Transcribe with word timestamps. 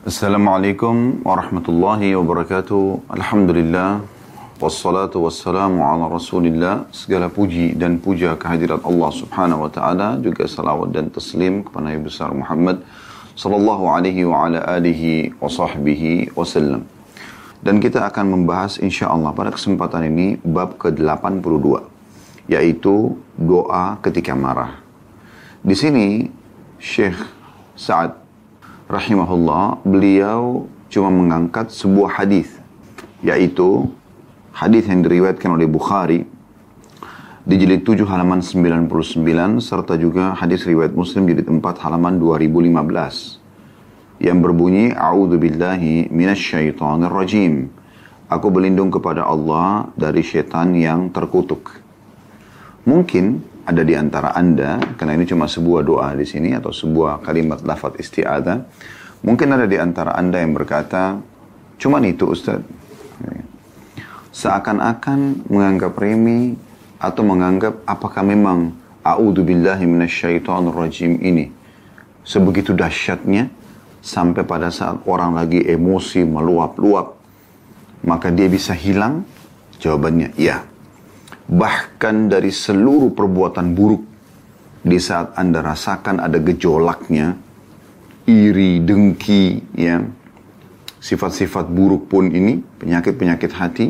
Assalamualaikum 0.00 1.20
warahmatullahi 1.28 2.16
wabarakatuh. 2.16 3.04
Alhamdulillah. 3.12 4.00
Wassalatu 4.56 5.28
wassalamu 5.28 5.84
ala 5.84 6.08
rasulillah. 6.08 6.88
Segala 6.88 7.28
puji 7.28 7.76
dan 7.76 8.00
puja 8.00 8.32
kehadirat 8.32 8.80
Allah 8.80 9.10
subhanahu 9.12 9.68
wa 9.68 9.68
ta'ala. 9.68 10.16
Juga 10.24 10.48
salawat 10.48 10.96
dan 10.96 11.12
taslim 11.12 11.60
kepada 11.60 11.92
Nabi 11.92 12.08
besar 12.08 12.32
Muhammad 12.32 12.80
sallallahu 13.36 13.92
alaihi 13.92 14.24
wa 14.24 14.48
ala 14.48 14.64
alihi 14.72 15.36
wa 15.36 15.52
sahbihi 15.52 16.32
wasallam. 16.32 16.88
Dan 17.60 17.76
kita 17.84 18.00
akan 18.08 18.40
membahas 18.40 18.80
insya 18.80 19.12
Allah 19.12 19.36
pada 19.36 19.52
kesempatan 19.52 20.08
ini 20.08 20.40
bab 20.40 20.80
ke-82. 20.80 21.76
Yaitu 22.48 23.20
doa 23.36 24.00
ketika 24.00 24.32
marah. 24.32 24.80
Di 25.60 25.76
sini 25.76 26.32
Syekh 26.80 27.20
Sa'ad 27.76 28.19
rahimahullah, 28.90 29.86
beliau 29.86 30.66
cuma 30.90 31.14
mengangkat 31.14 31.70
sebuah 31.70 32.18
hadis, 32.18 32.50
yaitu 33.22 33.86
hadis 34.50 34.90
yang 34.90 35.06
diriwayatkan 35.06 35.54
oleh 35.54 35.70
Bukhari 35.70 36.26
di 37.46 37.54
jilid 37.56 37.86
7 37.86 38.02
halaman 38.04 38.42
99 38.42 39.62
serta 39.62 39.94
juga 39.94 40.34
hadis 40.34 40.66
riwayat 40.66 40.92
Muslim 40.92 41.30
jilid 41.30 41.46
4 41.46 41.62
halaman 41.86 42.18
2015 42.18 43.38
yang 44.20 44.38
berbunyi 44.44 44.92
A'udzu 44.92 45.40
billahi 45.40 46.12
minasyaitonir 46.12 47.08
rajim. 47.08 47.72
Aku 48.28 48.52
berlindung 48.52 48.92
kepada 48.92 49.26
Allah 49.26 49.90
dari 49.98 50.22
syaitan 50.22 50.70
yang 50.76 51.10
terkutuk. 51.10 51.80
Mungkin 52.84 53.42
ada 53.70 53.86
di 53.86 53.94
antara 53.94 54.34
Anda, 54.34 54.82
karena 54.98 55.14
ini 55.14 55.24
cuma 55.30 55.46
sebuah 55.46 55.86
doa 55.86 56.10
di 56.18 56.26
sini 56.26 56.50
atau 56.50 56.74
sebuah 56.74 57.22
kalimat 57.22 57.62
lafaz 57.62 57.94
isti'adzah, 58.02 58.58
mungkin 59.22 59.54
ada 59.54 59.70
di 59.70 59.78
antara 59.78 60.18
Anda 60.18 60.42
yang 60.42 60.58
berkata, 60.58 61.22
cuma 61.78 62.02
itu 62.02 62.26
Ustaz. 62.26 62.58
Seakan-akan 64.34 65.46
menganggap 65.46 65.94
remeh 65.98 66.58
atau 66.98 67.22
menganggap 67.22 67.82
apakah 67.86 68.26
memang 68.26 68.74
a'udzu 69.06 69.42
billahi 69.42 69.86
rajim 70.70 71.18
ini 71.22 71.50
sebegitu 72.26 72.74
dahsyatnya 72.74 73.50
sampai 74.02 74.42
pada 74.46 74.70
saat 74.70 75.02
orang 75.06 75.34
lagi 75.34 75.62
emosi 75.62 76.22
meluap-luap 76.24 77.18
maka 78.06 78.32
dia 78.32 78.48
bisa 78.48 78.72
hilang? 78.72 79.26
Jawabannya 79.80 80.36
iya 80.36 80.69
bahkan 81.50 82.30
dari 82.30 82.54
seluruh 82.54 83.10
perbuatan 83.10 83.74
buruk 83.74 84.06
di 84.86 84.96
saat 85.02 85.34
Anda 85.34 85.60
rasakan 85.66 86.22
ada 86.22 86.38
gejolaknya, 86.38 87.34
iri, 88.30 88.78
dengki, 88.80 89.74
ya, 89.74 89.98
sifat-sifat 91.02 91.66
buruk 91.66 92.06
pun 92.06 92.30
ini, 92.30 92.62
penyakit-penyakit 92.78 93.50
hati, 93.50 93.86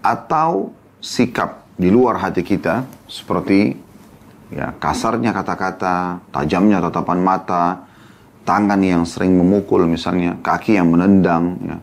atau 0.00 0.72
sikap 0.98 1.68
di 1.76 1.92
luar 1.92 2.18
hati 2.18 2.40
kita, 2.40 2.88
seperti 3.06 3.76
ya 4.48 4.72
kasarnya 4.80 5.36
kata-kata, 5.36 6.24
tajamnya 6.32 6.80
tatapan 6.80 7.20
mata, 7.20 7.84
tangan 8.48 8.80
yang 8.80 9.04
sering 9.04 9.36
memukul 9.36 9.84
misalnya, 9.84 10.40
kaki 10.40 10.80
yang 10.80 10.88
menendang, 10.88 11.44
ya, 11.62 11.76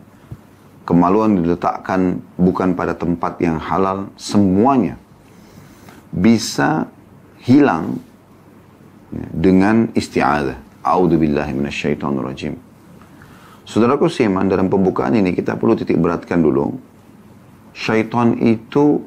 kemaluan 0.86 1.42
diletakkan 1.42 2.22
bukan 2.38 2.78
pada 2.78 2.94
tempat 2.94 3.42
yang 3.42 3.58
halal, 3.58 4.08
semuanya 4.14 4.94
bisa 6.14 6.86
hilang 7.42 7.98
ya, 9.10 9.26
dengan 9.34 9.90
isti'adah. 9.92 10.56
A'udhu 10.86 11.18
billahi 11.18 11.50
minasyaitonir 11.50 12.22
rajim. 12.22 12.54
Saudaraku 13.66 14.06
Siman, 14.06 14.46
dalam 14.46 14.70
pembukaan 14.70 15.18
ini 15.18 15.34
kita 15.34 15.58
perlu 15.58 15.74
titik 15.74 15.98
beratkan 15.98 16.38
dulu. 16.38 16.78
Syaitan 17.74 18.38
itu 18.38 19.02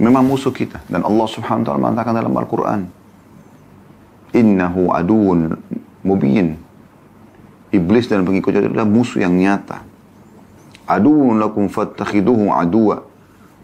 memang 0.00 0.24
musuh 0.24 0.50
kita. 0.50 0.80
Dan 0.88 1.04
Allah 1.04 1.28
subhanahu 1.28 1.62
wa 1.62 1.66
ta'ala 1.68 1.80
mengatakan 1.84 2.14
dalam 2.16 2.32
Al-Quran. 2.32 2.80
Innahu 4.32 4.88
aduun 4.88 5.52
mubin. 6.00 6.56
Iblis 7.76 8.08
dan 8.08 8.24
pengikutnya 8.24 8.72
adalah 8.72 8.88
musuh 8.88 9.20
yang 9.20 9.36
nyata. 9.36 9.84
Aduun 10.86 11.42
lakum 11.42 11.66
fattakhiduhu 11.66 12.54
aduwa. 12.54 13.02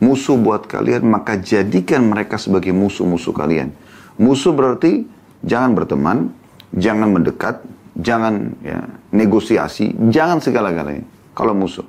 Musuh 0.03 0.35
buat 0.35 0.67
kalian, 0.67 1.07
maka 1.07 1.39
jadikan 1.39 2.03
mereka 2.11 2.35
sebagai 2.35 2.75
musuh-musuh 2.75 3.31
kalian. 3.31 3.71
Musuh 4.19 4.51
berarti 4.51 5.07
jangan 5.47 5.79
berteman, 5.79 6.35
jangan 6.75 7.09
mendekat, 7.15 7.63
jangan 7.95 8.51
ya, 8.67 8.83
negosiasi, 9.15 9.95
jangan 10.11 10.43
segala-galanya. 10.43 11.07
Kalau 11.39 11.55
musuh. 11.55 11.87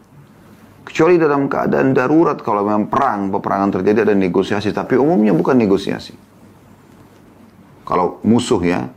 Kecuali 0.84 1.18
dalam 1.18 1.50
keadaan 1.50 1.96
darurat, 1.96 2.38
kalau 2.38 2.62
memang 2.62 2.92
perang, 2.92 3.34
peperangan 3.34 3.82
terjadi 3.82 4.06
ada 4.06 4.16
negosiasi. 4.16 4.70
Tapi 4.70 5.00
umumnya 5.00 5.34
bukan 5.34 5.58
negosiasi. 5.58 6.14
Kalau 7.84 8.22
musuh 8.22 8.62
ya, 8.62 8.92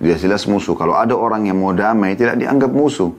jelas-jelas 0.00 0.48
musuh. 0.48 0.74
Kalau 0.78 0.96
ada 0.96 1.12
orang 1.12 1.44
yang 1.44 1.60
mau 1.60 1.74
damai, 1.74 2.16
tidak 2.16 2.40
dianggap 2.40 2.70
musuh. 2.72 3.12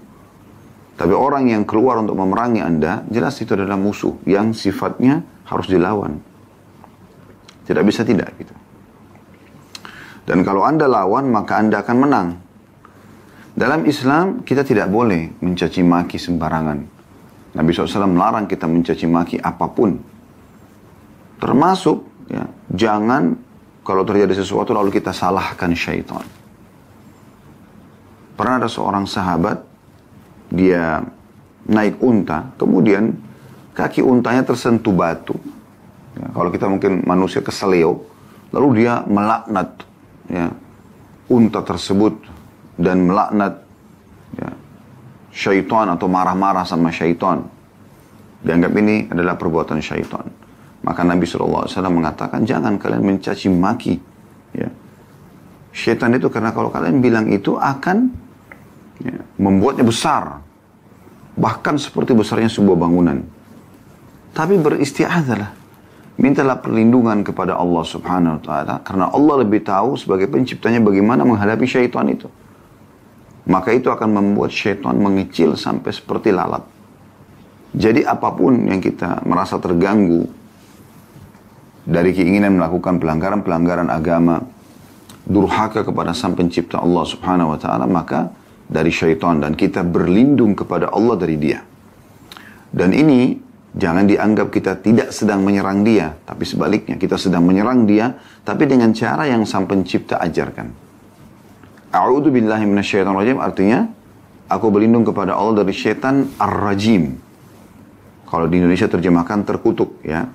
Tapi 0.94 1.14
orang 1.14 1.50
yang 1.50 1.66
keluar 1.66 1.98
untuk 1.98 2.14
memerangi 2.14 2.62
Anda, 2.62 3.02
jelas 3.10 3.42
itu 3.42 3.58
adalah 3.58 3.78
musuh 3.78 4.14
yang 4.30 4.54
sifatnya 4.54 5.26
harus 5.50 5.66
dilawan. 5.66 6.22
Tidak 7.66 7.82
bisa 7.82 8.06
tidak 8.06 8.30
gitu. 8.38 8.54
Dan 10.24 10.46
kalau 10.46 10.64
Anda 10.64 10.86
lawan, 10.88 11.34
maka 11.34 11.60
Anda 11.60 11.82
akan 11.84 11.98
menang. 11.98 12.28
Dalam 13.54 13.86
Islam, 13.86 14.42
kita 14.46 14.62
tidak 14.66 14.90
boleh 14.90 15.34
mencaci 15.42 15.82
maki 15.86 16.18
sembarangan. 16.18 16.80
Nabi 17.54 17.70
SAW 17.70 18.10
melarang 18.10 18.46
kita 18.50 18.66
mencaci 18.66 19.06
maki 19.06 19.38
apa 19.38 19.70
pun. 19.70 19.94
Termasuk, 21.38 21.98
ya, 22.34 22.50
jangan 22.74 23.38
kalau 23.86 24.08
terjadi 24.08 24.34
sesuatu 24.34 24.74
lalu 24.74 24.90
kita 24.90 25.14
salahkan 25.14 25.70
syaitan. 25.76 26.26
Pernah 28.34 28.64
ada 28.64 28.70
seorang 28.72 29.06
sahabat, 29.06 29.62
dia 30.54 31.02
naik 31.66 31.98
unta, 31.98 32.54
kemudian 32.62 33.18
kaki 33.74 34.06
untanya 34.06 34.46
tersentuh 34.46 34.94
batu. 34.94 35.34
Ya, 36.14 36.30
kalau 36.30 36.54
kita 36.54 36.70
mungkin 36.70 37.02
manusia 37.10 37.42
keselio, 37.42 38.06
lalu 38.54 38.86
dia 38.86 39.02
melaknat 39.10 39.82
ya, 40.30 40.54
unta 41.26 41.66
tersebut 41.66 42.22
dan 42.78 43.10
melaknat 43.10 43.66
ya, 44.38 44.50
syaitan 45.34 45.90
atau 45.90 46.06
marah-marah 46.06 46.70
sama 46.70 46.94
syaitan. 46.94 47.42
Dianggap 48.46 48.72
ini 48.78 49.10
adalah 49.10 49.34
perbuatan 49.40 49.82
syaitan. 49.82 50.30
Maka 50.84 51.02
Nabi 51.08 51.24
SAW 51.24 51.66
mengatakan, 51.88 52.44
jangan 52.44 52.76
kalian 52.76 53.02
mencaci 53.08 53.48
maki. 53.48 53.96
Ya. 54.52 54.68
Syaitan 55.72 56.12
itu 56.12 56.28
karena 56.28 56.52
kalau 56.52 56.68
kalian 56.70 57.00
bilang 57.00 57.32
itu 57.32 57.56
akan 57.56 58.12
ya, 59.02 59.18
membuatnya 59.40 59.86
besar. 59.88 60.44
Bahkan 61.34 61.82
seperti 61.82 62.14
besarnya 62.14 62.52
sebuah 62.52 62.78
bangunan. 62.78 63.26
Tapi 64.34 64.58
beristiadalah. 64.62 65.54
Mintalah 66.14 66.62
perlindungan 66.62 67.26
kepada 67.26 67.58
Allah 67.58 67.82
subhanahu 67.82 68.38
wa 68.38 68.42
ta'ala. 68.46 68.76
Karena 68.86 69.10
Allah 69.10 69.42
lebih 69.42 69.66
tahu 69.66 69.98
sebagai 69.98 70.30
penciptanya 70.30 70.78
bagaimana 70.78 71.26
menghadapi 71.26 71.66
syaitan 71.66 72.06
itu. 72.06 72.30
Maka 73.50 73.74
itu 73.74 73.90
akan 73.90 74.10
membuat 74.14 74.54
syaitan 74.54 74.94
mengecil 74.94 75.58
sampai 75.58 75.90
seperti 75.90 76.30
lalat. 76.30 76.62
Jadi 77.74 78.06
apa 78.06 78.30
pun 78.30 78.70
yang 78.70 78.78
kita 78.78 79.26
merasa 79.26 79.58
terganggu 79.58 80.30
dari 81.84 82.14
keinginan 82.14 82.62
melakukan 82.62 83.02
pelanggaran-pelanggaran 83.02 83.90
agama, 83.90 84.40
durhaka 85.26 85.84
kepada 85.84 86.14
sang 86.14 86.38
pencipta 86.38 86.80
Allah 86.80 87.04
subhanahu 87.04 87.56
wa 87.56 87.60
ta'ala, 87.60 87.90
maka 87.90 88.32
dari 88.68 88.90
syaitan 88.90 89.44
dan 89.44 89.54
kita 89.54 89.84
berlindung 89.84 90.56
kepada 90.58 90.92
Allah 90.92 91.16
dari 91.20 91.36
dia. 91.38 91.62
Dan 92.74 92.90
ini 92.96 93.38
jangan 93.74 94.10
dianggap 94.10 94.50
kita 94.50 94.82
tidak 94.82 95.10
sedang 95.14 95.46
menyerang 95.46 95.86
dia, 95.86 96.18
tapi 96.26 96.46
sebaliknya 96.46 96.98
kita 96.98 97.18
sedang 97.18 97.46
menyerang 97.46 97.86
dia, 97.86 98.18
tapi 98.42 98.66
dengan 98.66 98.94
cara 98.94 99.30
yang 99.30 99.46
sang 99.46 99.70
pencipta 99.70 100.18
ajarkan. 100.22 100.74
A'udhu 101.94 102.34
billahi 102.34 102.66
minasyaitan 102.66 103.14
rajim 103.14 103.38
artinya 103.38 103.86
aku 104.50 104.74
berlindung 104.74 105.06
kepada 105.06 105.38
Allah 105.38 105.62
dari 105.62 105.74
syaitan 105.78 106.26
ar-rajim. 106.42 107.14
Kalau 108.26 108.50
di 108.50 108.58
Indonesia 108.58 108.90
terjemahkan 108.90 109.46
terkutuk 109.46 110.02
ya. 110.02 110.26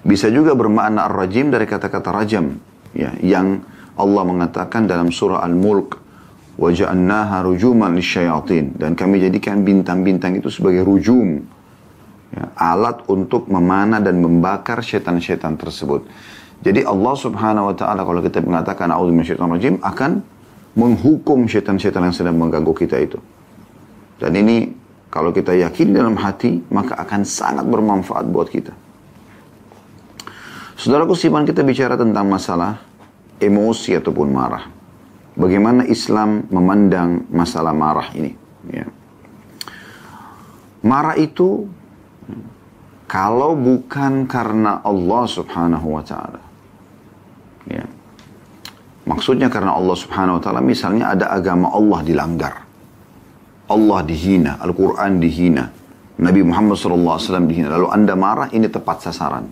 Bisa 0.00 0.32
juga 0.32 0.56
bermakna 0.56 1.08
ar-rajim 1.08 1.52
dari 1.52 1.68
kata-kata 1.68 2.08
rajam 2.12 2.56
ya 2.96 3.12
yang 3.20 3.60
Allah 4.00 4.22
mengatakan 4.24 4.88
dalam 4.88 5.12
surah 5.12 5.44
Al-Mulk 5.44 6.00
waja'annaha 6.60 7.48
rujuman 7.48 7.96
lisyayatin 7.96 8.76
dan 8.76 8.92
kami 8.92 9.24
jadikan 9.24 9.64
bintang-bintang 9.64 10.36
itu 10.36 10.52
sebagai 10.52 10.84
rujum 10.84 11.40
ya, 12.36 12.44
alat 12.60 13.00
untuk 13.08 13.48
memanah 13.48 14.04
dan 14.04 14.20
membakar 14.20 14.84
setan-setan 14.84 15.56
tersebut 15.56 16.04
jadi 16.60 16.84
Allah 16.84 17.16
subhanahu 17.16 17.72
wa 17.72 17.74
ta'ala 17.74 18.04
kalau 18.04 18.20
kita 18.20 18.44
mengatakan 18.44 18.92
a'udhu 18.92 19.16
rajim 19.16 19.80
akan 19.80 20.20
menghukum 20.76 21.48
setan-setan 21.48 22.12
yang 22.12 22.14
sedang 22.14 22.36
mengganggu 22.36 22.70
kita 22.76 23.00
itu 23.00 23.18
Dan 24.20 24.36
ini 24.36 24.68
kalau 25.08 25.32
kita 25.32 25.56
yakin 25.56 25.96
dalam 25.96 26.14
hati, 26.20 26.60
maka 26.68 26.94
akan 27.00 27.24
sangat 27.24 27.64
bermanfaat 27.64 28.28
buat 28.28 28.52
kita. 28.52 28.70
Saudaraku, 30.76 31.16
sipan 31.16 31.48
kita 31.48 31.64
bicara 31.64 31.96
tentang 31.96 32.28
masalah 32.28 32.84
emosi 33.40 33.96
ataupun 33.96 34.28
marah. 34.28 34.68
Bagaimana 35.38 35.86
Islam 35.86 36.50
memandang 36.50 37.26
masalah 37.30 37.70
marah 37.70 38.10
ini. 38.14 38.34
Ya. 38.70 38.86
Marah 40.82 41.14
itu 41.14 41.70
kalau 43.10 43.58
bukan 43.58 44.26
karena 44.30 44.82
Allah 44.86 45.24
subhanahu 45.26 45.98
wa 45.98 46.02
ta'ala. 46.02 46.42
Ya. 47.66 47.84
Maksudnya 49.06 49.50
karena 49.50 49.74
Allah 49.74 49.96
subhanahu 49.98 50.38
wa 50.38 50.42
ta'ala 50.42 50.62
misalnya 50.62 51.10
ada 51.10 51.30
agama 51.34 51.74
Allah 51.74 52.00
dilanggar. 52.06 52.54
Allah 53.70 54.02
dihina, 54.02 54.58
Al-Quran 54.58 55.22
dihina. 55.22 55.70
Nabi 56.20 56.42
Muhammad 56.42 56.74
SAW 56.74 57.46
dihina. 57.46 57.70
Lalu 57.70 57.86
anda 57.90 58.14
marah, 58.18 58.50
ini 58.50 58.66
tepat 58.66 59.06
sasaran. 59.06 59.46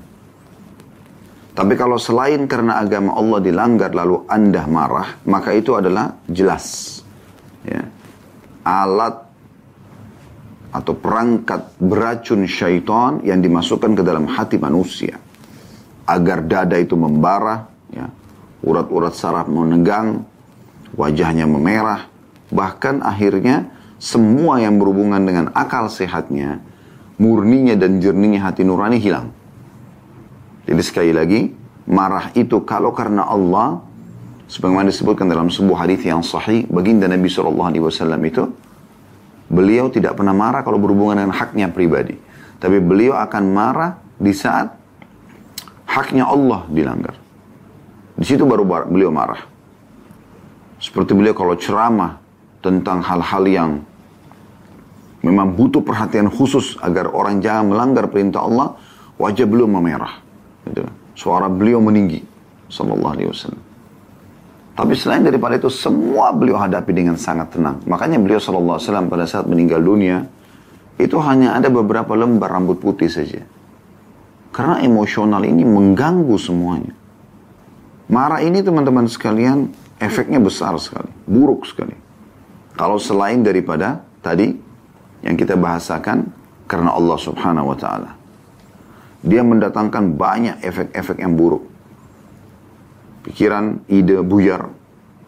Tapi 1.59 1.75
kalau 1.75 1.99
selain 1.99 2.47
karena 2.47 2.79
agama 2.79 3.19
Allah 3.19 3.43
dilanggar 3.43 3.91
lalu 3.91 4.23
anda 4.31 4.63
marah, 4.71 5.19
maka 5.27 5.51
itu 5.51 5.75
adalah 5.75 6.15
jelas. 6.31 7.03
Ya. 7.67 7.83
Alat 8.63 9.27
atau 10.71 10.95
perangkat 10.95 11.75
beracun 11.83 12.47
syaitan 12.47 13.19
yang 13.27 13.43
dimasukkan 13.43 13.99
ke 13.99 14.03
dalam 14.07 14.31
hati 14.31 14.55
manusia. 14.55 15.19
Agar 16.07 16.47
dada 16.47 16.79
itu 16.79 16.95
membara, 16.95 17.67
ya. 17.91 18.07
urat-urat 18.63 19.19
saraf 19.19 19.51
menegang, 19.51 20.23
wajahnya 20.95 21.51
memerah, 21.51 22.07
bahkan 22.55 23.03
akhirnya 23.03 23.67
semua 23.99 24.63
yang 24.63 24.79
berhubungan 24.79 25.27
dengan 25.27 25.51
akal 25.59 25.91
sehatnya, 25.91 26.63
murninya 27.19 27.75
dan 27.75 27.99
jernihnya 27.99 28.47
hati 28.47 28.63
nurani 28.63 29.03
hilang. 29.03 29.35
Jadi 30.69 30.82
sekali 30.85 31.12
lagi, 31.17 31.49
marah 31.88 32.29
itu 32.37 32.61
kalau 32.69 32.93
karena 32.93 33.25
Allah, 33.25 33.81
sebagaimana 34.53 34.93
disebutkan 34.93 35.25
dalam 35.25 35.49
sebuah 35.49 35.88
hadis 35.88 36.05
yang 36.05 36.20
sahih, 36.20 36.69
baginda 36.69 37.09
Nabi 37.09 37.32
SAW 37.32 37.73
itu, 38.20 38.44
beliau 39.49 39.88
tidak 39.88 40.20
pernah 40.20 40.37
marah 40.37 40.61
kalau 40.61 40.76
berhubungan 40.76 41.25
dengan 41.25 41.32
haknya 41.32 41.73
pribadi. 41.73 42.20
Tapi 42.61 42.85
beliau 42.85 43.17
akan 43.17 43.44
marah 43.49 43.97
di 44.20 44.37
saat 44.37 44.69
haknya 45.88 46.29
Allah 46.29 46.69
dilanggar. 46.69 47.17
Di 48.19 48.26
situ 48.29 48.44
baru 48.44 48.69
beliau 48.85 49.09
marah. 49.09 49.41
Seperti 50.76 51.17
beliau 51.17 51.32
kalau 51.32 51.56
ceramah 51.56 52.21
tentang 52.61 53.00
hal-hal 53.00 53.44
yang 53.49 53.71
memang 55.25 55.56
butuh 55.56 55.81
perhatian 55.81 56.29
khusus 56.29 56.76
agar 56.85 57.09
orang 57.09 57.41
jangan 57.41 57.73
melanggar 57.73 58.05
perintah 58.12 58.44
Allah, 58.44 58.76
wajah 59.17 59.49
beliau 59.49 59.64
memerah. 59.64 60.28
Gitu. 60.69 60.85
Suara 61.17 61.49
beliau 61.50 61.81
meninggi. 61.81 62.23
Sallallahu 62.69 63.12
alaihi 63.17 63.29
wasallam. 63.32 63.62
Tapi 64.79 64.94
selain 64.94 65.26
daripada 65.26 65.59
itu, 65.59 65.67
semua 65.73 66.31
beliau 66.31 66.61
hadapi 66.61 66.94
dengan 66.94 67.19
sangat 67.19 67.50
tenang. 67.50 67.82
Makanya 67.88 68.23
beliau 68.23 68.38
sallallahu 68.38 68.79
alaihi 68.79 68.87
wasallam 68.87 69.06
pada 69.11 69.25
saat 69.26 69.50
meninggal 69.50 69.82
dunia, 69.82 70.23
itu 71.00 71.19
hanya 71.19 71.59
ada 71.59 71.67
beberapa 71.67 72.15
lembar 72.15 72.55
rambut 72.55 72.79
putih 72.79 73.11
saja. 73.11 73.43
Karena 74.55 74.79
emosional 74.79 75.43
ini 75.43 75.67
mengganggu 75.67 76.37
semuanya. 76.38 76.94
Marah 78.06 78.38
ini 78.38 78.62
teman-teman 78.62 79.11
sekalian, 79.11 79.75
efeknya 79.99 80.38
besar 80.38 80.79
sekali. 80.79 81.11
Buruk 81.26 81.67
sekali. 81.67 81.99
Kalau 82.79 83.03
selain 83.03 83.43
daripada 83.43 84.06
tadi, 84.23 84.55
yang 85.26 85.35
kita 85.35 85.59
bahasakan, 85.59 86.31
karena 86.71 86.94
Allah 86.94 87.19
subhanahu 87.19 87.75
wa 87.75 87.79
ta'ala 87.79 88.18
dia 89.23 89.43
mendatangkan 89.43 90.15
banyak 90.15 90.62
efek-efek 90.62 91.19
yang 91.19 91.35
buruk. 91.35 91.67
Pikiran, 93.26 93.82
ide 93.91 94.23
buyar, 94.23 94.70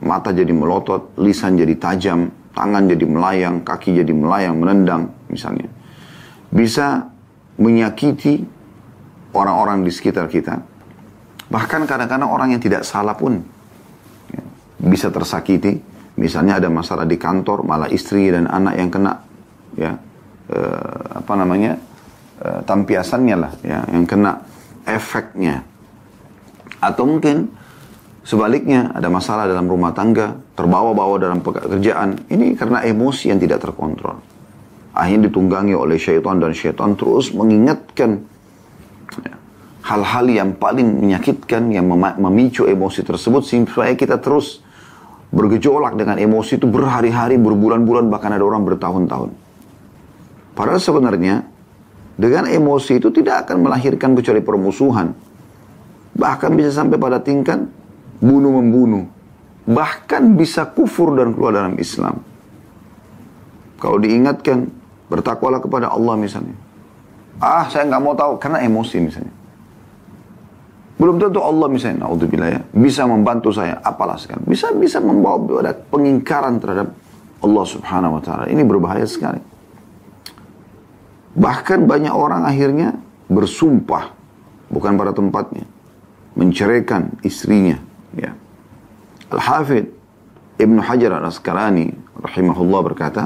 mata 0.01 0.31
jadi 0.31 0.51
melotot, 0.55 1.13
lisan 1.19 1.59
jadi 1.59 1.75
tajam, 1.77 2.31
tangan 2.55 2.87
jadi 2.87 3.05
melayang, 3.05 3.67
kaki 3.67 3.99
jadi 3.99 4.13
melayang, 4.15 4.57
menendang 4.63 5.11
misalnya. 5.29 5.67
Bisa 6.51 7.11
menyakiti 7.59 8.47
orang-orang 9.35 9.83
di 9.85 9.93
sekitar 9.93 10.31
kita. 10.31 10.63
Bahkan 11.51 11.83
kadang-kadang 11.85 12.31
orang 12.31 12.55
yang 12.55 12.63
tidak 12.63 12.87
salah 12.87 13.19
pun 13.19 13.43
ya, 14.31 14.43
bisa 14.87 15.11
tersakiti. 15.11 15.83
Misalnya 16.21 16.61
ada 16.61 16.69
masalah 16.69 17.09
di 17.09 17.17
kantor, 17.17 17.65
malah 17.65 17.89
istri 17.91 18.29
dan 18.31 18.47
anak 18.47 18.75
yang 18.77 18.91
kena 18.93 19.13
ya 19.79 19.97
eh, 20.51 21.01
apa 21.17 21.33
namanya 21.39 21.79
Eh, 22.41 22.61
tampiasannya 22.65 23.37
lah 23.37 23.53
ya 23.61 23.85
yang 23.93 24.09
kena 24.09 24.41
efeknya 24.89 25.61
atau 26.81 27.05
mungkin 27.05 27.53
sebaliknya 28.25 28.97
ada 28.97 29.13
masalah 29.13 29.45
dalam 29.45 29.69
rumah 29.69 29.93
tangga 29.93 30.41
terbawa-bawa 30.57 31.21
dalam 31.21 31.45
pekerjaan 31.45 32.17
ini 32.33 32.57
karena 32.57 32.81
emosi 32.81 33.29
yang 33.29 33.45
tidak 33.45 33.61
terkontrol 33.61 34.25
akhirnya 34.97 35.29
ditunggangi 35.29 35.77
oleh 35.77 36.01
syaitan 36.01 36.41
dan 36.41 36.57
syaitan 36.57 36.97
terus 36.97 37.29
mengingatkan 37.37 38.25
ya, 39.21 39.37
hal-hal 39.93 40.25
ya, 40.33 40.41
yang 40.41 40.57
paling 40.57 40.97
menyakitkan 40.97 41.69
yang 41.69 41.85
memicu 41.93 42.65
emosi 42.65 43.05
tersebut 43.05 43.45
supaya 43.69 43.93
kita 43.93 44.17
terus 44.17 44.65
bergejolak 45.29 45.93
dengan 45.93 46.17
emosi 46.17 46.57
itu 46.57 46.65
berhari-hari, 46.65 47.37
berbulan-bulan, 47.37 48.09
bahkan 48.09 48.33
ada 48.33 48.43
orang 48.43 48.67
bertahun-tahun. 48.67 49.31
Padahal 50.59 50.83
sebenarnya 50.83 51.50
dengan 52.21 52.45
emosi 52.45 53.01
itu 53.01 53.09
tidak 53.09 53.49
akan 53.49 53.65
melahirkan 53.65 54.13
kecuali 54.13 54.45
permusuhan. 54.45 55.09
Bahkan 56.13 56.51
bisa 56.53 56.69
sampai 56.69 57.01
pada 57.01 57.17
tingkat 57.17 57.65
bunuh-membunuh. 58.21 59.09
Bahkan 59.65 60.37
bisa 60.37 60.69
kufur 60.69 61.17
dan 61.17 61.33
keluar 61.33 61.57
dalam 61.57 61.81
Islam. 61.81 62.21
Kalau 63.81 63.97
diingatkan, 63.97 64.69
bertakwalah 65.09 65.65
kepada 65.65 65.89
Allah 65.89 66.21
misalnya. 66.21 66.53
Ah, 67.41 67.65
saya 67.73 67.89
nggak 67.89 68.03
mau 68.05 68.13
tahu 68.13 68.37
karena 68.37 68.61
emosi 68.69 68.97
misalnya. 69.01 69.35
Belum 71.01 71.17
tentu 71.17 71.41
Allah 71.41 71.73
misalnya, 71.73 72.05
naudzubillah 72.05 72.51
ya, 72.53 72.61
bisa 72.77 73.09
membantu 73.09 73.49
saya, 73.57 73.81
apalah 73.81 74.21
sekarang. 74.21 74.45
Bisa 74.45 74.69
bisa 74.77 75.01
membawa 75.01 75.41
pada 75.41 75.73
pengingkaran 75.73 76.61
terhadap 76.61 76.93
Allah 77.41 77.65
Subhanahu 77.65 78.21
wa 78.21 78.23
taala. 78.23 78.45
Ini 78.53 78.61
berbahaya 78.69 79.09
sekali. 79.09 79.41
Bahkan 81.37 81.87
banyak 81.87 82.11
orang 82.11 82.43
akhirnya 82.43 82.99
bersumpah 83.31 84.11
bukan 84.71 84.99
pada 84.99 85.15
tempatnya 85.15 85.67
menceraikan 86.35 87.21
istrinya 87.23 87.79
ya. 88.15 88.35
Al-Hafidh 89.31 89.87
Ibn 90.59 90.77
Hajar 90.83 91.23
al-Asqalani 91.23 91.87
rahimahullah 92.19 92.81
berkata 92.83 93.25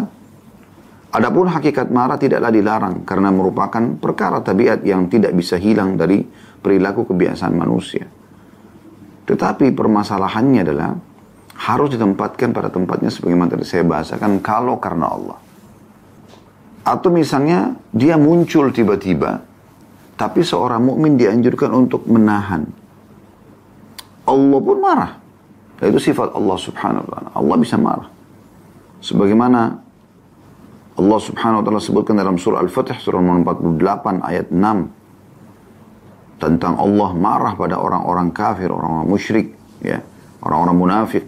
Adapun 1.14 1.46
hakikat 1.46 1.94
marah 1.94 2.18
tidaklah 2.18 2.50
dilarang 2.50 3.06
karena 3.06 3.30
merupakan 3.30 3.78
perkara 4.02 4.42
tabiat 4.42 4.82
yang 4.82 5.06
tidak 5.06 5.30
bisa 5.38 5.54
hilang 5.54 5.94
dari 5.94 6.26
perilaku 6.58 7.06
kebiasaan 7.06 7.54
manusia. 7.54 8.02
Tetapi 9.22 9.70
permasalahannya 9.70 10.60
adalah 10.66 10.90
harus 11.54 11.94
ditempatkan 11.94 12.50
pada 12.50 12.66
tempatnya 12.66 13.14
sebagaimana 13.14 13.54
tadi 13.54 13.62
saya 13.62 13.86
bahasakan 13.86 14.42
kalau 14.42 14.82
karena 14.82 15.06
Allah. 15.06 15.38
Atau 16.84 17.08
misalnya 17.08 17.80
dia 17.96 18.20
muncul 18.20 18.68
tiba-tiba, 18.68 19.40
tapi 20.14 20.44
seorang 20.44 20.84
mukmin 20.84 21.16
dianjurkan 21.16 21.72
untuk 21.72 22.04
menahan. 22.04 22.68
Allah 24.24 24.58
pun 24.60 24.78
marah. 24.80 25.12
Itu 25.80 26.00
sifat 26.00 26.32
Allah 26.32 26.56
subhanahu 26.56 27.02
wa 27.04 27.08
ta'ala. 27.10 27.28
Allah 27.34 27.56
bisa 27.60 27.76
marah. 27.76 28.08
Sebagaimana 29.04 29.60
Allah 30.94 31.18
subhanahu 31.20 31.60
wa 31.60 31.64
ta'ala 31.66 31.82
sebutkan 31.82 32.14
dalam 32.16 32.38
surah 32.38 32.62
Al-Fatih, 32.62 32.96
surah 33.02 33.20
48 33.20 34.22
ayat 34.22 34.48
6. 34.48 36.40
Tentang 36.40 36.74
Allah 36.78 37.10
marah 37.16 37.52
pada 37.58 37.80
orang-orang 37.80 38.30
kafir, 38.30 38.68
orang-orang 38.70 39.08
musyrik, 39.08 39.56
ya, 39.80 40.00
orang-orang 40.44 40.76
munafik. 40.76 41.24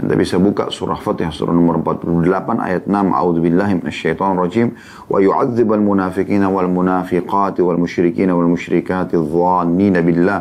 Anda 0.00 0.16
bisa 0.16 0.40
buka 0.40 0.72
surah 0.72 0.96
Fatihah 0.96 1.28
surah 1.28 1.52
nomor 1.52 1.84
48 1.84 2.24
ayat 2.56 2.88
6 2.88 3.12
A'udzubillahi 3.12 3.84
minasyaitonirrajim. 3.84 4.72
Wa 5.12 5.20
yu'adzibal 5.20 5.84
munafiqina 5.84 6.48
wal 6.48 6.72
munafiqati 6.72 7.60
wal 7.60 7.76
musyrikina 7.76 8.32
wal 8.32 8.48
musyrikati 8.48 9.20
dhannina 9.20 10.00
billah. 10.00 10.40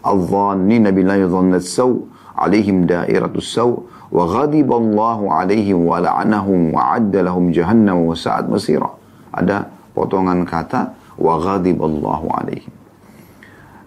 Adh-dhannina 0.00 0.88
billahi 0.88 1.28
dhanna 1.28 1.60
saw 1.60 1.92
alaihim 2.32 2.88
dairatus 2.88 3.52
saw. 3.52 3.76
Wa 4.08 4.24
ghadiba 4.24 4.80
alaihim 4.80 5.84
wa 5.84 6.00
la'anahum 6.00 6.72
wa 6.72 6.96
'adda 6.96 7.28
lahum 7.28 7.52
jahannam 7.52 8.08
wa 8.08 8.16
sa'at 8.16 8.48
masira. 8.48 8.88
Ada 9.36 9.68
potongan 9.92 10.48
kata 10.48 10.96
wa 11.20 11.36
ghadiba 11.36 11.84
alaihim 11.84 12.72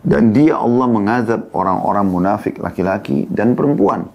dan 0.02 0.34
dia 0.34 0.58
Allah 0.58 0.90
mengazab 0.90 1.54
orang-orang 1.54 2.10
munafik 2.10 2.58
laki-laki 2.58 3.30
dan 3.30 3.54
perempuan. 3.54 4.10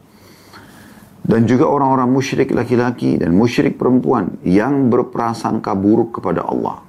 Dan 1.27 1.43
juga 1.51 1.67
orang-orang 1.67 2.07
musyrik 2.07 2.55
laki-laki 2.55 3.19
dan 3.19 3.35
musyrik 3.35 3.75
perempuan 3.75 4.39
yang 4.47 4.87
berprasangka 4.87 5.75
buruk 5.75 6.23
kepada 6.23 6.47
Allah. 6.47 6.87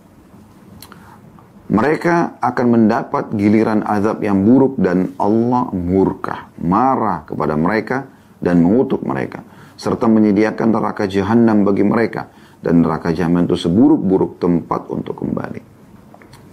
Mereka 1.68 2.40
akan 2.40 2.68
mendapat 2.70 3.34
giliran 3.34 3.82
azab 3.84 4.22
yang 4.22 4.46
buruk 4.46 4.78
dan 4.78 5.12
Allah 5.18 5.68
murka, 5.74 6.54
marah 6.62 7.26
kepada 7.26 7.58
mereka 7.58 8.08
dan 8.38 8.62
mengutuk 8.62 9.02
mereka. 9.04 9.42
Serta 9.74 10.06
menyediakan 10.06 10.70
neraka 10.70 11.10
jahanam 11.10 11.66
bagi 11.66 11.84
mereka. 11.84 12.30
Dan 12.62 12.82
neraka 12.82 13.14
jahanam 13.14 13.46
itu 13.46 13.58
seburuk-buruk 13.58 14.42
tempat 14.42 14.90
untuk 14.90 15.22
kembali. 15.22 15.62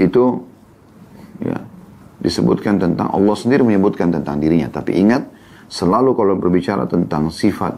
Itu 0.00 0.44
ya 1.40 1.62
disebutkan 2.20 2.80
tentang 2.80 3.12
Allah 3.12 3.36
sendiri 3.36 3.64
menyebutkan 3.64 4.08
tentang 4.12 4.40
dirinya. 4.40 4.68
Tapi 4.68 4.96
ingat, 5.00 5.30
selalu 5.68 6.14
kalau 6.16 6.34
berbicara 6.38 6.84
tentang 6.88 7.28
sifat 7.28 7.76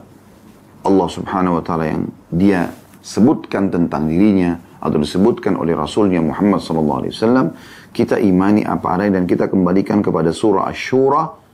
Allah 0.87 1.09
subhanahu 1.11 1.59
wa 1.59 1.62
ta'ala 1.62 1.85
yang 1.90 2.02
dia 2.31 2.71
sebutkan 3.02 3.71
tentang 3.71 4.07
dirinya 4.07 4.59
atau 4.78 5.02
disebutkan 5.02 5.59
oleh 5.59 5.75
Rasulnya 5.75 6.23
Muhammad 6.23 6.62
sallallahu 6.62 6.99
alaihi 7.02 7.12
wasallam, 7.14 7.47
kita 7.90 8.23
imani 8.23 8.62
apa 8.62 8.95
adanya 8.95 9.19
dan 9.19 9.25
kita 9.26 9.50
kembalikan 9.50 10.05
kepada 10.05 10.31
surah 10.31 10.71
Asy-Syura 10.71 11.47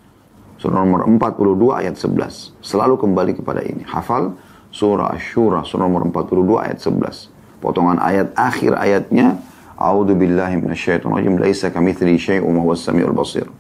surah 0.61 0.79
nomor 0.79 1.03
42 1.09 1.81
ayat 1.81 1.97
11. 1.99 2.63
Selalu 2.63 2.95
kembali 2.95 3.33
kepada 3.43 3.67
ini. 3.67 3.83
Hafal 3.83 4.37
surah 4.71 5.11
Asy-Syura 5.17 5.67
surah 5.67 5.87
nomor 5.89 6.07
42 6.11 6.67
ayat 6.67 6.79
11. 6.79 7.63
Potongan 7.63 7.99
ayat 8.03 8.35
akhir 8.35 8.75
ayatnya 8.75 9.39
A'udzu 9.83 10.15
billahi 10.15 10.63
minasyaitonir 10.63 11.19
rajim 11.19 11.35
laisa 11.43 11.75
kamitsli 11.75 12.15
syai'un 12.15 12.55
wa 12.55 12.63
huwas 12.63 12.87
samiul 12.87 13.11
basir. 13.11 13.51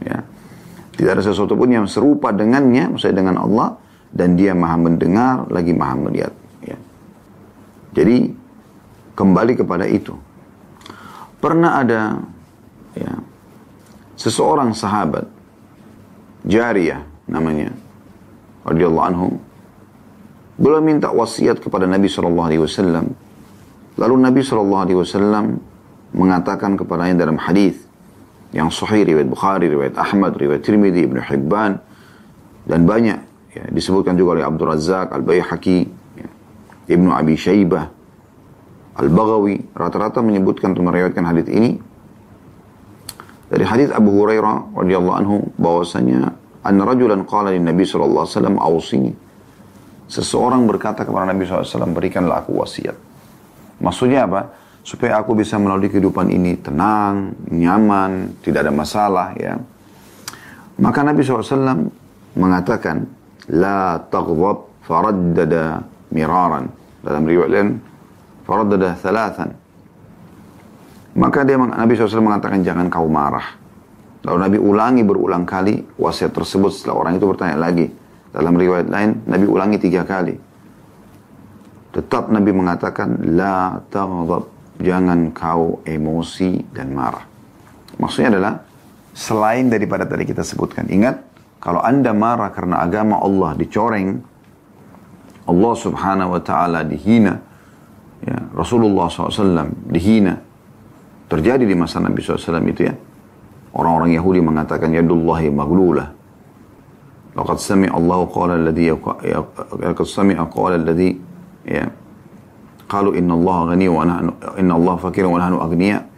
Ya. 0.00 0.24
Tidak 0.96 1.10
ada 1.12 1.20
sesuatu 1.20 1.52
pun 1.52 1.68
yang 1.68 1.84
serupa 1.84 2.32
dengannya, 2.32 2.96
maksudnya 2.96 3.20
dengan 3.20 3.44
Allah 3.44 3.76
dan 4.08 4.34
dia 4.34 4.56
Maha 4.56 4.76
mendengar 4.80 5.44
lagi 5.52 5.76
Maha 5.76 5.94
melihat, 6.08 6.32
ya. 6.64 6.76
Jadi 7.92 8.32
kembali 9.12 9.52
kepada 9.60 9.84
itu. 9.84 10.16
Pernah 11.36 11.84
ada 11.84 12.00
ya, 12.96 13.12
seseorang 14.16 14.72
sahabat 14.72 15.28
Jariyah 16.48 17.04
namanya 17.28 17.76
radhiyallahu 18.64 19.06
anhu 19.12 19.28
belum 20.56 20.80
minta 20.80 21.12
wasiat 21.12 21.60
kepada 21.60 21.84
Nabi 21.84 22.08
sallallahu 22.08 22.48
alaihi 22.48 22.62
wasallam 22.64 23.12
Lalu 23.96 24.14
Nabi 24.20 24.40
Shallallahu 24.44 24.82
Alaihi 24.84 24.98
Wasallam 25.00 25.44
mengatakan 26.12 26.76
kepadanya 26.76 27.24
dalam 27.24 27.40
hadis 27.40 27.85
yang 28.54 28.70
sahih 28.70 29.02
riwayat 29.02 29.28
Bukhari, 29.30 29.66
riwayat 29.66 29.94
Ahmad, 29.98 30.34
riwayat 30.38 30.62
Tirmidzi, 30.62 31.06
Ibnu 31.06 31.20
Hibban 31.22 31.78
dan 32.66 32.80
banyak 32.86 33.18
ya, 33.54 33.64
disebutkan 33.70 34.14
juga 34.14 34.38
oleh 34.38 34.44
Abdul 34.46 34.68
Razak, 34.70 35.14
Al 35.14 35.22
Baihaqi, 35.22 35.78
ya, 36.18 36.28
Ibnu 36.94 37.10
Abi 37.10 37.34
Syaibah, 37.34 37.90
Al 38.96 39.08
Baghawi 39.10 39.72
rata-rata 39.74 40.22
menyebutkan 40.22 40.72
untuk 40.72 40.86
meriwayatkan 40.86 41.24
hadis 41.26 41.46
ini 41.50 41.70
dari 43.46 43.62
hadis 43.62 43.94
Abu 43.94 44.10
Hurairah 44.14 44.74
radhiyallahu 44.74 45.16
anhu 45.16 45.36
bahwasanya 45.54 46.34
an 46.66 46.76
rajulan 46.82 47.22
qala 47.22 47.54
lin 47.54 47.62
Nabi 47.62 47.86
sallallahu 47.86 48.26
alaihi 48.26 48.34
wasallam 48.34 48.56
ausini 48.58 49.12
seseorang 50.06 50.62
berkata 50.70 51.02
kepada 51.02 51.34
Nabi 51.34 51.46
SAW 51.46 51.90
berikanlah 51.90 52.46
aku 52.46 52.62
wasiat. 52.62 52.94
Maksudnya 53.82 54.24
apa? 54.24 54.54
Supaya 54.86 55.18
aku 55.18 55.34
bisa 55.34 55.58
melalui 55.58 55.90
kehidupan 55.90 56.30
ini 56.30 56.62
tenang, 56.62 57.34
nyaman, 57.50 58.38
tidak 58.38 58.62
ada 58.62 58.70
masalah 58.70 59.34
ya. 59.34 59.58
Maka 60.78 61.02
Nabi 61.02 61.26
SAW 61.26 61.90
mengatakan, 62.38 63.02
La 63.50 63.98
taghdab 63.98 64.86
faraddada 64.86 65.82
miraran. 66.14 66.70
Dalam 67.02 67.26
riwayat 67.26 67.50
lain, 67.50 67.82
faraddada 68.46 68.94
thalathan. 68.94 69.50
Maka 71.18 71.42
dia 71.42 71.58
Nabi 71.58 71.98
SAW 71.98 72.22
mengatakan, 72.22 72.62
jangan 72.62 72.86
kau 72.86 73.10
marah. 73.10 73.58
Lalu 74.22 74.38
Nabi 74.38 74.58
ulangi 74.62 75.02
berulang 75.02 75.42
kali 75.42 75.82
wasiat 75.98 76.30
tersebut 76.30 76.70
setelah 76.70 77.02
orang 77.02 77.18
itu 77.18 77.26
bertanya 77.26 77.58
lagi. 77.58 77.90
Dalam 78.30 78.54
riwayat 78.54 78.86
lain, 78.86 79.10
Nabi 79.26 79.46
ulangi 79.50 79.82
tiga 79.82 80.06
kali. 80.06 80.38
Tetap 81.90 82.30
Nabi 82.30 82.50
mengatakan, 82.54 83.34
La 83.34 83.80
taghdab, 83.90 84.55
jangan 84.80 85.32
kau 85.32 85.80
emosi 85.84 86.64
dan 86.72 86.92
marah. 86.92 87.24
Maksudnya 87.96 88.36
adalah, 88.36 88.54
selain 89.16 89.72
daripada 89.72 90.04
tadi 90.04 90.28
kita 90.28 90.44
sebutkan, 90.44 90.86
ingat, 90.92 91.22
kalau 91.60 91.80
anda 91.80 92.12
marah 92.12 92.52
karena 92.52 92.84
agama 92.84 93.18
Allah 93.18 93.56
dicoreng, 93.56 94.20
Allah 95.46 95.74
subhanahu 95.78 96.36
wa 96.36 96.42
ta'ala 96.42 96.84
dihina, 96.84 97.40
ya, 98.20 98.38
Rasulullah 98.52 99.08
SAW 99.08 99.72
dihina, 99.88 100.36
terjadi 101.30 101.64
di 101.64 101.74
masa 101.74 102.02
Nabi 102.02 102.20
SAW 102.20 102.60
itu 102.66 102.82
ya, 102.86 102.94
orang-orang 103.72 104.12
Yahudi 104.12 104.40
mengatakan, 104.44 104.92
Yadullahi 104.92 105.48
maglulah, 105.48 106.16
Laqad 107.36 107.60
sami 107.60 107.84
Allah 107.84 108.24
qala 108.32 108.56
alladhi 108.56 108.88
laqad 108.88 110.08
sami 110.08 110.32
qala 110.32 110.80
alladhi 110.80 111.20
ya 111.68 111.84
kalau 112.86 113.14
inna 113.14 113.34
Allah 113.34 113.74
ghani 113.74 113.86
wa 113.90 114.02
nahnu 114.06 114.30
inna 114.58 114.74
Allah 114.78 114.94
fakir 114.98 115.26
wa 115.26 115.38
nahnu 115.38 115.58
agniya 115.62 116.16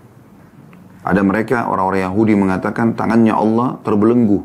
ada 1.08 1.24
mereka 1.24 1.64
orang-orang 1.72 2.04
Yahudi 2.04 2.36
mengatakan 2.36 2.92
tangannya 2.92 3.32
Allah 3.32 3.80
terbelenggu. 3.80 4.44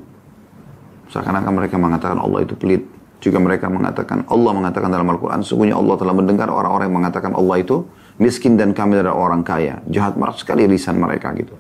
Seakan-akan 1.11 1.51
mereka 1.59 1.75
mengatakan 1.75 2.15
Allah 2.23 2.39
itu 2.47 2.55
pelit. 2.55 2.87
Juga 3.19 3.39
mereka 3.39 3.67
mengatakan 3.67 4.23
Allah 4.31 4.51
mengatakan 4.51 4.87
dalam 4.87 5.07
Al-Quran 5.11 5.43
sungguhnya 5.43 5.75
Allah 5.75 5.95
telah 5.99 6.15
mendengar 6.15 6.47
orang-orang 6.51 6.91
yang 6.91 6.97
mengatakan 7.03 7.31
Allah 7.35 7.59
itu 7.59 7.87
miskin 8.19 8.55
dan 8.55 8.71
kami 8.71 8.99
adalah 8.99 9.15
orang 9.15 9.43
kaya. 9.43 9.83
Jahat 9.91 10.15
marah 10.15 10.35
sekali 10.39 10.63
lisan 10.67 10.99
mereka 10.99 11.35
gitu. 11.35 11.55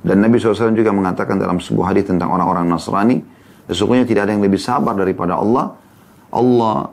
Dan 0.00 0.24
Nabi 0.24 0.40
SAW 0.40 0.72
juga 0.72 0.96
mengatakan 0.96 1.36
dalam 1.36 1.60
sebuah 1.60 1.92
hadis 1.92 2.08
tentang 2.08 2.32
orang-orang 2.32 2.64
Nasrani 2.68 3.20
sesungguhnya 3.68 4.08
tidak 4.08 4.28
ada 4.28 4.32
yang 4.32 4.44
lebih 4.44 4.60
sabar 4.60 4.96
daripada 4.96 5.36
Allah. 5.36 5.76
Allah 6.32 6.88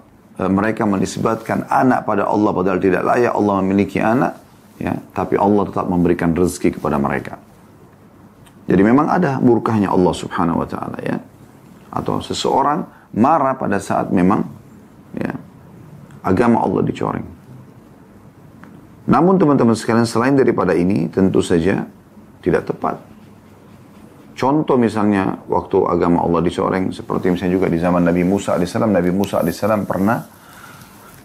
mereka 0.45 0.85
menisbatkan 0.85 1.65
anak 1.65 2.05
pada 2.05 2.29
Allah 2.29 2.53
padahal 2.53 2.77
tidak 2.77 3.01
layak 3.01 3.33
Allah 3.33 3.53
memiliki 3.65 3.97
anak 3.97 4.37
ya. 4.77 4.93
Tapi 4.93 5.33
Allah 5.33 5.65
tetap 5.65 5.89
memberikan 5.89 6.37
rezeki 6.37 6.77
kepada 6.77 7.01
mereka. 7.01 7.41
Jadi 8.69 8.81
memang 8.85 9.09
ada 9.09 9.41
murkahnya 9.41 9.89
Allah 9.89 10.13
subhanahu 10.13 10.61
wa 10.61 10.67
ta'ala 10.69 10.97
ya. 11.01 11.17
Atau 11.89 12.21
seseorang 12.21 12.85
marah 13.17 13.57
pada 13.57 13.81
saat 13.81 14.13
memang 14.13 14.45
ya 15.17 15.33
agama 16.21 16.61
Allah 16.61 16.85
dicoreng. 16.85 17.25
Namun 19.07 19.39
teman-teman 19.39 19.73
sekalian 19.73 20.05
selain 20.05 20.35
daripada 20.35 20.75
ini 20.75 21.07
tentu 21.07 21.39
saja 21.39 21.87
tidak 22.43 22.67
tepat 22.67 22.99
Contoh 24.37 24.77
misalnya 24.77 25.33
waktu 25.49 25.81
agama 25.89 26.21
Allah 26.21 26.45
dicoreng 26.45 26.93
seperti 26.93 27.33
misalnya 27.33 27.57
juga 27.57 27.67
di 27.73 27.81
zaman 27.81 28.05
Nabi 28.05 28.21
Musa 28.21 28.53
alaihissalam. 28.53 28.93
Nabi 28.93 29.09
Musa 29.09 29.41
alaihissalam 29.41 29.89
pernah 29.89 30.21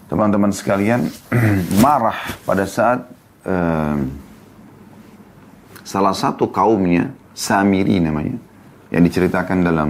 teman-teman 0.09 0.49
sekalian 0.49 1.05
marah 1.85 2.17
pada 2.41 2.65
saat 2.65 3.05
uh, 3.45 4.01
salah 5.85 6.15
satu 6.17 6.49
kaumnya 6.49 7.13
Samiri 7.37 8.01
namanya 8.01 8.37
yang 8.89 9.05
diceritakan 9.05 9.61
dalam 9.61 9.89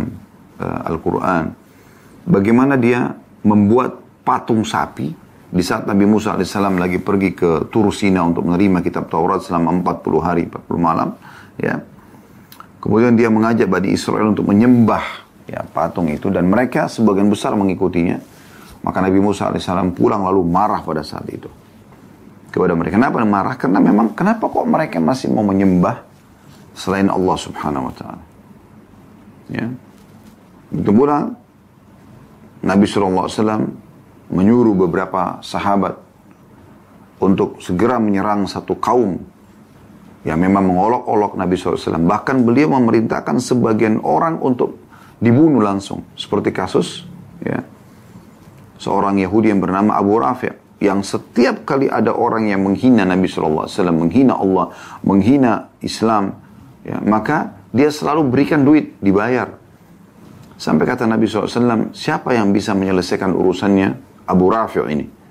uh, 0.60 0.88
Al-Quran. 0.92 1.56
Bagaimana 2.28 2.76
dia 2.76 3.08
membuat 3.48 4.04
patung 4.28 4.68
sapi 4.68 5.16
di 5.48 5.64
saat 5.64 5.88
Nabi 5.88 6.04
Musa 6.04 6.36
alaihissalam 6.36 6.76
lagi 6.76 7.00
pergi 7.00 7.32
ke 7.32 7.72
Turusina 7.72 8.20
untuk 8.20 8.52
menerima 8.52 8.84
kitab 8.84 9.08
Taurat 9.08 9.40
selama 9.40 9.80
40 9.80 10.20
hari 10.20 10.44
40 10.52 10.76
malam 10.76 11.16
ya 11.56 11.93
Kemudian 12.84 13.16
dia 13.16 13.32
mengajak 13.32 13.72
Bani 13.72 13.96
Israel 13.96 14.36
untuk 14.36 14.44
menyembah 14.52 15.24
ya, 15.48 15.64
patung 15.64 16.12
itu 16.12 16.28
dan 16.28 16.52
mereka 16.52 16.92
sebagian 16.92 17.32
besar 17.32 17.56
mengikutinya. 17.56 18.20
Maka 18.84 19.00
Nabi 19.00 19.24
Musa 19.24 19.48
alaihissalam 19.48 19.96
pulang 19.96 20.28
lalu 20.28 20.44
marah 20.44 20.84
pada 20.84 21.00
saat 21.00 21.24
itu 21.32 21.48
kepada 22.52 22.76
mereka. 22.76 23.00
Kenapa 23.00 23.24
marah? 23.24 23.56
Karena 23.56 23.80
memang 23.80 24.12
kenapa 24.12 24.52
kok 24.52 24.68
mereka 24.68 25.00
masih 25.00 25.32
mau 25.32 25.48
menyembah 25.48 26.04
selain 26.76 27.08
Allah 27.08 27.38
Subhanahu 27.40 27.88
Wa 27.88 27.94
Taala? 27.96 28.24
Ya, 29.48 29.72
itu 30.76 30.92
pula 30.92 31.32
Nabi 32.60 32.84
SAW 32.84 33.32
menyuruh 34.28 34.76
beberapa 34.76 35.40
sahabat 35.40 35.96
untuk 37.24 37.64
segera 37.64 37.96
menyerang 37.96 38.44
satu 38.44 38.76
kaum 38.76 39.24
yang 40.24 40.40
memang 40.40 40.72
mengolok-olok 40.72 41.36
Nabi 41.36 41.60
SAW. 41.60 42.00
Bahkan 42.00 42.48
beliau 42.48 42.72
memerintahkan 42.72 43.44
sebagian 43.44 44.00
orang 44.04 44.40
untuk 44.40 44.80
dibunuh 45.20 45.60
langsung. 45.60 46.08
Seperti 46.16 46.56
kasus 46.56 47.04
ya, 47.44 47.60
seorang 48.80 49.20
Yahudi 49.20 49.52
yang 49.52 49.60
bernama 49.60 50.00
Abu 50.00 50.20
Rafi' 50.20 50.64
yang 50.84 51.00
setiap 51.00 51.64
kali 51.64 51.88
ada 51.88 52.12
orang 52.12 52.52
yang 52.52 52.60
menghina 52.60 53.08
Nabi 53.08 53.32
SAW, 53.32 53.68
menghina 53.96 54.36
Allah, 54.36 54.76
menghina 55.08 55.72
Islam, 55.80 56.36
ya, 56.84 57.00
maka 57.00 57.56
dia 57.72 57.88
selalu 57.88 58.28
berikan 58.28 58.68
duit, 58.68 59.00
dibayar. 59.00 59.48
Sampai 60.60 60.84
kata 60.84 61.08
Nabi 61.08 61.28
SAW, 61.28 61.96
siapa 61.96 62.36
yang 62.36 62.52
bisa 62.52 62.76
menyelesaikan 62.76 63.32
urusannya 63.32 63.96
Abu 64.28 64.52
Rafi' 64.52 64.84
ini? 64.92 65.23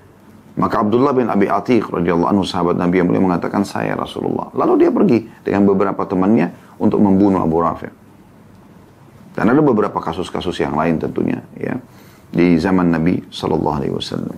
Maka 0.53 0.85
Abdullah 0.85 1.17
bin 1.17 1.25
Abi 1.33 1.49
Atiq 1.49 1.89
radhiyallahu 1.89 2.29
anhu 2.29 2.45
sahabat 2.45 2.77
Nabi 2.77 3.01
yang 3.01 3.09
mulia 3.09 3.23
mengatakan 3.25 3.65
saya 3.65 3.97
Rasulullah. 3.97 4.53
Lalu 4.53 4.85
dia 4.85 4.91
pergi 4.93 5.25
dengan 5.41 5.65
beberapa 5.65 6.05
temannya 6.05 6.77
untuk 6.77 7.01
membunuh 7.01 7.41
Abu 7.41 7.57
Rafi'. 7.57 7.89
Dan 9.33 9.49
ada 9.49 9.61
beberapa 9.65 9.97
kasus-kasus 9.97 10.61
yang 10.61 10.77
lain 10.77 11.01
tentunya 11.01 11.41
ya 11.57 11.73
di 12.29 12.53
zaman 12.61 12.93
Nabi 12.93 13.17
Shallallahu 13.33 13.77
Alaihi 13.81 13.93
Wasallam. 13.97 14.37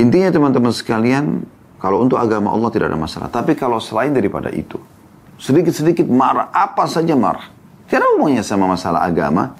Intinya 0.00 0.32
teman-teman 0.32 0.72
sekalian, 0.72 1.44
kalau 1.76 2.00
untuk 2.00 2.16
agama 2.16 2.48
Allah 2.54 2.70
tidak 2.72 2.88
ada 2.88 2.98
masalah. 3.00 3.28
Tapi 3.28 3.52
kalau 3.58 3.82
selain 3.82 4.14
daripada 4.14 4.48
itu, 4.48 4.80
sedikit-sedikit 5.36 6.08
marah, 6.08 6.48
apa 6.48 6.88
saja 6.88 7.12
marah. 7.12 7.50
Tidak 7.88 8.16
umumnya 8.16 8.44
sama 8.44 8.68
masalah 8.68 9.04
agama. 9.04 9.52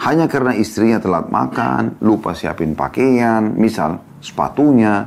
Hanya 0.00 0.26
karena 0.26 0.56
istrinya 0.58 0.98
telat 0.98 1.30
makan, 1.30 2.02
lupa 2.02 2.34
siapin 2.34 2.74
pakaian, 2.74 3.52
misal 3.54 4.02
sepatunya, 4.24 5.04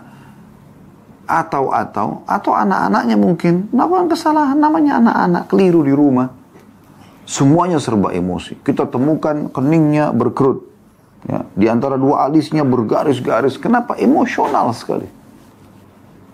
atau 1.27 1.73
atau 1.73 2.23
atau 2.23 2.51
anak-anaknya 2.53 3.17
mungkin. 3.17 3.67
Melakukan 3.73 4.13
kesalahan? 4.13 4.55
Namanya 4.55 5.01
anak-anak 5.01 5.43
keliru 5.49 5.81
di 5.83 5.91
rumah. 5.91 6.29
Semuanya 7.27 7.81
serba 7.81 8.15
emosi. 8.15 8.55
Kita 8.63 8.87
temukan 8.87 9.51
keningnya 9.51 10.15
berkerut. 10.15 10.63
Ya, 11.27 11.43
di 11.51 11.67
antara 11.67 11.99
dua 11.99 12.23
alisnya 12.29 12.63
bergaris-garis. 12.63 13.59
Kenapa? 13.59 13.99
Emosional 13.99 14.71
sekali. 14.71 15.09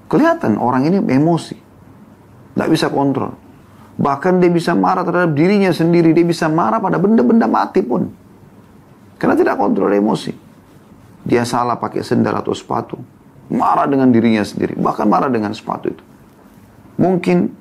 Kelihatan 0.05 0.61
orang 0.61 0.85
ini 0.85 1.01
emosi. 1.01 1.57
Tidak 2.53 2.69
bisa 2.69 2.93
kontrol. 2.93 3.33
Bahkan 3.97 4.37
dia 4.37 4.53
bisa 4.53 4.77
marah 4.77 5.01
terhadap 5.01 5.33
dirinya 5.33 5.73
sendiri. 5.73 6.13
Dia 6.13 6.21
bisa 6.21 6.45
marah 6.45 6.77
pada 6.77 7.01
benda-benda 7.01 7.49
mati 7.49 7.81
pun. 7.81 8.13
Karena 9.17 9.33
tidak 9.33 9.57
kontrol 9.57 9.89
emosi 9.89 10.42
dia 11.23 11.47
salah 11.47 11.79
pakai 11.79 12.03
sendal 12.03 12.35
atau 12.35 12.51
sepatu 12.51 12.99
Marah 13.51 13.85
dengan 13.85 14.07
dirinya 14.09 14.41
sendiri. 14.41 14.73
Bahkan 14.79 15.05
marah 15.05 15.27
dengan 15.27 15.51
sepatu 15.51 15.91
itu. 15.91 16.03
Mungkin 16.95 17.51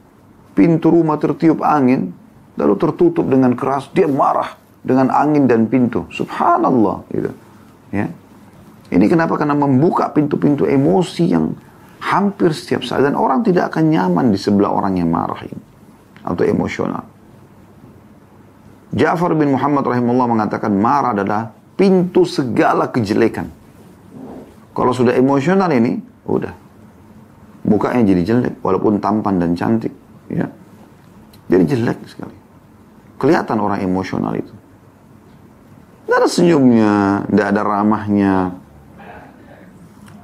pintu 0.55 0.95
rumah 0.95 1.19
tertiup 1.19 1.59
angin. 1.61 2.15
Lalu 2.55 2.75
tertutup 2.79 3.27
dengan 3.27 3.53
keras. 3.59 3.91
Dia 3.91 4.07
marah 4.07 4.55
dengan 4.81 5.11
angin 5.11 5.51
dan 5.51 5.67
pintu. 5.67 6.07
Subhanallah. 6.15 7.03
Gitu. 7.11 7.31
Ya. 7.91 8.09
Ini 8.93 9.05
kenapa? 9.09 9.35
Karena 9.35 9.57
membuka 9.57 10.09
pintu-pintu 10.13 10.69
emosi 10.69 11.25
yang 11.29 11.53
hampir 11.99 12.55
setiap 12.55 12.87
saat. 12.87 13.03
Dan 13.03 13.19
orang 13.19 13.43
tidak 13.43 13.75
akan 13.75 13.91
nyaman 13.91 14.31
di 14.31 14.39
sebelah 14.39 14.71
orang 14.71 14.97
yang 14.97 15.11
marah 15.11 15.45
ini. 15.45 15.65
Atau 16.23 16.47
emosional. 16.47 17.05
Ja'far 18.93 19.33
bin 19.35 19.57
Muhammad 19.57 19.83
rahimahullah 19.89 20.29
mengatakan 20.29 20.73
marah 20.77 21.17
adalah 21.17 21.53
pintu 21.77 22.23
segala 22.29 22.89
kejelekan. 22.89 23.49
Kalau 24.73 24.93
sudah 24.97 25.13
emosional 25.13 25.69
ini, 25.73 26.01
udah. 26.25 26.55
Mukanya 27.69 28.03
jadi 28.09 28.23
jelek, 28.25 28.55
walaupun 28.65 28.99
tampan 28.99 29.39
dan 29.39 29.53
cantik. 29.55 29.93
ya 30.33 30.49
Jadi 31.47 31.65
jelek 31.69 31.99
sekali. 32.09 32.37
Kelihatan 33.21 33.61
orang 33.61 33.85
emosional 33.85 34.35
itu. 34.35 34.51
Tidak 36.09 36.17
ada 36.19 36.29
senyumnya, 36.29 37.23
tidak 37.31 37.47
ada 37.55 37.63
ramahnya. 37.63 38.35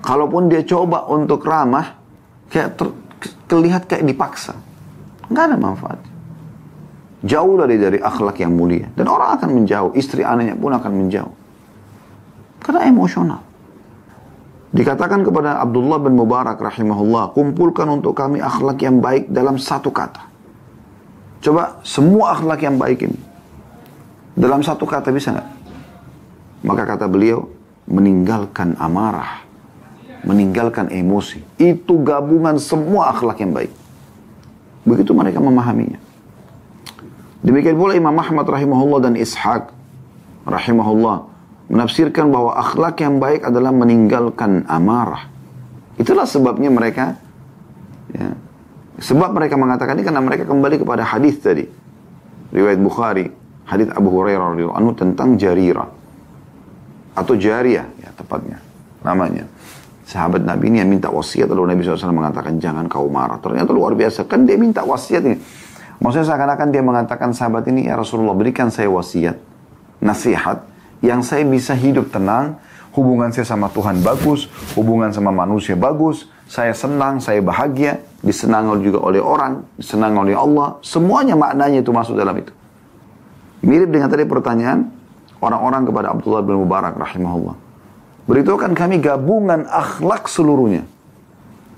Kalaupun 0.03 0.49
dia 0.51 0.65
coba 0.65 1.07
untuk 1.07 1.45
ramah, 1.45 1.95
kayak 2.51 2.75
ter, 2.75 2.89
kelihat 3.47 3.85
kayak 3.87 4.09
dipaksa. 4.09 4.57
Nggak 5.29 5.45
ada 5.53 5.57
manfaat. 5.61 6.01
Jauh 7.19 7.55
dari 7.59 7.77
dari 7.83 7.99
akhlak 7.99 8.39
yang 8.39 8.55
mulia. 8.55 8.87
Dan 8.95 9.11
orang 9.11 9.35
akan 9.39 9.51
menjauh, 9.51 9.91
istri 9.99 10.23
anaknya 10.23 10.55
pun 10.55 10.71
akan 10.71 10.93
menjauh. 10.95 11.35
Karena 12.63 12.87
emosional. 12.87 13.41
Dikatakan 14.69 15.25
kepada 15.25 15.59
Abdullah 15.59 15.99
bin 15.99 16.15
Mubarak 16.15 16.61
rahimahullah, 16.61 17.33
kumpulkan 17.33 17.89
untuk 17.89 18.15
kami 18.15 18.39
akhlak 18.39 18.79
yang 18.85 19.01
baik 19.01 19.27
dalam 19.33 19.57
satu 19.57 19.89
kata. 19.91 20.29
Coba 21.43 21.81
semua 21.83 22.37
akhlak 22.37 22.61
yang 22.63 22.77
baik 22.77 23.09
ini. 23.09 23.19
Dalam 24.39 24.63
satu 24.63 24.87
kata 24.87 25.11
bisa 25.11 25.35
nggak? 25.35 25.49
Maka 26.63 26.83
kata 26.85 27.11
beliau, 27.11 27.51
meninggalkan 27.89 28.79
amarah. 28.79 29.43
Meninggalkan 30.23 30.91
emosi. 30.91 31.43
Itu 31.59 32.03
gabungan 32.03 32.59
semua 32.63 33.11
akhlak 33.11 33.43
yang 33.43 33.55
baik. 33.55 33.73
Begitu 34.87 35.11
mereka 35.15 35.39
memahaminya. 35.43 36.08
Demikian 37.43 37.79
pula 37.79 37.95
Imam 37.95 38.15
Ahmad 38.19 38.47
rahimahullah 38.47 39.11
dan 39.11 39.15
Ishaq 39.15 39.71
rahimahullah 40.43 41.17
menafsirkan 41.71 42.33
bahwa 42.33 42.57
akhlak 42.59 42.99
yang 42.99 43.23
baik 43.23 43.47
adalah 43.47 43.71
meninggalkan 43.71 44.67
amarah. 44.67 45.29
Itulah 46.01 46.27
sebabnya 46.27 46.73
mereka 46.73 47.15
ya, 48.11 48.35
sebab 48.99 49.35
mereka 49.35 49.55
mengatakan 49.55 49.95
ini 49.99 50.05
karena 50.07 50.23
mereka 50.23 50.45
kembali 50.49 50.77
kepada 50.83 51.07
hadis 51.07 51.39
tadi. 51.39 51.67
Riwayat 52.49 52.81
Bukhari, 52.81 53.29
hadis 53.69 53.93
Abu 53.93 54.09
Hurairah 54.09 54.57
radhiyallahu 54.57 54.79
anhu 54.81 54.93
tentang 54.97 55.37
jarira 55.37 55.85
atau 57.13 57.35
jariyah 57.37 57.87
ya 58.01 58.11
tepatnya 58.17 58.59
namanya. 59.05 59.47
Sahabat 60.09 60.41
Nabi 60.41 60.73
ini 60.73 60.81
yang 60.81 60.89
minta 60.89 61.13
wasiat 61.13 61.53
lalu 61.53 61.77
Nabi 61.77 61.85
SAW 61.85 62.17
mengatakan 62.17 62.57
jangan 62.57 62.89
kau 62.89 63.13
marah. 63.13 63.37
Ternyata 63.45 63.77
luar 63.77 63.93
biasa 63.93 64.25
kan 64.25 64.49
dia 64.49 64.57
minta 64.57 64.81
wasiat 64.81 65.21
ini. 65.21 65.37
Maksudnya 65.99 66.27
seakan-akan 66.31 66.69
dia 66.71 66.83
mengatakan 66.83 67.35
sahabat 67.35 67.67
ini 67.67 67.91
ya 67.91 67.99
Rasulullah 67.99 68.35
berikan 68.39 68.71
saya 68.71 68.87
wasiat, 68.87 69.35
nasihat 69.99 70.63
yang 71.03 71.27
saya 71.27 71.43
bisa 71.43 71.75
hidup 71.75 72.15
tenang, 72.15 72.59
hubungan 72.95 73.35
saya 73.35 73.47
sama 73.47 73.67
Tuhan 73.71 74.03
bagus, 74.03 74.47
hubungan 74.79 75.11
sama 75.11 75.35
manusia 75.35 75.75
bagus, 75.75 76.31
saya 76.47 76.71
senang, 76.71 77.19
saya 77.19 77.43
bahagia, 77.43 77.99
disenang 78.23 78.71
juga 78.79 79.03
oleh 79.03 79.19
orang, 79.19 79.67
disenang 79.75 80.15
oleh 80.19 80.39
Allah, 80.39 80.79
semuanya 80.87 81.35
maknanya 81.35 81.83
itu 81.83 81.91
masuk 81.91 82.15
dalam 82.15 82.35
itu. 82.39 82.55
Mirip 83.63 83.91
dengan 83.91 84.07
tadi 84.07 84.23
pertanyaan 84.23 84.87
orang-orang 85.43 85.83
kepada 85.87 86.07
Abdullah 86.15 86.43
bin 86.47 86.63
Mubarak 86.63 86.95
rahimahullah. 86.95 87.57
Beritahukan 88.29 88.73
kami 88.77 89.03
gabungan 89.03 89.67
akhlak 89.67 90.31
seluruhnya. 90.31 90.87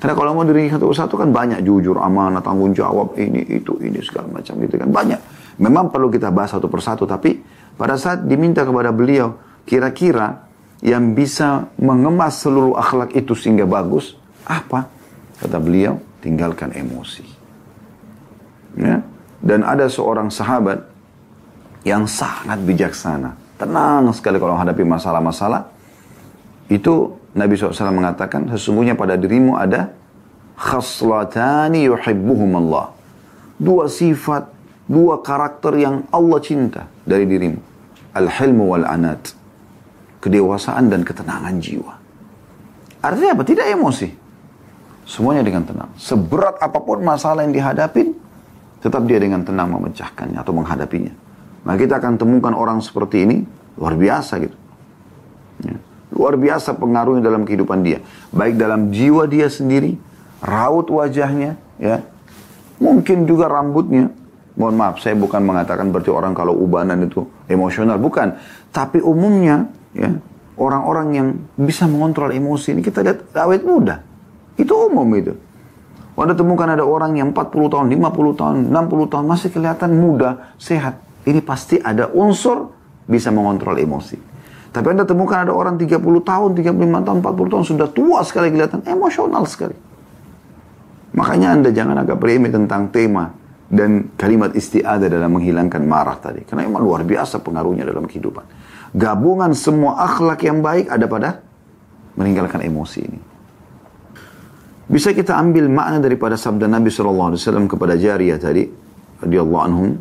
Karena 0.01 0.17
kalau 0.17 0.33
mau 0.33 0.49
diri 0.49 0.73
satu-satu 0.73 1.13
kan 1.21 1.29
banyak 1.29 1.61
jujur, 1.61 2.01
amanah, 2.01 2.41
tanggung 2.41 2.73
jawab, 2.73 3.21
ini, 3.21 3.45
itu, 3.45 3.77
ini, 3.85 4.01
segala 4.01 4.41
macam 4.41 4.57
gitu 4.65 4.81
kan. 4.81 4.89
Banyak. 4.89 5.21
Memang 5.61 5.93
perlu 5.93 6.09
kita 6.09 6.33
bahas 6.33 6.57
satu 6.57 6.73
persatu, 6.73 7.05
tapi 7.05 7.37
pada 7.77 8.01
saat 8.01 8.25
diminta 8.25 8.65
kepada 8.65 8.97
beliau, 8.97 9.37
kira-kira 9.69 10.49
yang 10.81 11.13
bisa 11.13 11.69
mengemas 11.77 12.41
seluruh 12.41 12.81
akhlak 12.81 13.13
itu 13.13 13.37
sehingga 13.37 13.69
bagus, 13.69 14.17
apa? 14.49 14.89
Kata 15.37 15.61
beliau, 15.61 16.01
tinggalkan 16.25 16.73
emosi. 16.73 17.25
Ya? 18.81 19.05
Dan 19.45 19.69
ada 19.69 19.85
seorang 19.85 20.33
sahabat 20.33 20.81
yang 21.85 22.09
sangat 22.09 22.57
bijaksana. 22.65 23.37
Tenang 23.61 24.09
sekali 24.17 24.41
kalau 24.41 24.57
menghadapi 24.57 24.81
masalah-masalah. 24.81 25.69
Itu 26.73 27.20
Nabi 27.31 27.55
SAW 27.55 27.95
mengatakan, 27.95 28.51
sesungguhnya 28.51 28.99
pada 28.99 29.15
dirimu 29.15 29.55
ada 29.55 29.95
khaslatani 30.59 31.87
yuhibbuhum 31.87 32.59
Allah. 32.67 32.91
Dua 33.61 33.87
sifat, 33.87 34.51
dua 34.91 35.23
karakter 35.23 35.79
yang 35.79 36.09
Allah 36.11 36.39
cinta 36.43 36.91
dari 37.07 37.29
dirimu 37.29 37.71
al-hilmu 38.15 38.65
wal 38.75 38.87
anat. 38.87 39.35
Kedewasaan 40.21 40.93
dan 40.93 41.01
ketenangan 41.01 41.57
jiwa. 41.65 41.97
Artinya 43.01 43.33
apa? 43.33 43.45
Tidak 43.47 43.67
emosi. 43.73 44.09
Semuanya 45.09 45.41
dengan 45.41 45.65
tenang. 45.65 45.91
Seberat 45.97 46.61
apa 46.61 46.77
pun 46.77 47.01
masalah 47.01 47.41
yang 47.49 47.57
dihadapin, 47.57 48.13
tetap 48.85 49.01
dia 49.09 49.17
dengan 49.17 49.41
tenang 49.41 49.73
memecahkannya 49.73 50.37
atau 50.37 50.53
menghadapinya. 50.53 51.17
Nah 51.65 51.75
kita 51.81 51.97
akan 51.97 52.21
temukan 52.21 52.53
orang 52.53 52.85
seperti 52.85 53.25
ini, 53.25 53.37
luar 53.81 53.97
biasa 53.97 54.33
gitu. 54.45 54.57
Ya. 55.65 55.77
Luar 56.21 56.37
biasa 56.37 56.77
pengaruhnya 56.77 57.25
dalam 57.25 57.49
kehidupan 57.49 57.81
dia. 57.81 58.05
Baik 58.29 58.61
dalam 58.61 58.93
jiwa 58.93 59.25
dia 59.25 59.49
sendiri, 59.49 59.97
raut 60.45 60.93
wajahnya, 60.93 61.57
ya. 61.81 62.05
Mungkin 62.77 63.25
juga 63.25 63.49
rambutnya, 63.49 64.13
Mohon 64.61 64.77
maaf, 64.77 65.01
saya 65.01 65.17
bukan 65.17 65.41
mengatakan 65.41 65.89
berarti 65.89 66.13
orang 66.13 66.37
kalau 66.37 66.53
ubanan 66.53 67.01
itu 67.01 67.25
emosional, 67.49 67.97
bukan. 67.97 68.37
Tapi 68.69 69.01
umumnya, 69.01 69.73
ya, 69.97 70.13
orang-orang 70.61 71.09
yang 71.17 71.29
bisa 71.57 71.89
mengontrol 71.89 72.29
emosi 72.29 72.77
ini 72.77 72.85
kita 72.85 73.01
lihat 73.01 73.33
awet 73.41 73.65
muda. 73.65 74.05
Itu 74.61 74.93
umum 74.93 75.09
itu. 75.17 75.33
Anda 76.21 76.37
temukan 76.37 76.69
ada 76.69 76.85
orang 76.85 77.17
yang 77.17 77.33
40 77.33 77.73
tahun, 77.73 77.87
50 77.89 78.37
tahun, 78.37 78.57
60 78.69 79.09
tahun 79.09 79.25
masih 79.25 79.49
kelihatan 79.49 79.97
muda, 79.97 80.53
sehat. 80.61 81.01
Ini 81.25 81.41
pasti 81.41 81.81
ada 81.81 82.13
unsur 82.13 82.69
bisa 83.09 83.33
mengontrol 83.33 83.81
emosi. 83.81 84.30
Tapi 84.71 84.87
Anda 84.87 85.03
temukan 85.03 85.43
ada 85.43 85.51
orang 85.51 85.75
30 85.75 85.99
tahun, 86.23 86.51
35 86.55 87.07
tahun, 87.07 87.19
40 87.27 87.53
tahun 87.53 87.65
sudah 87.67 87.89
tua 87.91 88.23
sekali 88.23 88.55
kelihatan 88.55 88.87
emosional 88.87 89.43
sekali. 89.51 89.75
Makanya 91.11 91.59
Anda 91.59 91.75
jangan 91.75 91.99
agak 91.99 92.23
remeh 92.23 92.55
tentang 92.55 92.87
tema 92.95 93.35
dan 93.67 94.15
kalimat 94.15 94.55
isti'adah 94.55 95.11
dalam 95.11 95.35
menghilangkan 95.35 95.83
marah 95.83 96.19
tadi. 96.23 96.47
Karena 96.47 96.71
memang 96.71 96.87
luar 96.87 97.03
biasa 97.03 97.43
pengaruhnya 97.43 97.83
dalam 97.83 98.07
kehidupan. 98.07 98.47
Gabungan 98.95 99.51
semua 99.59 100.07
akhlak 100.07 100.43
yang 100.47 100.63
baik 100.63 100.87
ada 100.87 101.07
pada 101.11 101.43
meninggalkan 102.15 102.63
emosi 102.63 103.01
ini. 103.03 103.21
Bisa 104.91 105.15
kita 105.15 105.39
ambil 105.39 105.71
makna 105.71 106.03
daripada 106.03 106.35
sabda 106.35 106.67
Nabi 106.67 106.91
SAW 106.91 107.39
kepada 107.71 107.95
Jariyah 107.95 108.39
tadi, 108.43 108.67
radhiyallahu 109.23 109.63
anhum, 109.63 109.95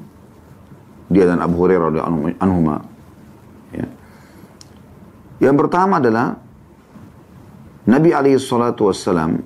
dia 1.10 1.30
dan 1.30 1.42
Abu 1.42 1.62
Hurairah. 1.62 1.90
Ya. 5.40 5.50
Yang 5.50 5.66
pertama 5.66 6.04
adalah 6.04 6.38
Nabi 7.88 8.14
SAW 8.38 9.42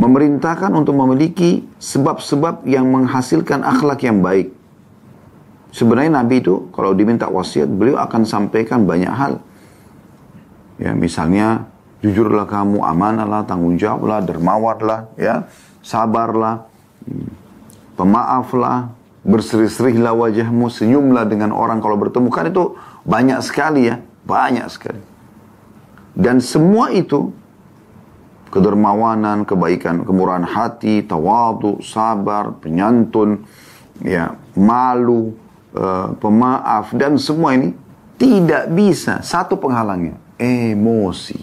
memerintahkan 0.00 0.70
untuk 0.72 0.96
memiliki 0.96 1.66
sebab-sebab 1.76 2.64
yang 2.64 2.88
menghasilkan 2.88 3.60
akhlak 3.60 4.00
yang 4.06 4.24
baik. 4.24 4.54
Sebenarnya 5.70 6.24
Nabi 6.24 6.40
itu 6.40 6.72
kalau 6.72 6.96
diminta 6.96 7.28
wasiat, 7.28 7.68
beliau 7.68 8.00
akan 8.00 8.24
sampaikan 8.24 8.88
banyak 8.88 9.12
hal. 9.12 9.44
Ya, 10.80 10.96
misalnya 10.96 11.68
jujurlah 12.00 12.48
kamu, 12.48 12.80
amanahlah, 12.80 13.44
tanggung 13.44 13.76
jawablah, 13.76 14.24
dermawanlah, 14.24 15.12
ya, 15.20 15.46
sabarlah, 15.84 16.64
pemaaflah, 17.94 18.90
berseri-serihlah 19.20 20.16
wajahmu, 20.16 20.72
senyumlah 20.72 21.28
dengan 21.28 21.52
orang 21.52 21.78
kalau 21.84 22.00
bertemu. 22.00 22.28
Kan 22.32 22.48
itu 22.48 22.74
banyak 23.04 23.38
sekali 23.44 23.92
ya, 23.92 24.00
banyak 24.24 24.66
sekali. 24.68 25.02
Dan 26.16 26.42
semua 26.42 26.90
itu 26.92 27.32
kedermawanan, 28.50 29.46
kebaikan, 29.46 30.02
kemurahan 30.02 30.44
hati, 30.44 31.06
tawadu, 31.06 31.78
sabar, 31.80 32.58
penyantun, 32.58 33.46
ya, 34.02 34.34
malu, 34.58 35.38
uh, 35.74 36.12
pemaaf 36.18 36.90
dan 36.98 37.14
semua 37.16 37.54
ini 37.54 37.72
tidak 38.18 38.68
bisa 38.74 39.22
satu 39.22 39.56
penghalangnya 39.56 40.18
emosi. 40.36 41.38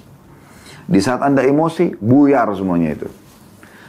Di 0.88 1.00
saat 1.04 1.20
Anda 1.24 1.44
emosi, 1.44 2.00
buyar 2.00 2.48
semuanya 2.56 2.96
itu. 2.96 3.10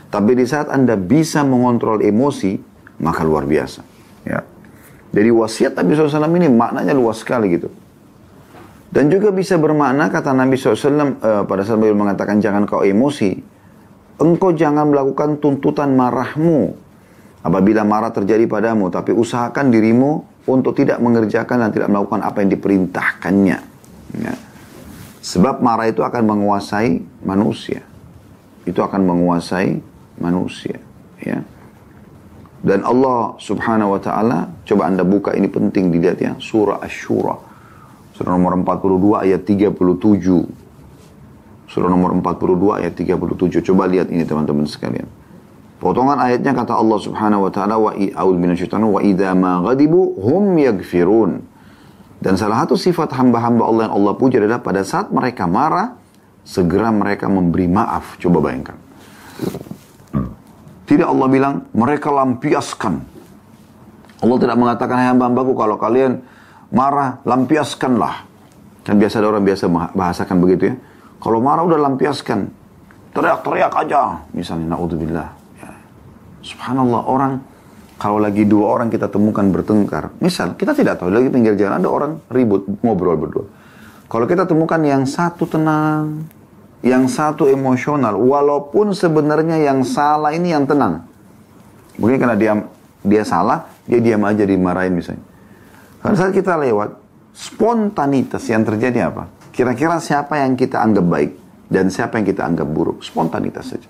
Tapi 0.09 0.33
di 0.35 0.49
saat 0.49 0.73
Anda 0.73 0.97
bisa 0.97 1.45
mengontrol 1.45 2.01
emosi, 2.01 2.59
maka 2.99 3.23
luar 3.23 3.45
biasa. 3.45 3.85
Ya. 4.25 4.43
Jadi 5.13 5.29
wasiat 5.31 5.73
Nabi 5.79 5.95
SAW 5.95 6.33
ini 6.37 6.49
maknanya 6.51 6.97
luas 6.97 7.23
sekali 7.23 7.55
gitu. 7.55 7.69
Dan 8.89 9.13
juga 9.13 9.29
bisa 9.29 9.61
bermakna 9.61 10.09
kata 10.09 10.33
Nabi 10.33 10.57
SAW 10.57 10.73
uh, 10.73 10.81
eh, 10.81 11.43
pada 11.45 11.61
saat 11.61 11.77
beliau 11.77 11.97
mengatakan 11.97 12.41
jangan 12.41 12.65
kau 12.65 12.81
emosi. 12.81 13.37
Engkau 14.19 14.51
jangan 14.57 14.89
melakukan 14.89 15.39
tuntutan 15.39 15.93
marahmu 15.93 16.75
apabila 17.45 17.85
marah 17.85 18.11
terjadi 18.11 18.49
padamu. 18.49 18.89
Tapi 18.89 19.13
usahakan 19.13 19.69
dirimu 19.69 20.43
untuk 20.49 20.73
tidak 20.73 20.99
mengerjakan 21.05 21.69
dan 21.69 21.71
tidak 21.71 21.89
melakukan 21.93 22.25
apa 22.25 22.41
yang 22.41 22.51
diperintahkannya. 22.57 23.59
Ya. 24.25 24.35
Sebab 25.21 25.61
marah 25.61 25.93
itu 25.93 26.01
akan 26.01 26.25
menguasai 26.25 27.05
manusia. 27.23 27.85
Itu 28.65 28.81
akan 28.81 29.05
menguasai 29.05 29.85
manusia. 30.17 30.81
Ya. 31.21 31.45
Dan 32.65 32.83
Allah 32.83 33.37
subhanahu 33.39 33.95
wa 33.95 34.01
ta'ala, 34.03 34.51
coba 34.67 34.91
anda 34.91 35.07
buka 35.07 35.37
ini 35.37 35.47
penting 35.47 35.95
dilihat 35.95 36.19
ya, 36.19 36.33
surah 36.43 36.83
Ash-Shura 36.83 37.48
Surah 38.19 38.35
nomor 38.35 38.59
42 38.67 39.15
ayat 39.31 39.47
37. 39.47 39.71
Surah 41.71 41.87
nomor 41.87 42.11
42 42.19 42.83
ayat 42.83 42.99
37. 42.99 43.63
Coba 43.71 43.87
lihat 43.87 44.11
ini 44.11 44.27
teman-teman 44.27 44.67
sekalian. 44.67 45.07
Potongan 45.79 46.19
ayatnya 46.19 46.51
kata 46.51 46.75
Allah 46.75 46.99
Subhanahu 46.99 47.47
wa 47.47 47.51
taala 47.55 47.79
wa 47.79 47.95
minasyaitonir 48.35 48.91
wa 48.91 48.99
idza 48.99 49.31
ma 49.39 49.63
ghadibu 49.63 50.19
hum 50.19 50.59
yaghfirun. 50.59 51.47
Dan 52.19 52.35
salah 52.35 52.67
satu 52.67 52.75
sifat 52.75 53.15
hamba-hamba 53.15 53.63
Allah 53.63 53.83
yang 53.87 53.95
Allah 54.03 54.15
puji 54.19 54.43
adalah 54.43 54.59
pada 54.59 54.83
saat 54.83 55.15
mereka 55.15 55.47
marah, 55.47 55.95
segera 56.43 56.91
mereka 56.91 57.31
memberi 57.31 57.71
maaf. 57.71 58.19
Coba 58.19 58.51
bayangkan. 58.51 58.75
Tidak 60.91 61.07
Allah 61.07 61.29
bilang, 61.31 61.55
mereka 61.71 62.11
lampiaskan. 62.11 62.99
Allah 64.19 64.37
tidak 64.43 64.59
mengatakan, 64.59 65.15
hamba-hambaku 65.15 65.55
kalau 65.55 65.79
kalian 65.79 66.27
marah, 66.73 67.21
lampiaskanlah. 67.25 68.27
Kan 68.85 68.97
biasa 68.97 69.21
ada 69.21 69.29
orang 69.29 69.45
biasa 69.45 69.65
bahasakan 69.93 70.37
begitu 70.41 70.73
ya. 70.73 70.75
Kalau 71.21 71.39
marah 71.43 71.65
udah 71.67 71.77
lampiaskan. 71.77 72.49
Teriak-teriak 73.13 73.73
aja. 73.73 74.23
Misalnya, 74.37 74.77
na'udzubillah. 74.77 75.29
Ya. 75.59 75.71
Subhanallah, 76.45 77.03
orang 77.09 77.33
kalau 77.99 78.23
lagi 78.23 78.47
dua 78.47 78.79
orang 78.79 78.89
kita 78.95 79.11
temukan 79.11 79.43
bertengkar. 79.51 80.15
Misal, 80.23 80.55
kita 80.55 80.71
tidak 80.71 81.03
tahu, 81.03 81.11
lagi 81.11 81.29
pinggir 81.35 81.59
jalan 81.59 81.83
ada 81.83 81.91
orang 81.91 82.13
ribut, 82.31 82.63
ngobrol 82.81 83.19
berdua. 83.19 83.45
Kalau 84.07 84.25
kita 84.25 84.47
temukan 84.47 84.79
yang 84.81 85.03
satu 85.05 85.45
tenang, 85.51 86.25
yang 86.81 87.11
satu 87.11 87.51
emosional, 87.51 88.15
walaupun 88.17 88.95
sebenarnya 88.95 89.59
yang 89.59 89.83
salah 89.83 90.31
ini 90.31 90.55
yang 90.55 90.65
tenang. 90.65 91.05
Mungkin 91.99 92.17
karena 92.23 92.37
dia 92.39 92.53
dia 93.03 93.23
salah, 93.27 93.67
dia 93.85 93.99
diam 93.99 94.23
aja 94.23 94.47
dimarahin 94.47 94.95
misalnya. 94.95 95.25
Pada 95.99 96.15
saat 96.15 96.33
kita 96.35 96.55
lewat, 96.55 96.95
spontanitas 97.35 98.43
yang 98.47 98.63
terjadi 98.63 99.11
apa? 99.11 99.31
Kira-kira 99.51 99.99
siapa 99.99 100.39
yang 100.39 100.55
kita 100.55 100.79
anggap 100.79 101.07
baik 101.07 101.31
dan 101.67 101.91
siapa 101.91 102.23
yang 102.23 102.27
kita 102.27 102.47
anggap 102.47 102.67
buruk? 102.71 103.03
Spontanitas 103.03 103.75
saja. 103.75 103.89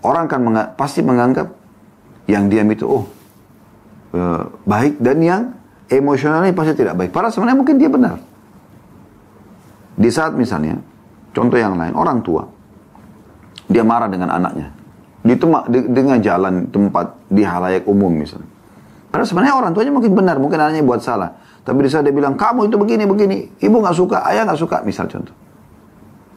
Orang 0.00 0.32
akan 0.32 0.40
menga 0.40 0.62
pasti 0.72 1.04
menganggap 1.04 1.52
yang 2.24 2.48
diam 2.48 2.68
itu, 2.72 2.88
oh, 2.88 3.04
uh, 4.16 4.48
baik 4.64 4.96
dan 4.96 5.18
yang 5.20 5.42
emosionalnya 5.92 6.56
pasti 6.56 6.72
tidak 6.72 6.96
baik. 6.96 7.10
Padahal 7.12 7.32
sebenarnya 7.34 7.58
mungkin 7.60 7.76
dia 7.76 7.90
benar. 7.92 8.16
Di 10.00 10.08
saat 10.08 10.32
misalnya, 10.32 10.80
contoh 11.36 11.60
yang 11.60 11.76
lain, 11.76 11.92
orang 11.92 12.24
tua, 12.24 12.48
dia 13.68 13.84
marah 13.84 14.08
dengan 14.08 14.32
anaknya. 14.32 14.72
Di, 15.20 15.36
di 15.36 15.78
dengan 15.92 16.16
jalan 16.24 16.72
tempat 16.72 17.28
di 17.28 17.44
halayak 17.44 17.84
umum 17.84 18.08
misalnya. 18.08 18.48
Karena 19.10 19.26
sebenarnya 19.26 19.54
orang 19.58 19.70
tuanya 19.74 19.90
mungkin 19.90 20.14
benar, 20.14 20.38
mungkin 20.38 20.58
anaknya 20.62 20.86
buat 20.86 21.02
salah. 21.02 21.34
Tapi 21.66 21.78
di 21.82 21.90
saat 21.90 22.06
dia 22.06 22.14
bilang, 22.14 22.38
kamu 22.38 22.70
itu 22.70 22.76
begini, 22.78 23.04
begini. 23.04 23.36
Ibu 23.58 23.76
nggak 23.82 23.96
suka, 23.98 24.22
ayah 24.30 24.46
nggak 24.46 24.60
suka, 24.60 24.86
misal 24.86 25.10
contoh. 25.10 25.34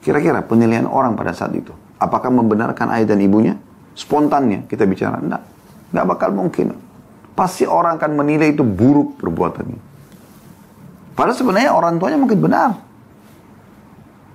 Kira-kira 0.04 0.44
penilaian 0.44 0.90
orang 0.90 1.16
pada 1.16 1.32
saat 1.32 1.54
itu. 1.56 1.72
Apakah 2.02 2.28
membenarkan 2.34 2.92
ayah 2.98 3.16
dan 3.16 3.24
ibunya? 3.24 3.56
Spontannya 3.96 4.68
kita 4.68 4.84
bicara. 4.84 5.22
Enggak. 5.22 5.42
Nggak 5.94 6.06
bakal 6.10 6.30
mungkin. 6.36 6.76
Pasti 7.38 7.64
orang 7.64 7.96
akan 8.02 8.12
menilai 8.20 8.52
itu 8.52 8.66
buruk 8.66 9.22
perbuatannya. 9.22 9.80
Padahal 11.14 11.38
sebenarnya 11.38 11.72
orang 11.72 12.02
tuanya 12.02 12.18
mungkin 12.20 12.42
benar. 12.42 12.70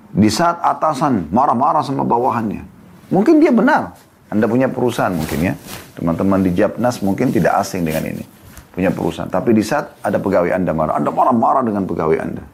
Di 0.08 0.30
saat 0.32 0.62
atasan 0.62 1.28
marah-marah 1.28 1.84
sama 1.84 2.06
bawahannya. 2.06 2.64
Mungkin 3.12 3.42
dia 3.42 3.52
benar. 3.52 3.98
Anda 4.28 4.44
punya 4.44 4.68
perusahaan 4.68 5.12
mungkin 5.12 5.40
ya. 5.40 5.54
Teman-teman 5.96 6.44
di 6.44 6.52
Japnas 6.52 7.00
mungkin 7.00 7.32
tidak 7.32 7.64
asing 7.64 7.84
dengan 7.84 8.04
ini. 8.12 8.24
Punya 8.72 8.92
perusahaan. 8.92 9.28
Tapi 9.28 9.56
di 9.56 9.64
saat 9.64 9.96
ada 10.04 10.20
pegawai 10.20 10.52
Anda 10.52 10.76
marah, 10.76 11.00
Anda 11.00 11.10
marah-marah 11.10 11.64
dengan 11.64 11.88
pegawai 11.88 12.18
Anda. 12.20 12.44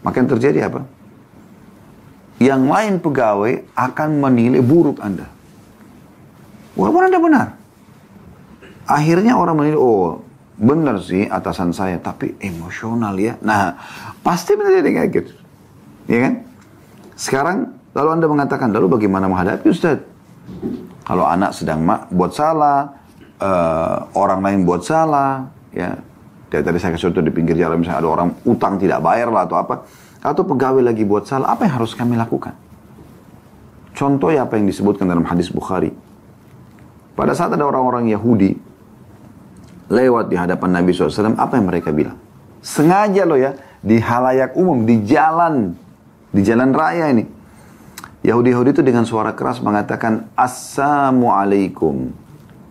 Maka 0.00 0.16
yang 0.20 0.30
terjadi 0.32 0.58
apa? 0.72 0.80
Yang 2.40 2.62
lain 2.66 2.94
pegawai 2.98 3.52
akan 3.76 4.08
menilai 4.18 4.60
buruk 4.64 4.98
Anda. 5.04 5.28
Walaupun 6.74 7.02
Anda 7.06 7.18
benar. 7.20 7.46
Akhirnya 8.84 9.38
orang 9.38 9.56
menilai, 9.60 9.80
oh 9.80 10.20
benar 10.58 11.00
sih 11.00 11.24
atasan 11.28 11.72
saya, 11.72 11.96
tapi 12.00 12.36
emosional 12.42 13.14
ya. 13.16 13.38
Nah, 13.40 13.78
pasti 14.20 14.58
menjadi 14.58 14.88
kayak 14.90 15.10
gitu. 15.14 15.32
Ya 16.10 16.18
kan? 16.28 16.34
Sekarang, 17.14 17.56
lalu 17.94 18.08
Anda 18.12 18.26
mengatakan, 18.26 18.68
lalu 18.74 18.98
bagaimana 18.98 19.30
menghadapi 19.30 19.70
Ustaz? 19.70 20.02
Kalau 21.04 21.28
anak 21.28 21.52
sedang 21.52 21.84
buat 22.08 22.32
salah, 22.32 22.88
uh, 23.36 24.08
orang 24.16 24.40
lain 24.40 24.58
buat 24.64 24.82
salah, 24.82 25.52
ya. 25.70 25.92
Dari 26.48 26.62
tadi 26.62 26.78
saya 26.78 26.94
kasih 26.94 27.10
di 27.18 27.34
pinggir 27.34 27.58
jalan 27.58 27.82
misalnya 27.82 27.98
ada 27.98 28.10
orang 28.14 28.30
utang 28.46 28.78
tidak 28.78 29.02
bayar 29.02 29.26
lah 29.28 29.42
atau 29.42 29.58
apa, 29.58 29.84
atau 30.22 30.42
pegawai 30.46 30.86
lagi 30.86 31.02
buat 31.02 31.26
salah, 31.26 31.50
apa 31.50 31.66
yang 31.66 31.82
harus 31.82 31.92
kami 31.98 32.14
lakukan? 32.14 32.54
Contoh 33.94 34.30
ya 34.30 34.46
apa 34.46 34.56
yang 34.56 34.70
disebutkan 34.70 35.10
dalam 35.10 35.26
hadis 35.26 35.50
Bukhari. 35.50 35.90
Pada 37.14 37.34
saat 37.34 37.54
ada 37.54 37.62
orang-orang 37.62 38.10
Yahudi 38.10 38.54
lewat 39.90 40.30
di 40.30 40.36
hadapan 40.38 40.80
Nabi 40.80 40.90
SAW, 40.94 41.34
apa 41.38 41.58
yang 41.58 41.66
mereka 41.66 41.90
bilang? 41.90 42.18
Sengaja 42.64 43.22
loh 43.26 43.38
ya, 43.38 43.54
di 43.82 44.00
halayak 44.00 44.56
umum, 44.56 44.82
di 44.88 45.04
jalan, 45.06 45.74
di 46.30 46.40
jalan 46.42 46.70
raya 46.70 47.12
ini. 47.12 47.33
Yahudi-Yahudi 48.24 48.72
itu 48.72 48.82
dengan 48.82 49.04
suara 49.04 49.36
keras 49.36 49.60
mengatakan 49.60 50.32
Assalamualaikum. 50.32 52.08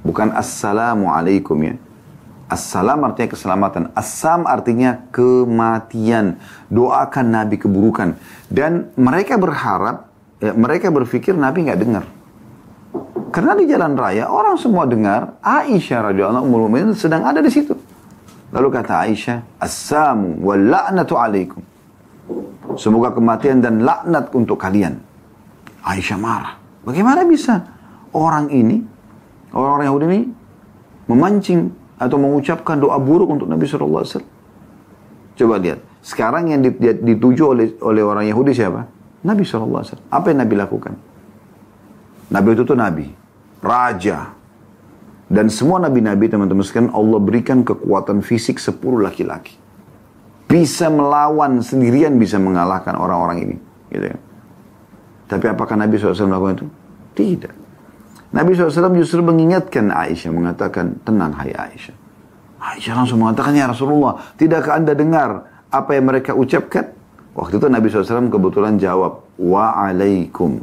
Bukan 0.02 0.34
Assalamualaikum 0.34 1.56
ya. 1.62 1.78
Assalam 2.50 3.02
artinya 3.02 3.30
keselamatan. 3.34 3.84
Assam 3.98 4.46
artinya 4.46 5.10
kematian. 5.10 6.38
Doakan 6.70 7.26
Nabi 7.34 7.58
keburukan. 7.58 8.14
Dan 8.50 8.94
mereka 8.94 9.42
berharap, 9.42 10.10
ya, 10.38 10.54
mereka 10.54 10.94
berpikir 10.94 11.34
Nabi 11.34 11.70
nggak 11.70 11.80
dengar. 11.82 12.06
Karena 13.34 13.58
di 13.58 13.66
jalan 13.66 13.98
raya 13.98 14.30
orang 14.30 14.62
semua 14.62 14.86
dengar 14.86 15.42
Aisyah 15.42 16.14
radhiyallahu 16.14 16.46
anha 16.46 16.94
sedang 16.94 17.26
ada 17.26 17.42
di 17.42 17.50
situ. 17.50 17.74
Lalu 18.54 18.70
kata 18.70 19.02
Aisyah, 19.10 19.58
"Assamu 19.58 20.38
wal 20.46 20.62
la'natu 20.70 21.18
alaikum." 21.18 21.62
Semoga 22.78 23.10
kematian 23.14 23.66
dan 23.66 23.82
laknat 23.82 24.30
untuk 24.38 24.62
kalian. 24.62 25.13
Aisyah 25.84 26.20
marah. 26.20 26.56
Bagaimana 26.88 27.28
bisa 27.28 27.64
orang 28.16 28.48
ini, 28.52 28.80
orang-orang 29.52 29.86
Yahudi 29.88 30.06
ini 30.08 30.22
memancing 31.12 31.60
atau 32.00 32.18
mengucapkan 32.20 32.80
doa 32.80 32.96
buruk 33.00 33.36
untuk 33.36 33.48
Nabi 33.52 33.68
SAW? 33.68 34.24
Coba 35.34 35.56
lihat. 35.60 35.80
Sekarang 36.04 36.52
yang 36.52 36.60
dituju 36.84 37.44
oleh 37.56 37.68
oleh 37.80 38.04
orang 38.04 38.28
Yahudi 38.28 38.52
siapa? 38.52 38.84
Nabi 39.24 39.48
SAW. 39.48 40.12
Apa 40.12 40.32
yang 40.32 40.44
Nabi 40.44 40.56
lakukan? 40.60 40.94
Nabi 42.32 42.48
itu 42.56 42.64
tuh 42.68 42.76
Nabi. 42.76 43.08
Raja. 43.64 44.36
Dan 45.34 45.48
semua 45.48 45.80
Nabi-Nabi 45.80 46.28
teman-teman 46.28 46.62
sekalian 46.62 46.92
Allah 46.92 47.18
berikan 47.18 47.64
kekuatan 47.64 48.22
fisik 48.22 48.60
10 48.60 48.78
laki-laki. 49.02 49.56
Bisa 50.46 50.92
melawan 50.92 51.64
sendirian, 51.64 52.20
bisa 52.20 52.38
mengalahkan 52.38 52.94
orang-orang 52.94 53.38
ini. 53.50 53.56
Gitu 53.90 54.06
ya. 54.14 54.18
Tapi 55.34 55.50
apakah 55.50 55.74
Nabi 55.74 55.98
SAW 55.98 56.30
melakukan 56.30 56.62
itu? 56.62 56.68
Tidak. 57.18 57.54
Nabi 58.38 58.54
SAW 58.54 58.94
justru 59.02 59.26
mengingatkan 59.26 59.90
Aisyah, 59.90 60.30
mengatakan, 60.30 61.02
tenang 61.02 61.34
hai 61.42 61.50
Aisyah. 61.50 61.98
Aisyah 62.62 62.94
langsung 63.02 63.18
mengatakan, 63.18 63.58
ya 63.58 63.66
Rasulullah, 63.66 64.22
tidakkah 64.38 64.78
anda 64.78 64.94
dengar 64.94 65.50
apa 65.74 65.90
yang 65.98 66.06
mereka 66.06 66.38
ucapkan? 66.38 66.94
Waktu 67.34 67.58
itu 67.58 67.66
Nabi 67.66 67.90
SAW 67.90 68.30
kebetulan 68.30 68.78
jawab, 68.78 69.26
wa'alaikum. 69.42 70.62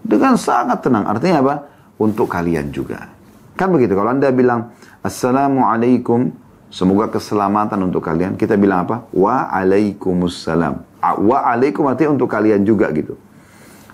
Dengan 0.00 0.40
sangat 0.40 0.80
tenang. 0.80 1.04
Artinya 1.04 1.44
apa? 1.44 1.54
Untuk 2.00 2.32
kalian 2.32 2.72
juga. 2.72 3.12
Kan 3.60 3.68
begitu. 3.76 3.92
Kalau 3.92 4.08
anda 4.08 4.32
bilang, 4.32 4.72
Assalamualaikum, 5.04 6.32
semoga 6.72 7.12
keselamatan 7.12 7.76
untuk 7.84 8.00
kalian. 8.00 8.40
Kita 8.40 8.56
bilang 8.56 8.88
apa? 8.88 9.04
Wa'alaikumussalam. 9.12 10.80
Wa'alaikum 11.04 11.84
artinya 11.84 12.16
untuk 12.16 12.32
kalian 12.32 12.64
juga 12.64 12.88
gitu. 12.96 13.20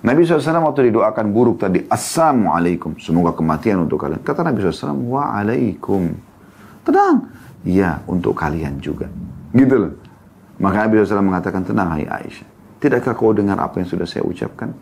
Nabi 0.05 0.21
SAW 0.29 0.69
waktu 0.69 0.93
didoakan 0.93 1.33
buruk 1.33 1.65
tadi, 1.65 1.81
Assalamualaikum, 1.89 3.01
semoga 3.01 3.33
kematian 3.33 3.89
untuk 3.89 4.05
kalian. 4.05 4.21
Kata 4.21 4.45
Nabi 4.45 4.61
SAW, 4.61 5.01
Wa'alaikum. 5.01 6.13
Tenang. 6.85 7.33
Ya, 7.65 8.05
untuk 8.05 8.37
kalian 8.37 8.85
juga. 8.85 9.09
Gitu 9.57 9.73
loh. 9.73 9.97
Maka 10.61 10.85
Nabi 10.85 11.01
SAW 11.01 11.25
mengatakan, 11.25 11.65
tenang 11.65 11.97
hai 11.97 12.05
Aisyah. 12.05 12.45
Tidakkah 12.85 13.17
kau 13.17 13.33
dengar 13.33 13.57
apa 13.57 13.81
yang 13.81 13.89
sudah 13.89 14.05
saya 14.05 14.29
ucapkan? 14.29 14.77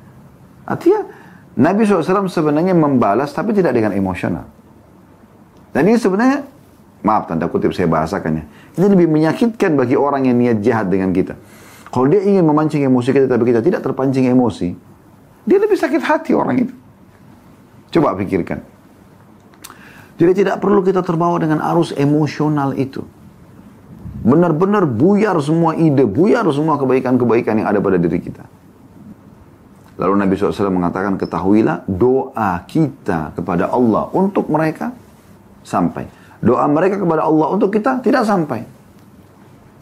Artinya, 0.66 1.06
Nabi 1.54 1.86
SAW 1.86 2.26
sebenarnya 2.26 2.74
membalas 2.74 3.30
tapi 3.30 3.54
tidak 3.54 3.78
dengan 3.78 3.94
emosional. 3.94 4.50
Dan 5.70 5.86
ini 5.86 6.02
sebenarnya, 6.02 6.42
maaf 7.06 7.30
tanda 7.30 7.46
kutip 7.46 7.70
saya 7.70 7.86
bahasakannya. 7.86 8.74
Ini 8.74 8.86
lebih 8.90 9.06
menyakitkan 9.06 9.78
bagi 9.78 9.94
orang 9.94 10.26
yang 10.26 10.34
niat 10.34 10.58
jahat 10.66 10.90
dengan 10.90 11.14
kita. 11.14 11.38
Kalau 11.94 12.10
dia 12.10 12.26
ingin 12.26 12.42
memancing 12.42 12.82
emosi 12.82 13.14
kita 13.14 13.30
tapi 13.30 13.54
kita 13.54 13.62
tidak 13.62 13.86
terpancing 13.86 14.26
emosi, 14.26 14.91
dia 15.42 15.58
lebih 15.58 15.78
sakit 15.78 16.02
hati 16.02 16.32
orang 16.32 16.68
itu. 16.68 16.74
Coba 17.92 18.16
pikirkan. 18.16 18.62
Jadi 20.16 20.32
tidak 20.44 20.62
perlu 20.62 20.80
kita 20.86 21.02
terbawa 21.02 21.36
dengan 21.42 21.58
arus 21.74 21.90
emosional 21.98 22.78
itu. 22.78 23.02
Benar-benar 24.22 24.86
buyar 24.86 25.34
semua 25.42 25.74
ide, 25.74 26.06
buyar 26.06 26.46
semua 26.54 26.78
kebaikan-kebaikan 26.78 27.58
yang 27.58 27.68
ada 27.68 27.82
pada 27.82 27.98
diri 27.98 28.22
kita. 28.22 28.46
Lalu 29.98 30.14
Nabi 30.24 30.32
SAW 30.38 30.72
mengatakan, 30.72 31.18
ketahuilah 31.18 31.84
doa 31.90 32.62
kita 32.64 33.34
kepada 33.34 33.68
Allah 33.68 34.08
untuk 34.14 34.46
mereka 34.46 34.94
sampai. 35.66 36.06
Doa 36.38 36.70
mereka 36.70 37.02
kepada 37.02 37.26
Allah 37.26 37.50
untuk 37.50 37.74
kita 37.74 37.98
tidak 37.98 38.22
sampai. 38.22 38.62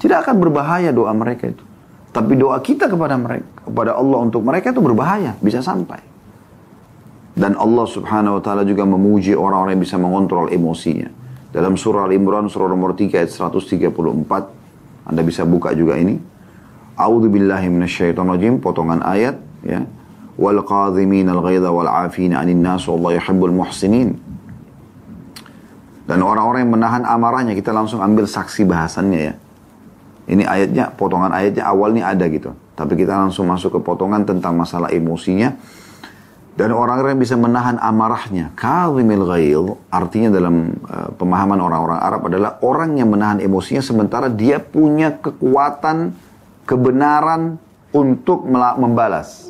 Tidak 0.00 0.16
akan 0.24 0.34
berbahaya 0.40 0.88
doa 0.90 1.12
mereka 1.12 1.52
itu. 1.52 1.64
Tapi 2.10 2.34
doa 2.34 2.58
kita 2.58 2.90
kepada 2.90 3.14
mereka, 3.14 3.46
kepada 3.70 3.94
Allah 3.94 4.18
untuk 4.18 4.42
mereka 4.42 4.74
itu 4.74 4.82
berbahaya, 4.82 5.38
bisa 5.38 5.62
sampai. 5.62 6.02
Dan 7.38 7.54
Allah 7.54 7.86
subhanahu 7.86 8.36
wa 8.36 8.42
ta'ala 8.42 8.66
juga 8.66 8.82
memuji 8.82 9.38
orang-orang 9.38 9.78
yang 9.78 9.84
bisa 9.86 9.96
mengontrol 9.96 10.50
emosinya. 10.50 11.06
Dalam 11.50 11.78
surah 11.78 12.06
Al-Imran 12.06 12.50
surah 12.50 12.70
nomor 12.70 12.98
3 12.98 13.14
ayat 13.14 13.30
134 13.30 13.90
Anda 15.06 15.22
bisa 15.22 15.46
buka 15.46 15.70
juga 15.74 15.98
ini. 15.98 16.18
A'udzu 16.98 17.30
billahi 17.30 17.66
rajim 18.12 18.58
potongan 18.58 19.02
ayat 19.06 19.38
ya. 19.62 19.86
Wal 20.36 20.60
qadhimin 20.62 21.26
al-ghaidha 21.30 21.70
wal 21.70 21.88
'afina 21.90 22.42
'anil 22.42 22.60
nas 22.60 22.86
wallahu 22.86 23.16
yuhibbul 23.18 23.54
muhsinin. 23.54 24.18
Dan 26.06 26.26
orang-orang 26.26 26.66
yang 26.66 26.72
menahan 26.74 27.02
amarahnya 27.06 27.54
kita 27.54 27.70
langsung 27.70 28.02
ambil 28.02 28.26
saksi 28.26 28.66
bahasannya 28.66 29.20
ya. 29.30 29.34
Ini 30.30 30.46
ayatnya, 30.46 30.94
potongan 30.94 31.34
ayatnya 31.34 31.66
awalnya 31.66 32.06
ada 32.06 32.30
gitu. 32.30 32.54
Tapi 32.78 32.94
kita 32.94 33.18
langsung 33.18 33.50
masuk 33.50 33.76
ke 33.76 33.80
potongan 33.82 34.22
tentang 34.22 34.54
masalah 34.54 34.94
emosinya 34.94 35.58
dan 36.60 36.76
orang-orang 36.76 37.16
yang 37.16 37.22
bisa 37.24 37.36
menahan 37.40 37.80
amarahnya. 37.80 38.52
Kalimil 38.52 39.24
ghail 39.24 39.80
artinya 39.88 40.28
dalam 40.28 40.76
uh, 40.84 41.08
pemahaman 41.16 41.56
orang-orang 41.56 41.98
Arab 42.04 42.20
adalah 42.28 42.60
orang 42.60 43.00
yang 43.00 43.08
menahan 43.08 43.40
emosinya 43.40 43.80
sementara 43.80 44.28
dia 44.28 44.60
punya 44.60 45.14
kekuatan 45.14 46.12
kebenaran 46.68 47.56
untuk 47.96 48.44
membalas. 48.50 49.48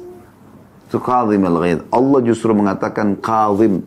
Itu 0.86 1.02
kalimil 1.02 1.58
ghail. 1.58 1.78
Allah 1.90 2.20
justru 2.22 2.54
mengatakan 2.54 3.18
kalim. 3.18 3.82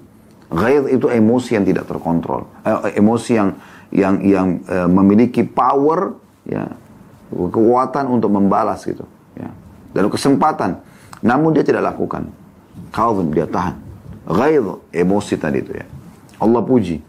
Ghail 0.53 0.91
itu 0.91 1.09
emosi 1.09 1.57
yang 1.57 1.65
tidak 1.65 1.89
terkontrol. 1.89 2.45
Eh, 2.61 2.99
emosi 3.01 3.31
yang 3.33 3.49
yang 3.89 4.15
yang 4.21 4.47
uh, 4.69 4.89
memiliki 4.91 5.47
power 5.47 6.17
ya 6.43 6.67
kekuatan 7.33 8.05
untuk 8.07 8.29
membalas 8.31 8.85
gitu 8.85 9.03
ya. 9.35 9.49
Dan 9.93 10.09
kesempatan. 10.09 10.79
Namun 11.23 11.55
dia 11.55 11.63
tidak 11.65 11.93
lakukan. 11.93 12.29
Kazim, 12.93 13.31
dia 13.33 13.47
tahan. 13.47 13.75
Ghaid, 14.27 14.65
emosi 14.95 15.33
tadi 15.35 15.59
itu 15.61 15.71
ya. 15.75 15.85
Allah 16.39 16.61
puji. 16.63 16.99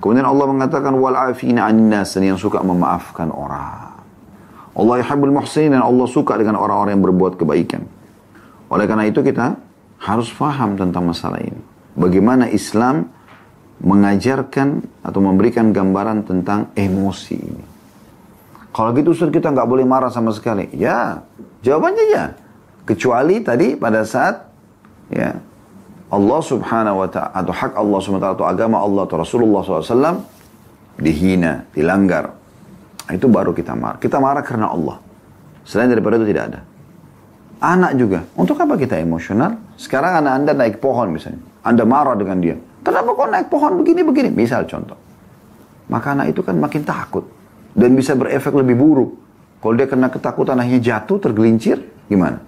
Kemudian 0.00 0.24
Allah 0.24 0.46
mengatakan 0.48 0.96
wal 0.96 1.12
afina 1.12 1.68
nas 1.70 2.16
yang 2.16 2.40
suka 2.40 2.64
memaafkan 2.64 3.28
orang. 3.28 4.00
Allah 4.72 5.04
yuhibbul 5.04 5.34
muhsinin 5.34 5.76
dan 5.76 5.84
Allah 5.84 6.06
suka 6.08 6.40
dengan 6.40 6.56
orang-orang 6.56 6.96
yang 6.96 7.04
berbuat 7.04 7.36
kebaikan. 7.36 7.84
Oleh 8.70 8.86
karena 8.86 9.04
itu 9.04 9.20
kita 9.20 9.60
harus 10.00 10.30
faham 10.32 10.78
tentang 10.78 11.04
masalah 11.04 11.42
ini. 11.42 11.60
Bagaimana 11.98 12.48
Islam 12.48 13.10
mengajarkan 13.80 14.68
atau 15.04 15.20
memberikan 15.20 15.74
gambaran 15.74 16.24
tentang 16.24 16.72
emosi 16.72 17.36
ini. 17.36 17.64
Kalau 18.70 18.94
gitu 18.94 19.10
Ustaz 19.10 19.34
kita 19.34 19.50
nggak 19.50 19.66
boleh 19.66 19.82
marah 19.82 20.10
sama 20.14 20.30
sekali. 20.30 20.70
Ya, 20.74 21.26
jawabannya 21.66 22.04
ya. 22.14 22.24
Kecuali 22.86 23.42
tadi 23.42 23.74
pada 23.74 24.02
saat 24.06 24.46
ya 25.10 25.34
Allah 26.10 26.40
subhanahu 26.42 27.06
wa 27.06 27.08
ta'ala 27.10 27.30
atau 27.34 27.52
hak 27.54 27.72
Allah 27.78 27.98
subhanahu 28.02 28.22
wa 28.22 28.26
ta'ala 28.26 28.38
atau 28.38 28.46
agama 28.50 28.76
Allah 28.82 29.02
atau 29.06 29.16
Rasulullah 29.22 29.62
SAW 29.62 30.22
dihina, 30.98 31.66
dilanggar. 31.70 32.34
Itu 33.10 33.26
baru 33.26 33.50
kita 33.50 33.74
marah. 33.74 33.98
Kita 33.98 34.22
marah 34.22 34.42
karena 34.42 34.70
Allah. 34.70 34.98
Selain 35.66 35.90
daripada 35.90 36.18
itu 36.18 36.30
tidak 36.30 36.44
ada. 36.54 36.60
Anak 37.60 37.92
juga. 37.98 38.22
Untuk 38.38 38.58
apa 38.58 38.78
kita 38.78 38.98
emosional? 38.98 39.58
Sekarang 39.74 40.22
anak 40.22 40.32
anda 40.42 40.52
naik 40.54 40.78
pohon 40.78 41.14
misalnya. 41.14 41.42
Anda 41.62 41.82
marah 41.84 42.14
dengan 42.14 42.38
dia. 42.38 42.56
Kenapa 42.80 43.12
kok 43.12 43.28
naik 43.28 43.46
pohon 43.52 43.72
begini-begini? 43.82 44.30
Misal 44.32 44.64
contoh. 44.64 44.96
Maka 45.90 46.14
anak 46.14 46.32
itu 46.32 46.40
kan 46.40 46.56
makin 46.56 46.82
takut. 46.86 47.26
Dan 47.74 47.94
bisa 47.94 48.18
berefek 48.18 48.54
lebih 48.54 48.76
buruk. 48.76 49.10
Kalau 49.60 49.74
dia 49.76 49.86
kena 49.86 50.08
ketakutan 50.08 50.56
akhirnya 50.56 50.80
jatuh, 50.80 51.20
tergelincir, 51.20 51.78
gimana? 52.08 52.40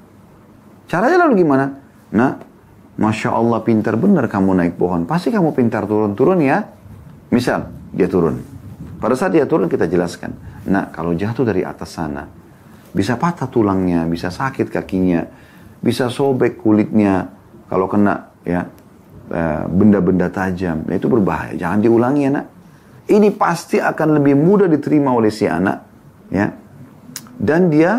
Caranya 0.88 1.28
lalu 1.28 1.44
gimana? 1.44 1.66
Nah, 2.12 2.40
Masya 2.96 3.32
Allah 3.32 3.60
pintar 3.64 3.96
benar 3.96 4.28
kamu 4.28 4.52
naik 4.56 4.74
pohon. 4.76 5.08
Pasti 5.08 5.32
kamu 5.32 5.56
pintar 5.56 5.88
turun-turun 5.88 6.40
ya. 6.44 6.64
Misal, 7.32 7.68
dia 7.92 8.08
turun. 8.08 8.40
Pada 9.00 9.16
saat 9.16 9.32
dia 9.32 9.48
turun 9.48 9.66
kita 9.66 9.88
jelaskan. 9.88 10.36
Nah, 10.68 10.92
kalau 10.92 11.16
jatuh 11.16 11.42
dari 11.42 11.64
atas 11.64 11.96
sana, 11.96 12.28
bisa 12.92 13.16
patah 13.16 13.48
tulangnya, 13.48 14.04
bisa 14.04 14.28
sakit 14.28 14.68
kakinya, 14.68 15.24
bisa 15.80 16.12
sobek 16.12 16.60
kulitnya. 16.60 17.26
Kalau 17.66 17.88
kena 17.88 18.30
ya 18.44 18.68
eh, 19.32 19.64
benda-benda 19.66 20.28
tajam, 20.28 20.84
nah 20.84 20.94
itu 20.94 21.08
berbahaya. 21.08 21.56
Jangan 21.56 21.78
diulangi 21.80 22.22
anak. 22.28 22.46
Ini 23.02 23.28
pasti 23.34 23.82
akan 23.82 24.08
lebih 24.22 24.38
mudah 24.38 24.70
diterima 24.70 25.10
oleh 25.10 25.32
si 25.32 25.48
anak, 25.48 25.78
ya. 26.30 26.46
Dan 27.34 27.66
dia 27.72 27.98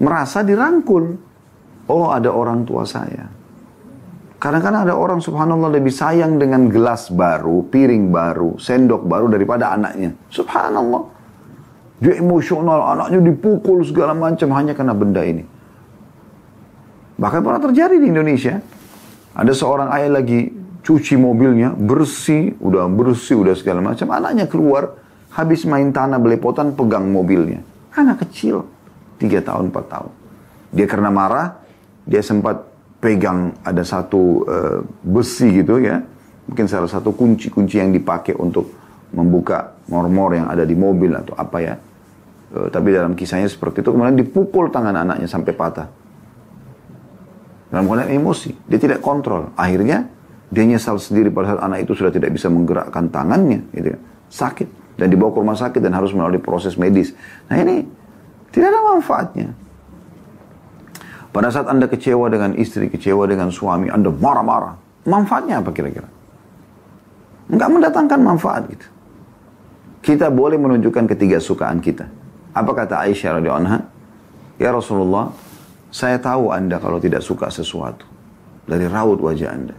merasa 0.00 0.44
dirangkul. 0.44 1.28
Oh, 1.90 2.12
ada 2.14 2.30
orang 2.30 2.62
tua 2.62 2.86
saya 2.86 3.40
Kadang-kadang 4.40 4.88
ada 4.88 4.96
orang 4.96 5.20
subhanallah 5.20 5.68
lebih 5.68 5.92
sayang 5.92 6.40
dengan 6.40 6.72
gelas 6.72 7.12
baru, 7.12 7.60
piring 7.68 8.08
baru, 8.08 8.56
sendok 8.56 9.04
baru 9.04 9.28
daripada 9.28 9.76
anaknya. 9.76 10.16
Subhanallah. 10.32 11.04
Dia 12.00 12.16
emosional, 12.16 12.96
anaknya 12.96 13.20
dipukul 13.20 13.84
segala 13.84 14.16
macam 14.16 14.48
hanya 14.56 14.72
karena 14.72 14.96
benda 14.96 15.20
ini. 15.20 15.44
Bahkan 17.20 17.40
pernah 17.44 17.60
terjadi 17.60 18.00
di 18.00 18.08
Indonesia. 18.08 18.56
Ada 19.36 19.52
seorang 19.52 19.92
ayah 19.92 20.08
lagi 20.08 20.48
cuci 20.80 21.14
mobilnya, 21.20 21.76
bersih, 21.76 22.56
udah 22.60 22.88
bersih, 22.88 23.36
udah 23.40 23.54
segala 23.56 23.84
macam. 23.84 24.08
Anaknya 24.10 24.48
keluar, 24.48 24.96
habis 25.32 25.64
main 25.68 25.92
tanah 25.92 26.16
belepotan, 26.16 26.72
pegang 26.72 27.08
mobilnya. 27.08 27.60
Anak 27.94 28.26
kecil, 28.26 28.64
3 29.20 29.44
tahun, 29.44 29.70
4 29.70 29.92
tahun. 29.92 30.10
Dia 30.72 30.86
karena 30.86 31.10
marah, 31.12 31.60
dia 32.06 32.22
sempat 32.24 32.64
pegang 33.02 33.52
ada 33.64 33.82
satu 33.84 34.46
uh, 34.46 34.78
besi 35.04 35.60
gitu 35.60 35.80
ya. 35.82 36.00
Mungkin 36.48 36.66
salah 36.66 36.90
satu 36.90 37.14
kunci-kunci 37.14 37.78
yang 37.78 37.94
dipakai 37.94 38.34
untuk 38.34 38.74
membuka 39.14 39.74
mor-mor 39.90 40.34
yang 40.34 40.46
ada 40.50 40.62
di 40.62 40.74
mobil 40.74 41.12
atau 41.14 41.34
apa 41.34 41.58
ya. 41.60 41.74
Uh, 42.50 42.68
tapi 42.72 42.94
dalam 42.94 43.12
kisahnya 43.14 43.50
seperti 43.50 43.82
itu, 43.84 43.90
kemudian 43.92 44.16
dipukul 44.16 44.70
tangan 44.72 44.94
anaknya 44.94 45.28
sampai 45.28 45.52
patah. 45.54 45.88
Dalam 47.70 47.86
keadaan 47.86 48.10
emosi, 48.10 48.50
dia 48.66 48.82
tidak 48.82 48.98
kontrol. 48.98 49.54
Akhirnya 49.54 50.10
dia 50.50 50.66
nyesal 50.66 50.98
sendiri 50.98 51.30
pada 51.30 51.54
saat 51.54 51.62
anak 51.62 51.86
itu 51.86 51.94
sudah 51.94 52.10
tidak 52.10 52.34
bisa 52.34 52.50
menggerakkan 52.50 53.06
tangannya, 53.06 53.62
gitu 53.70 53.94
ya. 53.94 53.98
sakit 54.30 54.68
dan 54.98 55.08
dibawa 55.08 55.30
ke 55.32 55.38
rumah 55.40 55.56
sakit 55.56 55.80
dan 55.80 55.96
harus 55.96 56.12
melalui 56.12 56.42
proses 56.42 56.74
medis. 56.76 57.14
Nah 57.48 57.56
ini 57.56 57.86
tidak 58.50 58.74
ada 58.74 58.80
manfaatnya. 58.98 59.48
Pada 61.30 61.48
saat 61.54 61.70
Anda 61.70 61.86
kecewa 61.86 62.26
dengan 62.26 62.58
istri, 62.58 62.90
kecewa 62.90 63.24
dengan 63.30 63.54
suami, 63.54 63.86
Anda 63.86 64.10
marah-marah. 64.10 65.06
Manfaatnya 65.06 65.62
apa 65.62 65.70
kira-kira? 65.70 66.10
Enggak 67.46 67.70
mendatangkan 67.70 68.20
manfaat 68.20 68.66
gitu. 68.66 68.86
Kita 70.02 70.26
boleh 70.28 70.58
menunjukkan 70.58 71.06
ketiga 71.14 71.38
sukaan 71.38 71.78
kita. 71.78 72.10
Apa 72.50 72.74
kata 72.74 73.06
Aisyah 73.06 73.38
radhiyallahu 73.38 73.62
anha? 73.62 73.78
Ya 74.58 74.74
Rasulullah, 74.74 75.30
saya 75.94 76.18
tahu 76.18 76.50
Anda 76.50 76.82
kalau 76.82 76.98
tidak 76.98 77.22
suka 77.22 77.46
sesuatu 77.48 78.04
dari 78.66 78.90
raut 78.90 79.22
wajah 79.22 79.50
Anda. 79.54 79.76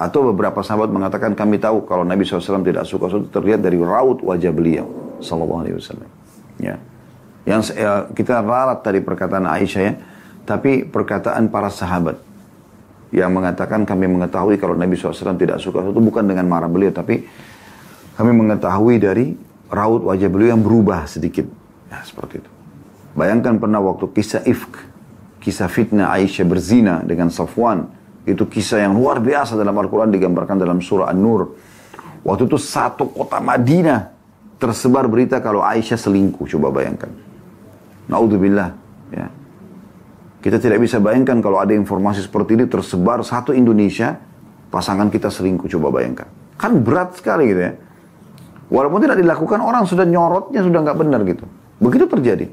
Atau 0.00 0.32
beberapa 0.32 0.64
sahabat 0.64 0.88
mengatakan 0.88 1.36
kami 1.36 1.60
tahu 1.60 1.84
kalau 1.84 2.08
Nabi 2.08 2.24
SAW 2.24 2.64
tidak 2.64 2.88
suka 2.88 3.12
sesuatu 3.12 3.28
terlihat 3.28 3.60
dari 3.60 3.76
raut 3.76 4.24
wajah 4.24 4.48
beliau. 4.48 4.88
Sallallahu 5.20 5.60
Alaihi 5.60 5.76
Wasallam. 5.76 6.08
Ya. 6.56 6.80
Yang 7.44 7.76
ya, 7.76 8.08
kita 8.08 8.40
ralat 8.40 8.80
dari 8.80 9.04
perkataan 9.04 9.44
Aisyah 9.44 9.82
ya. 9.84 9.94
Tapi 10.48 10.88
perkataan 10.88 11.52
para 11.52 11.68
sahabat. 11.68 12.16
Yang 13.12 13.28
mengatakan 13.28 13.84
kami 13.84 14.08
mengetahui 14.08 14.56
kalau 14.56 14.72
Nabi 14.72 14.96
SAW 14.96 15.36
tidak 15.36 15.60
suka 15.60 15.84
sesuatu 15.84 16.00
bukan 16.00 16.24
dengan 16.24 16.48
marah 16.48 16.72
beliau. 16.72 16.96
Tapi 16.96 17.20
kami 18.16 18.32
mengetahui 18.32 18.96
dari 18.96 19.36
raut 19.68 20.00
wajah 20.00 20.32
beliau 20.32 20.56
yang 20.56 20.64
berubah 20.64 21.04
sedikit. 21.04 21.44
Ya 21.92 22.00
seperti 22.08 22.40
itu. 22.40 22.50
Bayangkan 23.12 23.60
pernah 23.60 23.84
waktu 23.84 24.08
kisah 24.16 24.48
ifk. 24.48 24.80
Kisah 25.44 25.68
fitnah 25.68 26.08
Aisyah 26.16 26.48
berzina 26.48 27.04
dengan 27.04 27.28
Safwan 27.28 27.99
itu 28.28 28.44
kisah 28.44 28.84
yang 28.84 28.92
luar 28.92 29.18
biasa 29.20 29.56
dalam 29.56 29.72
Al-Quran 29.72 30.12
digambarkan 30.12 30.60
dalam 30.60 30.78
surah 30.84 31.08
An-Nur. 31.08 31.56
Waktu 32.20 32.52
itu 32.52 32.60
satu 32.60 33.08
kota 33.08 33.40
Madinah 33.40 34.12
tersebar 34.60 35.08
berita 35.08 35.40
kalau 35.40 35.64
Aisyah 35.64 35.96
selingkuh. 35.96 36.44
Coba 36.44 36.68
bayangkan. 36.68 37.08
Naudzubillah. 38.12 38.70
Ya. 39.08 39.26
Kita 40.44 40.60
tidak 40.60 40.84
bisa 40.84 41.00
bayangkan 41.00 41.40
kalau 41.40 41.56
ada 41.60 41.72
informasi 41.72 42.20
seperti 42.20 42.60
ini 42.60 42.64
tersebar 42.68 43.24
satu 43.24 43.56
Indonesia, 43.56 44.20
pasangan 44.68 45.08
kita 45.08 45.32
selingkuh. 45.32 45.68
Coba 45.72 45.88
bayangkan. 45.96 46.28
Kan 46.60 46.84
berat 46.84 47.16
sekali 47.16 47.48
gitu 47.48 47.60
ya. 47.64 47.72
Walaupun 48.70 49.02
tidak 49.02 49.18
dilakukan, 49.18 49.58
orang 49.58 49.88
sudah 49.88 50.06
nyorotnya, 50.06 50.60
sudah 50.62 50.80
nggak 50.84 50.98
benar 51.00 51.20
gitu. 51.26 51.48
Begitu 51.80 52.04
terjadi. 52.06 52.46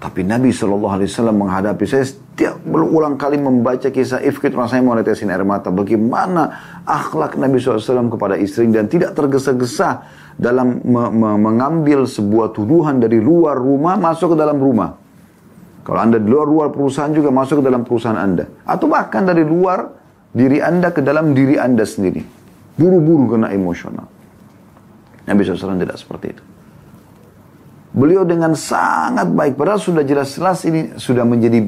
Tapi 0.00 0.20
Nabi 0.26 0.50
SAW 0.50 0.98
menghadapi 1.30 1.84
saya 1.86 2.06
setiap 2.32 2.64
berulang 2.64 3.20
kali 3.20 3.36
membaca 3.36 3.92
kisah 3.92 4.24
ifk 4.24 4.48
itu 4.48 4.56
rasanya 4.56 4.80
mau 4.88 4.96
netesin 4.96 5.28
air 5.28 5.44
mata. 5.44 5.68
Bagaimana 5.68 6.48
akhlak 6.88 7.36
Nabi 7.36 7.60
SAW 7.60 8.08
kepada 8.08 8.40
istri 8.40 8.72
dan 8.72 8.88
tidak 8.88 9.12
tergesa-gesa 9.12 10.08
dalam 10.40 10.80
me 10.80 11.12
me 11.12 11.36
mengambil 11.36 12.08
sebuah 12.08 12.56
tuduhan 12.56 13.04
dari 13.04 13.20
luar 13.20 13.60
rumah 13.60 14.00
masuk 14.00 14.32
ke 14.32 14.36
dalam 14.40 14.56
rumah. 14.56 14.96
Kalau 15.84 16.00
anda 16.00 16.16
di 16.16 16.24
luar 16.24 16.48
luar 16.48 16.68
perusahaan 16.72 17.12
juga 17.12 17.28
masuk 17.28 17.60
ke 17.60 17.64
dalam 17.68 17.84
perusahaan 17.84 18.16
anda. 18.16 18.48
Atau 18.64 18.88
bahkan 18.88 19.28
dari 19.28 19.44
luar 19.44 19.92
diri 20.32 20.64
anda 20.64 20.88
ke 20.88 21.04
dalam 21.04 21.36
diri 21.36 21.60
anda 21.60 21.84
sendiri. 21.84 22.24
Buru-buru 22.80 23.36
kena 23.36 23.52
emosional. 23.52 24.08
Nabi 25.28 25.44
SAW 25.44 25.76
tidak 25.76 26.00
seperti 26.00 26.26
itu. 26.32 26.42
Beliau 27.92 28.24
dengan 28.24 28.56
sangat 28.56 29.28
baik, 29.36 29.60
padahal 29.60 29.76
sudah 29.76 30.00
jelas-jelas 30.00 30.64
ini 30.64 30.96
sudah 30.96 31.28
menjadi 31.28 31.60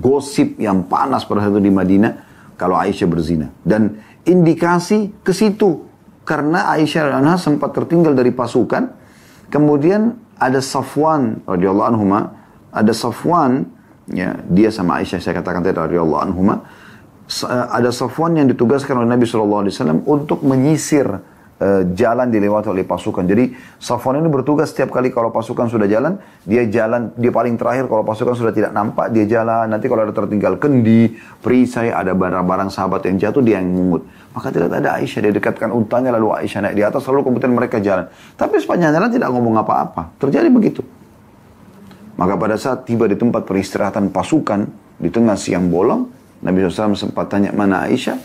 gosip 0.00 0.56
yang 0.56 0.88
panas 0.88 1.28
pada 1.28 1.44
itu 1.44 1.60
di 1.60 1.68
Madinah 1.68 2.12
kalau 2.56 2.80
Aisyah 2.80 3.04
berzina. 3.04 3.52
Dan 3.60 4.00
indikasi 4.24 5.12
ke 5.20 5.36
situ 5.36 5.84
karena 6.24 6.72
Aisyah 6.72 7.20
anha 7.20 7.36
sempat 7.36 7.76
tertinggal 7.76 8.16
dari 8.16 8.32
pasukan. 8.32 8.96
Kemudian 9.52 10.16
ada 10.40 10.64
Safwan 10.64 11.44
radhiyallahu 11.44 11.88
anhu, 11.92 12.04
ada 12.72 12.92
Safwan 12.96 13.68
ya 14.08 14.40
dia 14.48 14.72
sama 14.72 15.04
Aisyah 15.04 15.20
saya 15.20 15.36
katakan 15.36 15.60
tadi 15.60 15.76
radhiyallahu 15.76 16.22
anhu, 16.32 16.48
ada 17.68 17.92
Safwan 17.92 18.40
yang 18.40 18.48
ditugaskan 18.48 19.04
oleh 19.04 19.08
Nabi 19.12 19.28
SAW 19.28 19.68
untuk 20.08 20.40
menyisir 20.48 21.04
uh, 21.62 21.82
jalan 21.94 22.30
dilewati 22.30 22.70
oleh 22.70 22.86
pasukan. 22.86 23.26
Jadi 23.26 23.54
Safwan 23.78 24.22
ini 24.22 24.30
bertugas 24.30 24.70
setiap 24.70 24.94
kali 24.94 25.10
kalau 25.10 25.30
pasukan 25.30 25.66
sudah 25.70 25.86
jalan, 25.90 26.18
dia 26.46 26.66
jalan, 26.66 27.14
dia 27.18 27.30
paling 27.30 27.54
terakhir 27.58 27.86
kalau 27.90 28.02
pasukan 28.02 28.34
sudah 28.34 28.52
tidak 28.54 28.70
nampak, 28.74 29.10
dia 29.14 29.26
jalan. 29.26 29.70
Nanti 29.70 29.86
kalau 29.86 30.06
ada 30.06 30.14
tertinggal 30.14 30.56
kendi, 30.58 31.14
perisai, 31.42 31.90
ada 31.90 32.14
barang-barang 32.14 32.70
sahabat 32.70 33.06
yang 33.10 33.16
jatuh, 33.18 33.42
dia 33.42 33.60
yang 33.60 33.70
mengut. 33.70 34.06
Maka 34.34 34.54
tidak 34.54 34.70
ada 34.70 34.98
Aisyah, 34.98 35.20
dia 35.28 35.32
dekatkan 35.34 35.70
untanya 35.74 36.14
lalu 36.14 36.30
Aisyah 36.34 36.70
naik 36.70 36.74
di 36.78 36.82
atas, 36.86 37.02
lalu 37.10 37.26
kemudian 37.26 37.50
mereka 37.50 37.82
jalan. 37.82 38.06
Tapi 38.38 38.56
sepanjang 38.62 38.94
jalan 38.94 39.10
tidak 39.10 39.28
ngomong 39.34 39.58
apa-apa. 39.58 40.14
Terjadi 40.18 40.48
begitu. 40.50 40.82
Maka 42.18 42.34
pada 42.34 42.58
saat 42.58 42.82
tiba 42.82 43.06
di 43.06 43.14
tempat 43.14 43.46
peristirahatan 43.46 44.10
pasukan, 44.10 44.66
di 44.98 45.06
tengah 45.06 45.38
siang 45.38 45.70
bolong, 45.70 46.10
Nabi 46.42 46.66
SAW 46.66 46.94
sempat 46.94 47.30
tanya, 47.30 47.54
mana 47.54 47.86
Aisyah? 47.86 48.18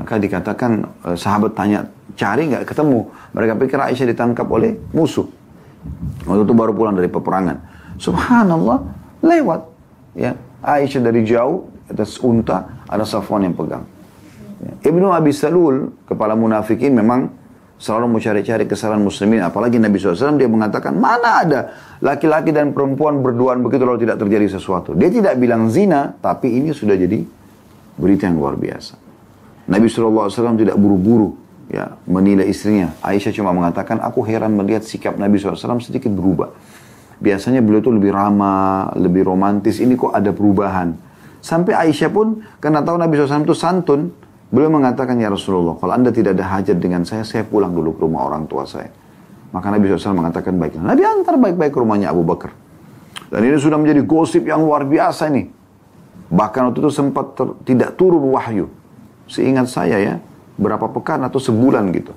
Maka 0.00 0.16
dikatakan, 0.16 0.72
eh, 1.12 1.16
sahabat 1.16 1.52
tanya, 1.52 1.84
cari 2.14 2.50
nggak 2.50 2.64
ketemu. 2.66 3.10
Mereka 3.34 3.52
pikir 3.58 3.78
Aisyah 3.78 4.06
ditangkap 4.10 4.46
oleh 4.46 4.78
musuh. 4.94 5.26
Waktu 6.24 6.42
itu 6.46 6.54
baru 6.56 6.72
pulang 6.72 6.96
dari 6.96 7.10
peperangan. 7.10 7.60
Subhanallah, 8.00 8.78
lewat. 9.20 9.60
Ya, 10.14 10.38
Aisyah 10.64 11.02
dari 11.04 11.26
jauh, 11.26 11.68
atas 11.90 12.16
unta, 12.22 12.86
ada 12.88 13.04
Safwan 13.04 13.44
yang 13.44 13.54
pegang. 13.54 13.84
Ya. 14.62 14.90
Ibnu 14.90 15.12
Abi 15.12 15.34
Salul, 15.34 15.92
kepala 16.08 16.32
munafikin 16.38 16.96
memang 16.96 17.28
selalu 17.76 18.16
mau 18.16 18.20
cari-cari 18.22 18.64
kesalahan 18.64 19.02
muslimin. 19.02 19.44
Apalagi 19.44 19.76
Nabi 19.76 19.98
SAW 20.00 20.40
dia 20.40 20.48
mengatakan, 20.48 20.96
mana 20.96 21.44
ada 21.44 21.60
laki-laki 22.00 22.54
dan 22.54 22.72
perempuan 22.72 23.20
berduaan 23.20 23.60
begitu 23.60 23.84
lalu 23.84 24.08
tidak 24.08 24.22
terjadi 24.24 24.46
sesuatu. 24.56 24.96
Dia 24.96 25.10
tidak 25.12 25.36
bilang 25.36 25.68
zina, 25.68 26.14
tapi 26.16 26.54
ini 26.54 26.72
sudah 26.72 26.96
jadi 26.96 27.20
berita 27.98 28.30
yang 28.30 28.40
luar 28.40 28.56
biasa. 28.56 28.96
Nabi 29.68 29.86
SAW 29.88 30.30
tidak 30.56 30.76
buru-buru 30.80 31.43
ya 31.70 31.96
menilai 32.04 32.48
istrinya. 32.48 32.92
Aisyah 33.00 33.32
cuma 33.32 33.54
mengatakan, 33.54 34.00
aku 34.00 34.24
heran 34.26 34.52
melihat 34.56 34.84
sikap 34.84 35.16
Nabi 35.16 35.40
SAW 35.40 35.80
sedikit 35.80 36.12
berubah. 36.12 36.52
Biasanya 37.22 37.62
beliau 37.64 37.80
itu 37.80 37.92
lebih 37.94 38.10
ramah, 38.12 38.92
lebih 38.98 39.24
romantis. 39.24 39.80
Ini 39.80 39.94
kok 39.94 40.12
ada 40.12 40.34
perubahan. 40.34 40.92
Sampai 41.40 41.76
Aisyah 41.76 42.10
pun, 42.10 42.42
karena 42.58 42.80
tahu 42.80 42.96
Nabi 42.96 43.20
SAW 43.20 43.44
itu 43.44 43.56
santun, 43.56 44.12
beliau 44.48 44.72
mengatakan, 44.72 45.16
Ya 45.20 45.28
Rasulullah, 45.28 45.76
kalau 45.76 45.92
anda 45.92 46.10
tidak 46.10 46.36
ada 46.36 46.44
hajat 46.58 46.76
dengan 46.80 47.04
saya, 47.04 47.22
saya 47.24 47.44
pulang 47.44 47.72
dulu 47.72 47.96
ke 47.96 48.00
rumah 48.02 48.28
orang 48.28 48.48
tua 48.48 48.64
saya. 48.64 48.88
Maka 49.54 49.70
Nabi 49.70 49.86
SAW 49.86 50.18
mengatakan, 50.18 50.58
baiklah. 50.58 50.82
Nabi 50.82 51.02
antar 51.06 51.38
baik-baik 51.38 51.72
ke 51.72 51.78
rumahnya 51.78 52.10
Abu 52.10 52.26
Bakar. 52.26 52.50
Dan 53.30 53.40
ini 53.46 53.56
sudah 53.56 53.78
menjadi 53.78 54.02
gosip 54.02 54.44
yang 54.44 54.62
luar 54.66 54.82
biasa 54.82 55.30
nih. 55.30 55.46
Bahkan 56.34 56.60
waktu 56.70 56.78
itu 56.82 56.90
sempat 56.90 57.38
tidak 57.62 57.94
turun 57.94 58.34
wahyu. 58.34 58.66
Seingat 59.30 59.70
saya 59.70 59.96
ya, 60.02 60.14
berapa 60.54 60.86
pekan 60.90 61.22
atau 61.26 61.42
sebulan 61.42 61.90
gitu. 61.94 62.14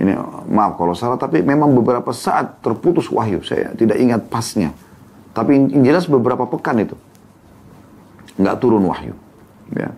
Ini 0.00 0.16
maaf 0.48 0.80
kalau 0.80 0.96
salah, 0.96 1.20
tapi 1.20 1.44
memang 1.44 1.74
beberapa 1.76 2.14
saat 2.14 2.62
terputus 2.64 3.10
wahyu. 3.12 3.44
Saya 3.44 3.74
tidak 3.76 4.00
ingat 4.00 4.30
pasnya. 4.32 4.72
Tapi 5.36 5.70
jelas 5.84 6.08
beberapa 6.08 6.46
pekan 6.48 6.80
itu. 6.80 6.96
Nggak 8.40 8.56
turun 8.62 8.86
wahyu. 8.88 9.12
Ya. 9.76 9.92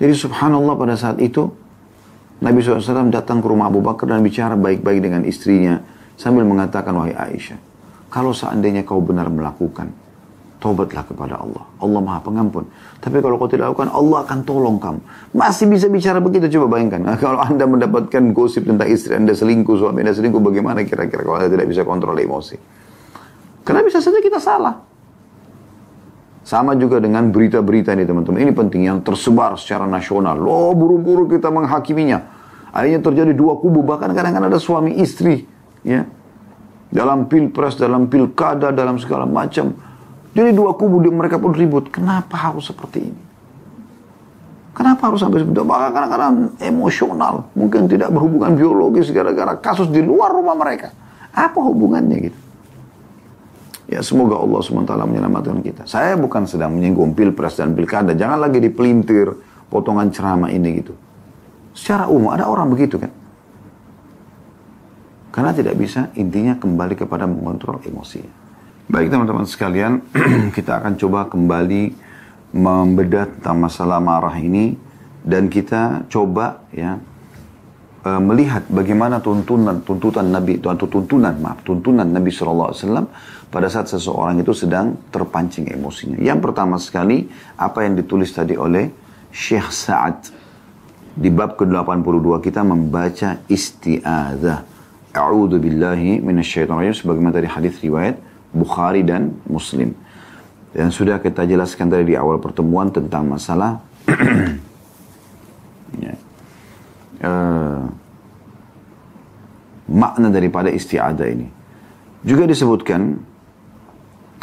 Jadi 0.00 0.14
subhanallah 0.16 0.74
pada 0.74 0.94
saat 0.96 1.20
itu, 1.22 1.52
Nabi 2.42 2.58
SAW 2.58 3.12
datang 3.12 3.38
ke 3.38 3.46
rumah 3.46 3.70
Abu 3.70 3.78
Bakar 3.78 4.10
dan 4.10 4.18
bicara 4.24 4.58
baik-baik 4.58 4.98
dengan 4.98 5.22
istrinya. 5.22 5.78
Sambil 6.18 6.42
mengatakan, 6.42 6.94
wahai 6.94 7.14
Aisyah, 7.14 7.58
kalau 8.10 8.34
seandainya 8.34 8.82
kau 8.82 8.98
benar 8.98 9.30
melakukan, 9.30 9.94
Tobatlah 10.62 11.02
kepada 11.02 11.42
Allah. 11.42 11.66
Allah 11.82 11.98
maha 11.98 12.22
pengampun. 12.22 12.70
Tapi 13.02 13.18
kalau 13.18 13.34
kau 13.34 13.50
tidak 13.50 13.74
lakukan, 13.74 13.90
Allah 13.90 14.22
akan 14.22 14.38
tolong 14.46 14.78
kamu. 14.78 15.02
Masih 15.34 15.66
bisa 15.66 15.90
bicara 15.90 16.22
begitu, 16.22 16.46
coba 16.54 16.78
bayangkan. 16.78 17.02
Nah, 17.02 17.18
kalau 17.24 17.42
anda 17.42 17.66
mendapatkan 17.66 18.30
gosip 18.30 18.70
tentang 18.70 18.86
istri 18.86 19.18
anda 19.18 19.34
selingkuh, 19.34 19.74
suami 19.74 20.06
anda 20.06 20.14
selingkuh, 20.14 20.38
bagaimana 20.38 20.86
kira-kira 20.86 21.26
kalau 21.26 21.42
anda 21.42 21.50
tidak 21.50 21.66
bisa 21.66 21.82
kontrol 21.82 22.14
emosi? 22.14 22.54
Karena 23.66 23.82
bisa 23.82 23.98
saja 23.98 24.22
kita 24.22 24.38
salah. 24.38 24.78
Sama 26.42 26.74
juga 26.74 26.98
dengan 26.98 27.30
berita-berita 27.30 27.94
ini 27.94 28.06
teman-teman. 28.06 28.42
Ini 28.46 28.52
penting 28.54 28.82
yang 28.86 28.98
tersebar 29.02 29.54
secara 29.58 29.86
nasional. 29.86 30.38
Loh 30.38 30.74
buru-buru 30.74 31.30
kita 31.30 31.50
menghakiminya. 31.50 32.18
Akhirnya 32.74 33.02
terjadi 33.02 33.30
dua 33.34 33.58
kubu. 33.58 33.86
Bahkan 33.86 34.10
kadang-kadang 34.10 34.50
ada 34.50 34.58
suami 34.58 34.98
istri. 34.98 35.46
ya 35.86 36.02
Dalam 36.90 37.30
pilpres, 37.30 37.78
dalam 37.78 38.10
pilkada, 38.10 38.74
dalam 38.74 38.98
segala 38.98 39.22
macam. 39.22 39.74
Jadi 40.32 40.50
dua 40.56 40.72
kubu 40.72 41.00
mereka 41.12 41.36
pun 41.36 41.52
ribut. 41.52 41.92
Kenapa 41.92 42.36
harus 42.40 42.64
seperti 42.72 43.12
ini? 43.12 43.22
Kenapa 44.72 45.12
harus 45.12 45.20
sampai 45.20 45.44
seperti 45.44 45.60
itu? 45.60 45.68
Kadang-kadang 45.68 46.56
emosional. 46.56 47.52
Mungkin 47.52 47.92
tidak 47.92 48.08
berhubungan 48.08 48.56
biologis 48.56 49.12
gara-gara 49.12 49.52
kasus 49.60 49.92
di 49.92 50.00
luar 50.00 50.32
rumah 50.32 50.56
mereka. 50.56 50.88
Apa 51.36 51.60
hubungannya 51.60 52.32
gitu? 52.32 52.40
Ya 53.92 54.00
semoga 54.00 54.40
Allah 54.40 54.60
SWT 54.64 54.88
menyelamatkan 54.88 55.60
kita. 55.60 55.84
Saya 55.84 56.16
bukan 56.16 56.48
sedang 56.48 56.72
menyinggung 56.72 57.12
pilpres 57.12 57.60
dan 57.60 57.76
pilkada. 57.76 58.16
Jangan 58.16 58.40
lagi 58.40 58.56
dipelintir 58.56 59.36
potongan 59.68 60.08
ceramah 60.08 60.48
ini 60.48 60.80
gitu. 60.80 60.96
Secara 61.76 62.08
umum 62.08 62.32
ada 62.32 62.48
orang 62.48 62.72
begitu 62.72 62.96
kan. 62.96 63.12
Karena 65.28 65.52
tidak 65.52 65.76
bisa 65.76 66.08
intinya 66.16 66.56
kembali 66.56 66.96
kepada 66.96 67.28
mengontrol 67.28 67.84
emosi. 67.84 68.41
Baik 68.92 69.08
teman-teman 69.08 69.48
sekalian, 69.48 70.04
kita 70.56 70.84
akan 70.84 71.00
coba 71.00 71.24
kembali 71.24 71.96
membedah 72.52 73.24
tentang 73.24 73.56
masalah 73.64 74.04
marah 74.04 74.36
ini 74.36 74.76
dan 75.24 75.48
kita 75.48 76.04
coba 76.12 76.60
ya 76.76 77.00
uh, 78.04 78.20
melihat 78.20 78.68
bagaimana 78.68 79.24
tuntunan 79.24 79.80
tuntutan 79.80 80.28
Nabi 80.28 80.60
atau 80.60 80.84
tuntunan 80.84 81.32
maaf 81.40 81.64
tuntunan 81.64 82.04
Nabi 82.04 82.28
SAW 82.28 83.08
pada 83.48 83.72
saat 83.72 83.88
seseorang 83.88 84.44
itu 84.44 84.52
sedang 84.52 85.00
terpancing 85.08 85.72
emosinya. 85.72 86.20
Yang 86.20 86.52
pertama 86.52 86.76
sekali 86.76 87.32
apa 87.56 87.88
yang 87.88 87.96
ditulis 87.96 88.28
tadi 88.28 88.60
oleh 88.60 88.92
Syekh 89.32 89.72
Sa'ad 89.72 90.28
di 91.16 91.32
bab 91.32 91.56
ke-82 91.56 92.44
kita 92.44 92.60
membaca 92.60 93.40
isti'adzah. 93.48 94.68
A'udzu 95.16 95.56
billahi 95.56 96.20
minasyaitonir 96.20 96.92
rajim 96.92 96.96
sebagaimana 97.00 97.40
tadi 97.40 97.48
hadis 97.48 97.80
riwayat 97.80 98.31
Bukhari 98.52 99.02
dan 99.02 99.32
Muslim. 99.48 99.96
Dan 100.72 100.88
sudah 100.88 101.20
kita 101.20 101.44
jelaskan 101.44 101.92
tadi 101.92 102.12
di 102.12 102.16
awal 102.16 102.40
pertemuan 102.40 102.88
tentang 102.88 103.28
masalah 103.28 103.84
ya, 106.04 106.14
uh, 107.28 107.84
makna 109.92 110.32
daripada 110.32 110.72
isti'adah 110.72 111.28
ini. 111.28 111.48
Juga 112.24 112.48
disebutkan 112.48 113.20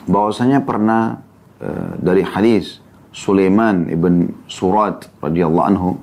bahwasanya 0.05 0.61
pernah 0.61 1.17
uh, 1.61 1.97
dari 1.97 2.21
hadis 2.21 2.77
Sulaiman 3.09 3.89
ibn 3.89 4.29
Surat 4.45 5.09
radhiyallahu 5.17 5.65
anhu 5.65 5.97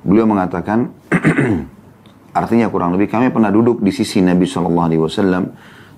beliau 0.00 0.24
mengatakan 0.24 0.88
artinya 2.40 2.72
kurang 2.72 2.96
lebih 2.96 3.12
kami 3.12 3.28
pernah 3.28 3.52
duduk 3.52 3.84
di 3.84 3.92
sisi 3.92 4.24
Nabi 4.24 4.48
wasallam 4.48 5.52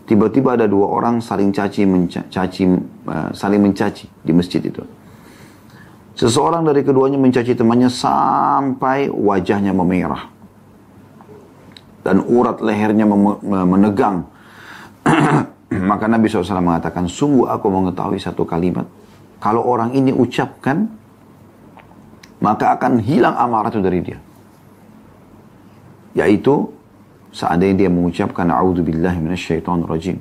tiba-tiba 0.08 0.56
ada 0.56 0.64
dua 0.64 0.88
orang 0.88 1.20
saling 1.20 1.52
caci 1.52 1.84
mencaci 1.84 2.62
uh, 3.04 3.30
saling 3.36 3.60
mencaci 3.60 4.08
di 4.24 4.32
masjid 4.32 4.64
itu 4.64 4.80
Seseorang 6.18 6.66
dari 6.66 6.82
keduanya 6.82 7.14
mencaci 7.14 7.54
temannya 7.54 7.86
sampai 7.86 9.06
wajahnya 9.06 9.70
memerah. 9.70 10.26
Dan 12.02 12.26
urat 12.26 12.58
lehernya 12.58 13.06
menegang. 13.46 14.26
Maka 15.70 16.04
Nabi 16.10 16.26
SAW 16.26 16.58
mengatakan, 16.58 17.06
sungguh 17.06 17.46
aku 17.46 17.70
mengetahui 17.70 18.18
satu 18.18 18.42
kalimat. 18.42 18.82
Kalau 19.38 19.62
orang 19.62 19.94
ini 19.94 20.10
ucapkan, 20.10 20.90
maka 22.42 22.74
akan 22.74 22.98
hilang 22.98 23.38
amarah 23.38 23.70
itu 23.70 23.78
dari 23.78 24.02
dia. 24.02 24.18
Yaitu, 26.18 26.66
seandainya 27.38 27.86
dia 27.86 27.90
mengucapkan, 27.90 28.50
A'udhu 28.50 28.82
billahi 28.82 29.22
minasyaitan 29.22 29.86
rajim. 29.86 30.18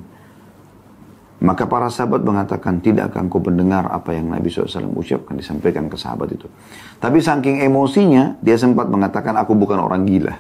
Maka 1.38 1.70
para 1.70 1.90
sahabat 1.90 2.26
mengatakan, 2.26 2.82
tidak 2.82 3.14
akan 3.14 3.30
kau 3.30 3.42
mendengar 3.42 3.86
apa 3.90 4.14
yang 4.14 4.34
Nabi 4.34 4.50
SAW 4.50 4.94
ucapkan, 4.98 5.38
disampaikan 5.38 5.86
ke 5.86 5.98
sahabat 5.98 6.34
itu. 6.34 6.50
Tapi 6.98 7.22
saking 7.22 7.62
emosinya, 7.62 8.38
dia 8.42 8.58
sempat 8.58 8.90
mengatakan, 8.90 9.38
aku 9.38 9.54
bukan 9.54 9.78
orang 9.78 10.06
gila. 10.06 10.34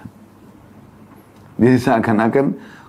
Jadi 1.57 1.77
seakan-akan, 1.81 2.45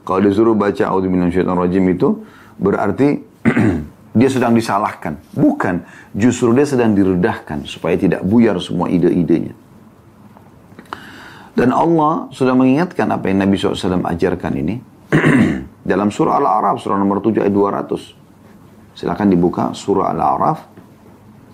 kalau 0.09 0.21
disuruh 0.25 0.57
baca 0.57 0.89
rajim 0.89 1.85
itu, 1.93 2.25
berarti 2.57 3.21
dia 4.19 4.29
sedang 4.33 4.57
disalahkan. 4.57 5.21
Bukan, 5.37 5.85
justru 6.17 6.57
dia 6.57 6.65
sedang 6.65 6.97
diredahkan, 6.97 7.69
supaya 7.69 7.97
tidak 8.01 8.25
buyar 8.25 8.57
semua 8.57 8.89
ide-idenya. 8.89 9.53
Dan 11.59 11.75
Allah 11.75 12.31
sudah 12.31 12.55
mengingatkan 12.55 13.11
apa 13.11 13.27
yang 13.27 13.43
Nabi 13.43 13.59
SAW 13.59 14.07
ajarkan 14.07 14.53
ini. 14.55 14.79
Dalam 15.91 16.15
surah 16.15 16.39
Al-A'raf, 16.39 16.79
surah 16.79 16.95
nomor 16.95 17.19
7 17.19 17.43
ayat 17.43 17.51
200. 17.51 18.95
Silakan 18.95 19.27
dibuka 19.27 19.75
surah 19.75 20.15
Al-A'raf, 20.15 20.59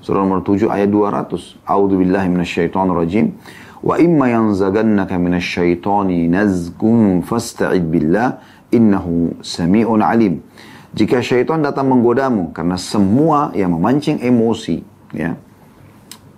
surah 0.04 0.20
nomor 0.20 0.44
7 0.44 0.68
ayat 0.68 0.92
200. 0.92 1.64
A'udzu 1.64 1.96
billahi 1.96 2.28
minasyaitonir 2.28 2.92
rajim. 3.00 3.32
Wa 3.80 3.96
imma 3.96 4.28
yanzagannaka 4.28 5.16
minasyaitani 5.16 6.28
nazgun 6.28 7.24
fasta'id 7.24 7.88
billah 7.88 8.44
innahu 8.76 9.40
sami'un 9.40 10.04
alim. 10.04 10.44
Jika 10.92 11.24
syaitan 11.24 11.64
datang 11.64 11.88
menggodamu 11.88 12.52
karena 12.52 12.76
semua 12.76 13.56
yang 13.56 13.72
memancing 13.72 14.20
emosi 14.20 14.84
ya 15.10 15.34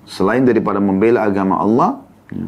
selain 0.09 0.47
daripada 0.49 0.81
membela 0.81 1.29
agama 1.29 1.61
Allah 1.61 2.01
ya, 2.33 2.47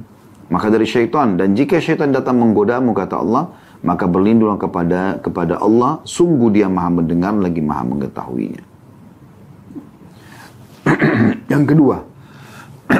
maka 0.49 0.72
dari 0.72 0.88
syaitan 0.88 1.36
dan 1.36 1.53
jika 1.53 1.80
syaitan 1.80 2.12
datang 2.12 2.40
menggodamu 2.40 2.96
kata 2.96 3.20
Allah 3.20 3.53
maka 3.78 4.11
berlindunglah 4.11 4.59
kepada 4.59 5.22
kepada 5.22 5.62
Allah, 5.62 6.03
sungguh 6.03 6.51
dia 6.51 6.66
maha 6.66 6.90
mendengar 6.90 7.30
lagi 7.38 7.62
maha 7.62 7.86
mengetahuinya. 7.86 8.62
Yang 11.53 11.64
kedua, 11.74 11.96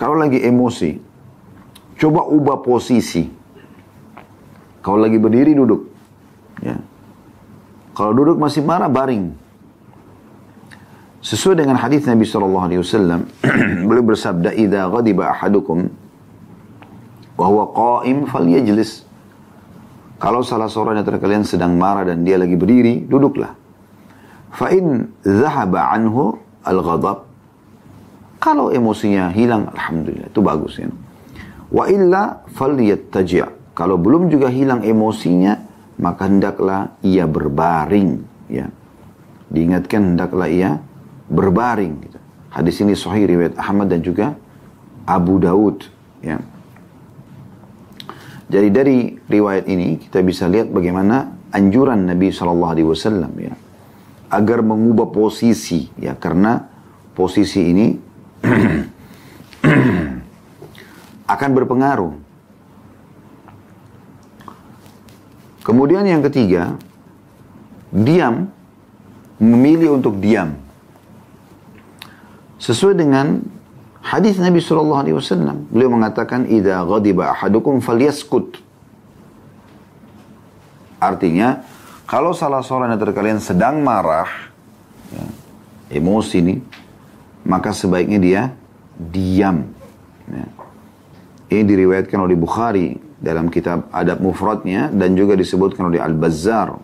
kalau 0.00 0.16
lagi 0.20 0.44
emosi, 0.44 1.00
coba 1.96 2.28
ubah 2.28 2.60
posisi. 2.60 3.24
Kalau 4.84 5.00
lagi 5.00 5.16
berdiri 5.20 5.56
duduk, 5.56 5.88
ya. 6.60 6.76
Kalau 7.96 8.12
duduk 8.14 8.36
masih 8.38 8.62
marah 8.62 8.88
baring. 8.88 9.47
Sesuai 11.18 11.58
dengan 11.58 11.74
hadis 11.74 12.06
Nabi 12.06 12.22
Shallallahu 12.22 12.64
Alaihi 12.70 12.80
Wasallam, 12.80 13.26
beliau 13.90 14.06
bersabda, 14.06 14.54
"Ida 14.54 14.86
ghadiba 14.86 15.34
ahadukum 15.34 15.90
bahwa 17.38 17.70
qaim 17.74 18.26
falyajlis. 18.26 19.06
Kalau 20.18 20.42
salah 20.42 20.66
seorang 20.66 20.98
antara 20.98 21.22
kalian 21.22 21.46
sedang 21.46 21.78
marah 21.78 22.02
dan 22.02 22.26
dia 22.26 22.34
lagi 22.34 22.58
berdiri, 22.58 23.06
duduklah. 23.06 23.54
Fa 24.50 24.74
in 24.74 25.10
dhahaba 25.22 25.94
anhu 25.94 26.34
al-ghadab. 26.66 27.30
Kalau 28.42 28.74
emosinya 28.74 29.30
hilang, 29.30 29.70
alhamdulillah, 29.70 30.30
itu 30.30 30.40
bagus 30.42 30.78
ya. 30.82 30.90
Wa 31.70 31.86
illa 31.86 32.42
falyattaji'. 32.50 33.74
Kalau 33.74 33.94
belum 33.94 34.26
juga 34.26 34.50
hilang 34.50 34.82
emosinya, 34.82 35.54
maka 36.02 36.26
hendaklah 36.26 36.98
ia 37.02 37.26
berbaring, 37.26 38.18
ya. 38.50 38.66
Diingatkan 39.50 40.14
hendaklah 40.14 40.50
ia 40.50 40.82
berbaring 41.28 41.94
gitu. 42.02 42.18
Hadis 42.48 42.80
ini 42.80 42.96
sahih 42.96 43.28
riwayat 43.28 43.54
Ahmad 43.60 43.92
dan 43.92 44.00
juga 44.00 44.34
Abu 45.04 45.36
Daud, 45.40 45.84
ya. 46.24 46.40
Jadi 48.48 48.68
dari 48.72 48.98
riwayat 49.28 49.68
ini 49.68 50.00
kita 50.00 50.24
bisa 50.24 50.48
lihat 50.48 50.72
bagaimana 50.72 51.36
anjuran 51.52 52.08
Nabi 52.08 52.32
Shallallahu 52.32 52.72
Alaihi 52.72 52.88
Wasallam 52.88 53.32
ya 53.36 53.52
agar 54.32 54.64
mengubah 54.64 55.12
posisi 55.12 55.88
ya 56.00 56.16
karena 56.16 56.64
posisi 57.12 57.60
ini 57.60 57.86
akan 61.34 61.50
berpengaruh. 61.52 62.12
Kemudian 65.60 66.08
yang 66.08 66.24
ketiga, 66.24 66.80
diam, 67.92 68.48
memilih 69.36 70.00
untuk 70.00 70.16
diam. 70.16 70.56
Sesuai 72.58 72.98
dengan 72.98 73.42
Hadis 74.02 74.38
Nabi 74.38 74.58
Shallallahu 74.58 75.00
Alaihi 75.02 75.16
Wasallam, 75.18 75.70
beliau 75.70 75.90
mengatakan, 75.94 76.46
"Ida 76.46 76.82
ghadiba 76.86 77.34
ahadukum 77.34 77.82
falyaskut." 77.82 78.58
Artinya, 80.98 81.62
kalau 82.08 82.34
salah 82.34 82.62
seorang 82.62 82.94
dari 82.98 83.14
kalian 83.14 83.38
sedang 83.38 83.78
marah, 83.82 84.26
ya, 85.14 85.26
emosi 85.98 86.36
ini, 86.42 86.54
maka 87.46 87.70
sebaiknya 87.70 88.18
dia 88.18 88.42
diam. 88.98 89.70
Ya. 90.26 90.46
Ini 91.48 91.62
diriwayatkan 91.64 92.18
oleh 92.18 92.36
Bukhari 92.36 92.98
dalam 93.18 93.48
kitab 93.48 93.88
Adab 93.94 94.20
Mufradnya 94.20 94.90
dan 94.92 95.14
juga 95.14 95.38
disebutkan 95.38 95.88
oleh 95.88 96.02
Al-Bazzar 96.02 96.76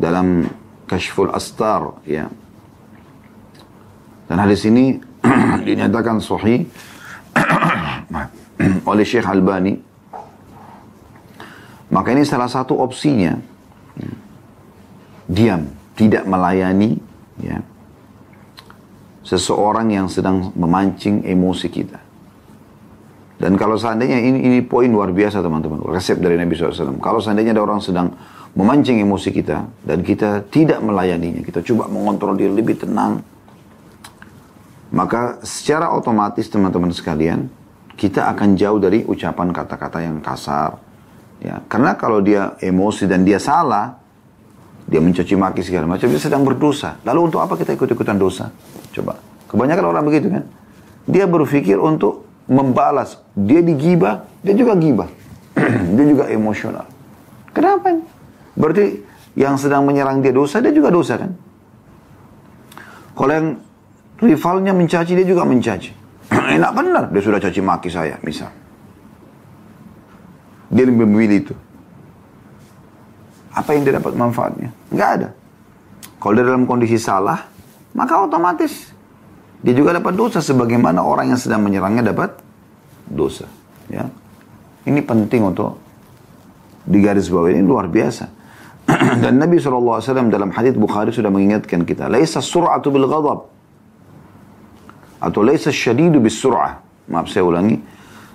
dalam 0.00 0.48
Kashful 0.88 1.30
Astar 1.30 2.02
ya. 2.04 2.28
Dan 4.24 4.36
hadis 4.40 4.64
ini 4.64 4.96
dinyatakan 5.68 6.20
sahih 6.20 6.64
oleh 8.90 9.04
Syekh 9.04 9.26
Albani. 9.28 9.74
Maka 11.92 12.08
ini 12.10 12.26
salah 12.26 12.50
satu 12.50 12.80
opsinya. 12.80 13.36
Diam, 15.24 15.72
tidak 15.96 16.28
melayani 16.28 17.00
ya. 17.40 17.62
Seseorang 19.24 19.88
yang 19.88 20.06
sedang 20.12 20.52
memancing 20.52 21.24
emosi 21.24 21.68
kita. 21.72 21.96
Dan 23.40 23.56
kalau 23.58 23.74
seandainya 23.74 24.20
ini, 24.20 24.40
ini 24.46 24.58
poin 24.60 24.86
luar 24.86 25.10
biasa 25.10 25.40
teman-teman, 25.40 25.80
resep 25.90 26.20
dari 26.20 26.38
Nabi 26.38 26.54
SAW. 26.54 27.00
Kalau 27.00 27.18
seandainya 27.18 27.56
ada 27.56 27.64
orang 27.64 27.80
sedang 27.82 28.14
memancing 28.54 29.02
emosi 29.02 29.34
kita 29.34 29.66
dan 29.82 30.06
kita 30.06 30.46
tidak 30.52 30.78
melayaninya, 30.78 31.42
kita 31.42 31.64
coba 31.66 31.90
mengontrol 31.90 32.38
diri 32.38 32.54
lebih 32.54 32.78
tenang, 32.78 33.20
maka 34.94 35.42
secara 35.42 35.90
otomatis 35.90 36.46
teman-teman 36.46 36.94
sekalian, 36.94 37.50
kita 37.98 38.30
akan 38.30 38.54
jauh 38.54 38.78
dari 38.78 39.02
ucapan 39.02 39.50
kata-kata 39.50 40.06
yang 40.06 40.22
kasar. 40.22 40.78
Ya, 41.42 41.58
karena 41.66 41.98
kalau 41.98 42.22
dia 42.22 42.54
emosi 42.62 43.10
dan 43.10 43.26
dia 43.26 43.42
salah, 43.42 43.98
dia 44.86 45.02
mencaci 45.02 45.34
maki 45.34 45.66
segala 45.66 45.90
macam, 45.90 46.06
dia 46.06 46.22
sedang 46.22 46.46
berdosa. 46.46 47.02
Lalu 47.02 47.20
untuk 47.26 47.42
apa 47.42 47.58
kita 47.58 47.74
ikut-ikutan 47.74 48.14
dosa? 48.14 48.54
Coba. 48.94 49.18
Kebanyakan 49.50 49.84
orang 49.90 50.04
begitu 50.06 50.30
kan. 50.30 50.46
Dia 51.10 51.26
berpikir 51.26 51.74
untuk 51.74 52.22
membalas. 52.46 53.18
Dia 53.34 53.66
digibah, 53.66 54.30
dia 54.46 54.54
juga 54.54 54.78
gibah. 54.78 55.10
dia 55.98 56.06
juga 56.06 56.30
emosional. 56.30 56.86
Kenapa? 57.50 57.98
Berarti 58.54 59.02
yang 59.34 59.58
sedang 59.58 59.82
menyerang 59.82 60.22
dia 60.22 60.30
dosa, 60.30 60.62
dia 60.62 60.70
juga 60.70 60.94
dosa 60.94 61.18
kan? 61.18 61.34
Kalau 63.14 63.32
yang 63.34 63.48
rivalnya 64.20 64.72
mencaci, 64.74 65.12
dia 65.14 65.26
juga 65.26 65.42
mencaci. 65.46 65.90
Enak 66.58 66.72
benar, 66.74 67.04
dia 67.10 67.22
sudah 67.22 67.40
caci 67.40 67.60
maki 67.62 67.90
saya, 67.90 68.18
misal. 68.22 68.50
Dia 70.74 70.84
lebih 70.86 71.06
memilih 71.06 71.38
itu. 71.46 71.54
Apa 73.54 73.78
yang 73.78 73.86
dia 73.86 73.94
dapat 74.02 74.18
manfaatnya? 74.18 74.74
Enggak 74.90 75.10
ada. 75.20 75.28
Kalau 76.18 76.34
dia 76.34 76.44
dalam 76.44 76.66
kondisi 76.66 76.98
salah, 76.98 77.46
maka 77.94 78.18
otomatis 78.18 78.90
dia 79.62 79.72
juga 79.72 79.94
dapat 79.94 80.12
dosa 80.18 80.42
sebagaimana 80.42 81.00
orang 81.00 81.32
yang 81.32 81.40
sedang 81.40 81.62
menyerangnya 81.62 82.10
dapat 82.10 82.36
dosa. 83.06 83.46
Ya. 83.86 84.10
Ini 84.84 85.00
penting 85.06 85.46
untuk 85.46 85.78
digaris 86.84 87.30
bawah 87.30 87.48
ini 87.48 87.64
luar 87.64 87.88
biasa. 87.88 88.28
Dan 89.24 89.40
Nabi 89.40 89.56
SAW 89.56 90.02
dalam 90.28 90.52
hadis 90.52 90.76
Bukhari 90.76 91.14
sudah 91.14 91.32
mengingatkan 91.32 91.88
kita, 91.88 92.12
"Laisa 92.12 92.44
sur'atu 92.44 92.92
bil 92.92 93.08
ghadab." 93.08 93.53
أتو 95.24 95.42
ليس 95.42 95.64
الشديد 95.68 96.12
بالسرعة 96.20 96.72
ما 97.08 97.24
بسيولاني 97.24 97.80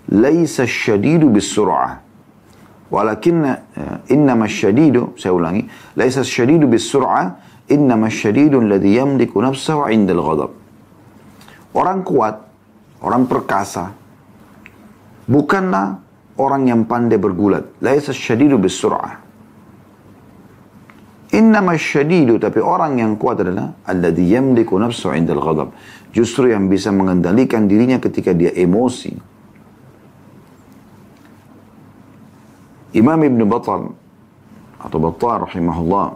ليس 0.09 0.57
الشديد 0.61 1.21
بالسرعة 1.25 2.01
ولكن 2.91 3.45
آه، 3.45 3.57
إنما 4.11 4.45
الشديد 4.45 4.95
سيولاني 5.17 5.67
ليس 5.97 6.17
الشديد 6.17 6.65
بالسرعة 6.65 7.23
إنما 7.71 8.07
الشديد 8.07 8.53
الذي 8.55 8.97
يملك 8.97 9.37
نفسه 9.37 9.77
عند 9.85 10.09
الغضب. 10.09 10.49
Orang 11.69 12.01
kuat 12.01 12.49
orang 13.05 13.29
perkasa 13.29 13.93
bukanlah 15.29 16.01
orang 16.41 16.65
yang 16.65 16.81
pandai 16.89 17.21
bergulat. 17.21 17.77
laisa 17.77 18.09
syadidu 18.09 18.57
bisur'ah 18.57 19.28
Innama 21.30 21.77
syadidu, 21.77 22.41
tapi 22.41 22.57
orang 22.57 22.97
yang 22.97 23.13
kuat 23.13 23.45
adalah 23.45 23.77
alladhi 23.86 24.34
yamliku 24.34 24.82
nafsahu 24.82 25.13
indal 25.13 25.38
ghadab 25.38 25.69
justru 26.09 26.49
yang 26.49 26.65
bisa 26.65 26.89
mengendalikan 26.89 27.69
dirinya 27.69 28.01
ketika 28.01 28.34
dia 28.34 28.49
emosi. 28.49 29.13
Imam 32.97 33.21
Ibn 33.21 33.41
Battal 33.45 33.93
atau 34.82 34.97
Battal 34.97 35.45
rahimahullah 35.45 36.07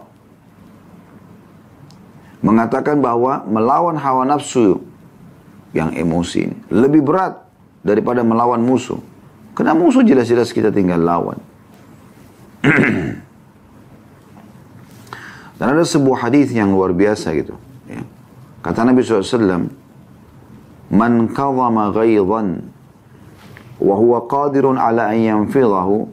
mengatakan 2.42 2.98
bahwa 2.98 3.46
melawan 3.46 3.94
hawa 3.94 4.26
nafsu 4.26 4.82
yang 5.70 5.94
emosi 5.94 6.50
ini 6.50 6.56
lebih 6.74 7.06
berat 7.06 7.38
daripada 7.86 8.26
melawan 8.26 8.58
musuh. 8.58 8.98
Karena 9.54 9.78
musuh 9.78 10.02
jelas-jelas 10.02 10.50
kita 10.50 10.74
tinggal 10.74 10.98
lawan. 10.98 11.38
Dan 15.54 15.78
ada 15.78 15.86
sebuah 15.86 16.28
hadis 16.28 16.50
yang 16.50 16.74
luar 16.74 16.90
biasa 16.90 17.30
gitu. 17.38 17.54
Ya. 17.86 18.02
Kata 18.64 18.82
Nabi 18.82 19.06
SAW, 19.06 19.70
Man 20.90 21.32
kadhama 21.32 21.94
ghaidhan 21.94 22.74
wa 23.80 23.94
huwa 23.98 24.24
qadirun 24.30 24.78
ala 24.78 25.10
an 25.10 25.18
yanfidhahu 25.18 26.06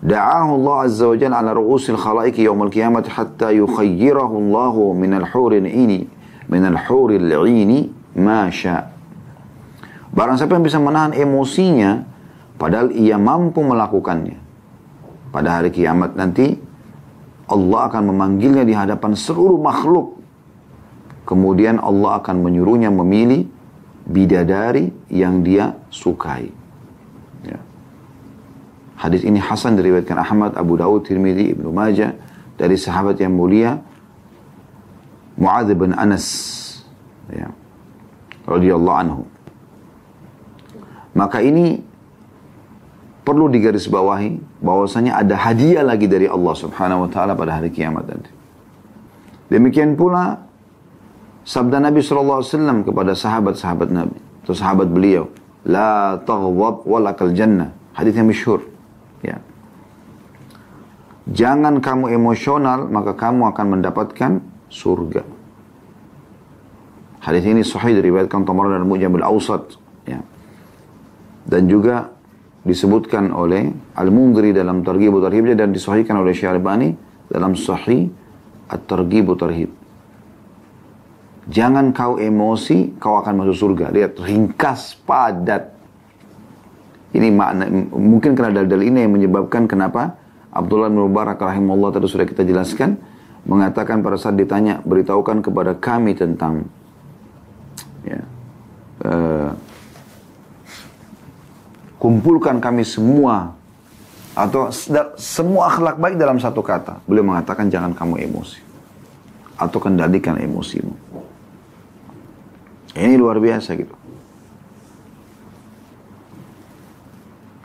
da'ahu 0.00 0.50
Allah 0.62 0.76
azza 0.86 1.04
wa 1.10 1.16
jalla 1.18 1.36
ala 1.42 1.52
ru'usil 1.52 1.98
khalaiq 1.98 2.38
yawm 2.40 2.64
al-qiyamah 2.64 3.04
hatta 3.04 3.52
yukhayyirahu 3.52 4.34
Allah 4.48 4.74
min 4.94 5.12
al-huril 5.18 5.66
ini 5.66 6.06
min 6.48 6.62
al-huril 6.64 7.28
ini 7.46 7.90
ma 8.16 8.48
sya 8.48 8.94
Barang 10.08 10.40
siapa 10.40 10.56
yang 10.56 10.64
bisa 10.64 10.80
menahan 10.80 11.12
emosinya 11.12 12.08
padahal 12.56 12.90
ia 12.96 13.20
mampu 13.20 13.60
melakukannya 13.60 14.40
pada 15.30 15.60
hari 15.60 15.68
kiamat 15.68 16.16
nanti 16.16 16.56
Allah 17.48 17.80
akan 17.88 18.12
memanggilnya 18.12 18.62
di 18.62 18.76
hadapan 18.76 19.16
seluruh 19.16 19.56
makhluk 19.56 20.18
kemudian 21.28 21.76
Allah 21.76 22.24
akan 22.24 22.40
menyuruhnya 22.40 22.88
memilih 22.88 23.44
bidadari 24.08 24.88
yang 25.12 25.44
dia 25.44 25.76
sukai. 25.92 26.48
Ya. 27.44 27.60
Hadis 28.96 29.28
ini 29.28 29.36
Hasan 29.36 29.76
diriwayatkan 29.76 30.16
Ahmad, 30.16 30.56
Abu 30.56 30.80
Dawud, 30.80 31.04
Tirmidzi, 31.04 31.52
Ibnu 31.52 31.68
Majah 31.68 32.16
dari 32.56 32.80
sahabat 32.80 33.20
yang 33.20 33.36
mulia 33.36 33.76
Muadz 35.36 35.70
bin 35.76 35.92
Anas 35.92 36.26
ya. 37.28 37.52
radhiyallahu 38.48 38.96
anhu. 38.96 39.22
Maka 41.12 41.44
ini 41.44 41.84
perlu 43.28 43.52
digarisbawahi 43.52 44.64
bahwasanya 44.64 45.20
ada 45.20 45.36
hadiah 45.36 45.84
lagi 45.84 46.08
dari 46.08 46.24
Allah 46.24 46.56
Subhanahu 46.56 47.04
wa 47.04 47.08
taala 47.12 47.36
pada 47.36 47.60
hari 47.60 47.68
kiamat 47.68 48.08
nanti. 48.08 48.32
Demikian 49.52 50.00
pula 50.00 50.48
sabda 51.44 51.76
Nabi 51.76 52.00
SAW 52.00 52.40
kepada 52.88 53.12
sahabat-sahabat 53.12 53.88
Nabi 53.92 54.16
atau 54.16 54.56
sahabat 54.56 54.88
beliau 54.88 55.28
la 55.68 56.16
taghdab 56.24 56.88
walakal 56.88 57.28
jannah. 57.36 57.76
Hadis 57.92 58.16
yang 58.16 58.32
masyhur. 58.32 58.64
Ya. 59.20 59.44
Jangan 61.28 61.84
kamu 61.84 62.16
emosional 62.16 62.88
maka 62.88 63.12
kamu 63.12 63.52
akan 63.52 63.66
mendapatkan 63.76 64.40
surga. 64.72 65.28
Hadis 67.20 67.44
ini 67.44 67.60
sahih 67.60 67.92
diriwayatkan 67.92 68.48
Tamar 68.48 68.72
dan 68.72 68.88
Mujamul 68.88 69.20
Awsat 69.20 69.76
ya. 70.08 70.24
Dan 71.44 71.68
juga 71.68 72.17
disebutkan 72.68 73.32
oleh 73.32 73.72
Al-Mungri 73.96 74.52
dalam 74.52 74.84
Targhib 74.84 75.16
Tarhib 75.24 75.48
dan 75.56 75.72
disahihkan 75.72 76.20
oleh 76.20 76.36
Syarbani 76.36 76.92
dalam 77.32 77.56
Sahih 77.56 78.12
At-Targhib 78.68 79.32
Tarhib 79.40 79.78
Jangan 81.48 81.96
kau 81.96 82.20
emosi, 82.20 83.00
kau 83.00 83.16
akan 83.16 83.40
masuk 83.40 83.56
surga. 83.56 83.88
Lihat, 83.88 84.20
ringkas, 84.20 85.00
padat. 85.08 85.72
Ini 87.16 87.32
makna, 87.32 87.64
mungkin 87.88 88.36
karena 88.36 88.60
dalil-dalil 88.60 88.92
ini 88.92 88.98
yang 89.08 89.16
menyebabkan 89.16 89.64
kenapa 89.64 90.20
Abdullah 90.52 90.92
bin 90.92 91.00
Mubarak 91.08 91.40
rahimahullah 91.40 91.96
tadi 91.96 92.04
sudah 92.04 92.28
kita 92.28 92.44
jelaskan, 92.44 93.00
mengatakan 93.48 94.04
pada 94.04 94.20
saat 94.20 94.36
ditanya, 94.36 94.84
beritahukan 94.84 95.40
kepada 95.40 95.72
kami 95.80 96.12
tentang 96.12 96.68
ya, 98.04 98.20
kumpulkan 102.08 102.56
kami 102.56 102.88
semua 102.88 103.52
atau 104.32 104.72
semua 105.20 105.68
akhlak 105.68 106.00
baik 106.00 106.16
dalam 106.16 106.40
satu 106.40 106.64
kata. 106.64 107.04
Beliau 107.04 107.20
mengatakan 107.20 107.68
jangan 107.68 107.92
kamu 107.92 108.24
emosi 108.24 108.64
atau 109.60 109.76
kendalikan 109.76 110.40
emosimu. 110.40 110.96
Ini 112.96 113.12
luar 113.20 113.36
biasa 113.36 113.76
gitu. 113.76 113.92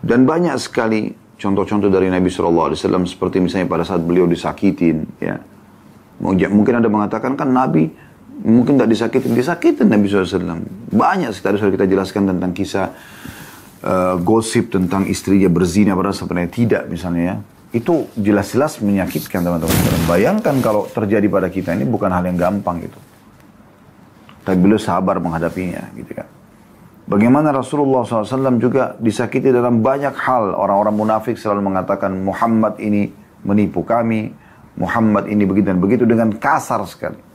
Dan 0.03 0.27
banyak 0.27 0.59
sekali 0.59 1.15
contoh-contoh 1.39 1.87
dari 1.87 2.11
Nabi 2.11 2.27
SAW 2.27 2.75
seperti 3.07 3.39
misalnya 3.39 3.71
pada 3.71 3.87
saat 3.87 4.03
beliau 4.03 4.27
disakitin 4.27 5.07
ya. 5.23 5.39
Mungkin 6.19 6.83
ada 6.83 6.91
mengatakan 6.91 7.39
kan 7.39 7.47
Nabi 7.47 7.87
mungkin 8.43 8.75
tidak 8.75 8.91
disakitin, 8.91 9.31
disakitin 9.31 9.87
Nabi 9.87 10.11
SAW. 10.11 10.67
Banyak 10.91 11.31
sekali 11.31 11.55
sudah 11.55 11.71
kita 11.71 11.87
jelaskan 11.87 12.27
tentang 12.27 12.51
kisah 12.51 12.91
uh, 13.83 14.15
gosip 14.19 14.71
tentang 14.71 15.05
istrinya 15.05 15.51
berzina 15.51 15.93
padahal 15.93 16.15
sebenarnya 16.15 16.51
tidak 16.51 16.83
misalnya 16.87 17.23
ya. 17.23 17.37
Itu 17.73 18.07
jelas-jelas 18.13 18.79
menyakitkan 18.85 19.41
teman-teman. 19.41 19.73
Bayangkan 20.05 20.55
kalau 20.61 20.85
terjadi 20.85 21.25
pada 21.25 21.49
kita 21.49 21.73
ini 21.73 21.89
bukan 21.89 22.09
hal 22.13 22.23
yang 22.25 22.37
gampang 22.37 22.85
gitu. 22.85 22.99
Tapi 24.43 24.57
beliau 24.59 24.77
sabar 24.77 25.17
menghadapinya 25.17 25.89
gitu 25.97 26.13
kan. 26.13 26.27
Bagaimana 27.03 27.51
Rasulullah 27.51 28.07
SAW 28.07 28.61
juga 28.61 28.95
disakiti 28.95 29.51
dalam 29.51 29.83
banyak 29.83 30.15
hal. 30.15 30.55
Orang-orang 30.55 30.95
munafik 30.95 31.35
selalu 31.35 31.73
mengatakan 31.73 32.13
Muhammad 32.13 32.79
ini 32.79 33.11
menipu 33.43 33.83
kami. 33.83 34.31
Muhammad 34.79 35.27
ini 35.27 35.43
begitu 35.43 35.67
dan 35.73 35.81
begitu 35.81 36.03
dengan 36.05 36.31
kasar 36.37 36.79
sekali. 36.87 37.32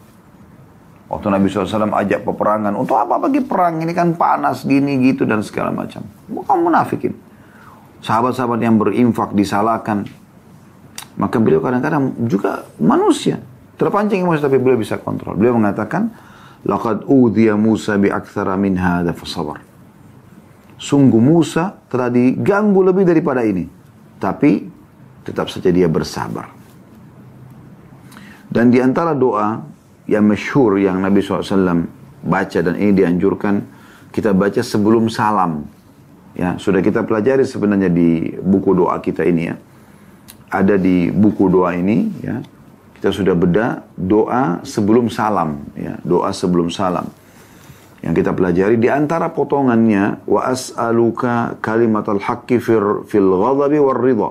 Waktu 1.08 1.26
Nabi 1.32 1.48
SAW 1.48 1.88
ajak 1.88 2.20
peperangan. 2.28 2.76
Untuk 2.76 3.00
apa 3.00 3.16
bagi 3.16 3.40
perang? 3.40 3.80
Ini 3.80 3.92
kan 3.96 4.12
panas 4.12 4.68
gini 4.68 5.00
gitu 5.08 5.24
dan 5.24 5.40
segala 5.40 5.72
macam. 5.72 6.04
Bukan 6.28 6.56
munafikin. 6.60 7.16
Sahabat-sahabat 8.04 8.60
yang 8.60 8.76
berinfak 8.76 9.32
disalahkan. 9.32 10.04
Maka 11.16 11.36
beliau 11.40 11.64
kadang-kadang 11.64 12.12
juga 12.28 12.68
manusia. 12.76 13.40
Terpancing 13.80 14.22
emosi 14.22 14.44
tapi 14.44 14.60
beliau 14.60 14.76
bisa 14.76 15.00
kontrol. 15.00 15.34
Beliau 15.34 15.56
mengatakan, 15.56 16.12
Laqad 16.68 17.08
udhiya 17.08 17.56
Musa 17.56 17.96
bi 17.96 18.12
akthara 18.12 18.58
min 18.60 18.76
hadha 18.76 19.16
fasabar. 19.16 19.64
Sungguh 20.78 21.18
Musa 21.18 21.74
telah 21.88 22.12
diganggu 22.12 22.84
lebih 22.84 23.08
daripada 23.08 23.42
ini. 23.42 23.64
Tapi 24.20 24.68
tetap 25.24 25.48
saja 25.48 25.72
dia 25.72 25.88
bersabar. 25.88 26.52
Dan 28.48 28.68
di 28.68 28.78
antara 28.78 29.16
doa 29.16 29.77
yang 30.08 30.24
masyhur 30.24 30.80
yang 30.80 31.04
Nabi 31.04 31.20
SAW 31.20 31.84
baca 32.24 32.58
dan 32.64 32.74
ini 32.80 32.96
dianjurkan 32.96 33.60
kita 34.10 34.32
baca 34.32 34.64
sebelum 34.64 35.12
salam. 35.12 35.68
Ya, 36.32 36.56
sudah 36.56 36.80
kita 36.80 37.04
pelajari 37.04 37.44
sebenarnya 37.44 37.92
di 37.92 38.32
buku 38.40 38.72
doa 38.72 38.96
kita 39.04 39.22
ini 39.22 39.52
ya. 39.52 39.56
Ada 40.48 40.80
di 40.80 41.12
buku 41.12 41.52
doa 41.52 41.76
ini 41.76 42.08
ya. 42.24 42.40
Kita 42.98 43.14
sudah 43.14 43.36
beda 43.36 43.84
doa 43.94 44.64
sebelum 44.64 45.12
salam 45.12 45.60
ya. 45.76 46.00
Doa 46.02 46.32
sebelum 46.32 46.72
salam 46.72 47.06
yang 48.02 48.14
kita 48.14 48.32
pelajari. 48.32 48.78
Di 48.78 48.88
antara 48.88 49.28
potongannya 49.28 50.24
wa 50.24 50.46
as'aluka 50.48 51.58
kalimatal 51.60 52.22
haqqi 52.22 52.62
fil, 52.62 53.04
fil 53.04 53.28
ghadabi 53.28 53.78
war 53.82 53.98
ridha. 53.98 54.30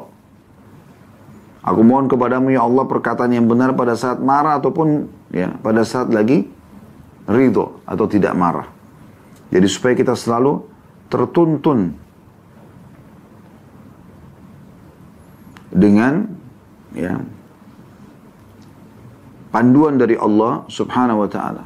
Aku 1.67 1.83
mohon 1.83 2.07
kepadamu 2.07 2.55
ya 2.55 2.63
Allah 2.63 2.87
perkataan 2.87 3.35
yang 3.35 3.43
benar 3.43 3.75
pada 3.75 3.99
saat 3.99 4.23
marah 4.23 4.55
ataupun 4.55 5.11
ya 5.31 5.55
pada 5.59 5.83
saat 5.83 6.11
lagi 6.11 6.47
ridho 7.27 7.83
atau 7.83 8.05
tidak 8.07 8.33
marah. 8.33 8.67
Jadi 9.51 9.67
supaya 9.67 9.93
kita 9.95 10.15
selalu 10.15 10.63
tertuntun 11.07 11.95
dengan 15.71 16.27
ya 16.95 17.19
panduan 19.51 19.95
dari 19.95 20.19
Allah 20.19 20.67
Subhanahu 20.67 21.23
wa 21.23 21.29
taala. 21.31 21.63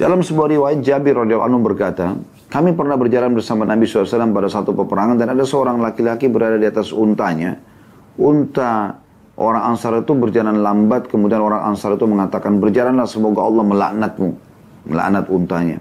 Dalam 0.00 0.24
sebuah 0.24 0.48
riwayat 0.48 0.80
Jabir 0.80 1.12
radhiyallahu 1.12 1.44
anhu 1.44 1.60
berkata, 1.60 2.16
kami 2.48 2.72
pernah 2.72 2.96
berjalan 2.96 3.36
bersama 3.36 3.68
Nabi 3.68 3.84
SAW 3.84 4.32
pada 4.32 4.48
satu 4.48 4.72
peperangan 4.72 5.20
dan 5.20 5.36
ada 5.36 5.44
seorang 5.44 5.76
laki-laki 5.76 6.26
berada 6.32 6.56
di 6.56 6.64
atas 6.64 6.88
untanya. 6.88 7.60
Unta 8.16 8.96
orang 9.40 9.72
Ansar 9.72 9.96
itu 10.04 10.12
berjalan 10.12 10.60
lambat, 10.60 11.08
kemudian 11.08 11.40
orang 11.40 11.72
Ansar 11.72 11.96
itu 11.96 12.04
mengatakan, 12.04 12.60
berjalanlah 12.60 13.08
semoga 13.08 13.40
Allah 13.40 13.64
melaknatmu, 13.64 14.30
melaknat 14.84 15.24
untanya. 15.32 15.78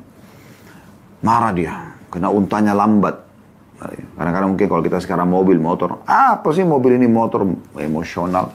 Marah 1.20 1.52
dia, 1.52 1.76
karena 2.08 2.32
untanya 2.32 2.72
lambat. 2.72 3.28
Kadang-kadang 4.16 4.56
mungkin 4.56 4.68
kalau 4.72 4.84
kita 4.84 5.00
sekarang 5.04 5.28
mobil, 5.28 5.60
motor, 5.60 6.00
apa 6.08 6.48
sih 6.56 6.64
mobil 6.64 6.96
ini 6.96 7.08
motor 7.12 7.44
emosional? 7.76 8.52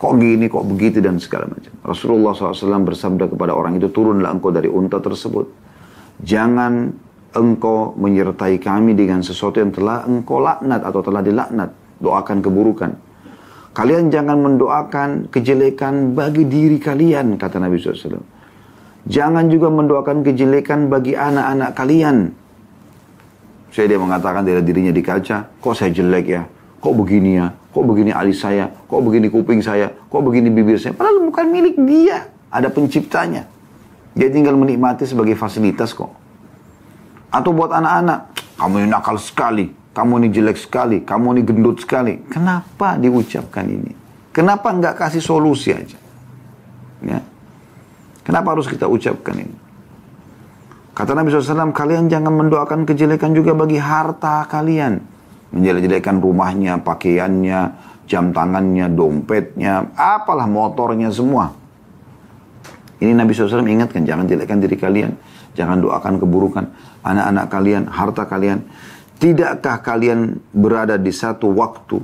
Kok 0.00 0.12
gini, 0.18 0.48
kok 0.48 0.64
begitu 0.66 0.98
dan 0.98 1.20
segala 1.20 1.46
macam. 1.46 1.72
Rasulullah 1.84 2.34
SAW 2.34 2.82
bersabda 2.82 3.30
kepada 3.30 3.54
orang 3.54 3.78
itu, 3.78 3.92
turunlah 3.92 4.32
engkau 4.32 4.50
dari 4.50 4.66
unta 4.66 4.98
tersebut. 4.98 5.46
Jangan 6.24 6.90
engkau 7.32 7.94
menyertai 7.96 8.58
kami 8.60 8.98
dengan 8.98 9.22
sesuatu 9.22 9.62
yang 9.62 9.70
telah 9.70 10.04
engkau 10.04 10.42
laknat 10.42 10.82
atau 10.82 11.00
telah 11.04 11.22
dilaknat. 11.22 11.70
Doakan 12.02 12.42
keburukan. 12.42 13.11
Kalian 13.72 14.12
jangan 14.12 14.36
mendoakan 14.36 15.32
kejelekan 15.32 16.12
bagi 16.12 16.44
diri 16.44 16.76
kalian, 16.76 17.40
kata 17.40 17.56
Nabi 17.56 17.80
SAW. 17.80 18.20
Jangan 19.08 19.48
juga 19.48 19.72
mendoakan 19.72 20.20
kejelekan 20.20 20.92
bagi 20.92 21.16
anak-anak 21.16 21.72
kalian. 21.72 22.16
Saya 23.72 23.88
dia 23.88 23.96
mengatakan 23.96 24.44
dari 24.44 24.60
dirinya 24.60 24.92
di 24.92 25.00
kaca, 25.00 25.48
kok 25.56 25.72
saya 25.72 25.88
jelek 25.88 26.26
ya? 26.28 26.44
Kok 26.84 26.92
begini 26.92 27.40
ya? 27.40 27.48
Kok 27.72 27.84
begini 27.88 28.12
alis 28.12 28.44
saya? 28.44 28.68
Kok 28.68 29.00
begini 29.00 29.32
kuping 29.32 29.64
saya? 29.64 29.88
Kok 29.88 30.20
begini 30.20 30.52
bibir 30.52 30.76
saya? 30.76 30.92
Padahal 30.92 31.24
bukan 31.24 31.48
milik 31.48 31.80
dia. 31.88 32.28
Ada 32.52 32.68
penciptanya. 32.68 33.48
Dia 34.12 34.28
tinggal 34.28 34.52
menikmati 34.60 35.08
sebagai 35.08 35.32
fasilitas 35.32 35.96
kok. 35.96 36.12
Atau 37.32 37.56
buat 37.56 37.72
anak-anak, 37.72 38.36
kamu 38.60 38.84
ini 38.84 38.88
nakal 38.92 39.16
sekali, 39.16 39.72
kamu 39.92 40.24
ini 40.24 40.28
jelek 40.32 40.56
sekali, 40.56 41.04
kamu 41.04 41.36
ini 41.36 41.42
gendut 41.44 41.84
sekali. 41.84 42.16
Kenapa 42.32 42.96
diucapkan 42.96 43.68
ini? 43.68 43.92
Kenapa 44.32 44.72
nggak 44.72 44.96
kasih 44.96 45.20
solusi 45.20 45.76
aja? 45.76 46.00
Ya. 47.04 47.20
Kenapa 48.24 48.56
harus 48.56 48.64
kita 48.64 48.88
ucapkan 48.88 49.36
ini? 49.36 49.56
Kata 50.92 51.16
Nabi 51.16 51.32
SAW, 51.32 51.72
kalian 51.72 52.08
jangan 52.08 52.32
mendoakan 52.32 52.84
kejelekan 52.84 53.32
juga 53.32 53.56
bagi 53.56 53.80
harta 53.80 54.44
kalian. 54.48 55.00
Menjelek-jelekan 55.52 56.20
rumahnya, 56.20 56.80
pakaiannya, 56.80 57.60
jam 58.08 58.32
tangannya, 58.32 58.88
dompetnya, 58.92 59.88
apalah 59.96 60.48
motornya 60.48 61.12
semua. 61.12 61.52
Ini 63.00 63.12
Nabi 63.16 63.32
SAW 63.32 63.64
ingatkan, 63.64 64.04
jangan 64.04 64.28
jelekkan 64.28 64.60
diri 64.60 64.76
kalian. 64.76 65.12
Jangan 65.52 65.84
doakan 65.84 66.16
keburukan 66.16 66.64
anak-anak 67.04 67.46
kalian, 67.52 67.82
harta 67.88 68.24
kalian. 68.24 68.64
Tidakkah 69.22 69.78
kalian 69.86 70.42
berada 70.50 70.98
di 70.98 71.14
satu 71.14 71.54
waktu, 71.54 72.02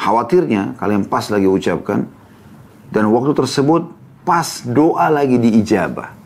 khawatirnya 0.00 0.80
kalian 0.80 1.04
pas 1.04 1.28
lagi 1.28 1.44
ucapkan, 1.44 2.08
dan 2.88 3.04
waktu 3.12 3.36
tersebut 3.36 3.92
pas 4.24 4.64
doa 4.64 5.12
lagi 5.12 5.36
diijabah. 5.36 6.16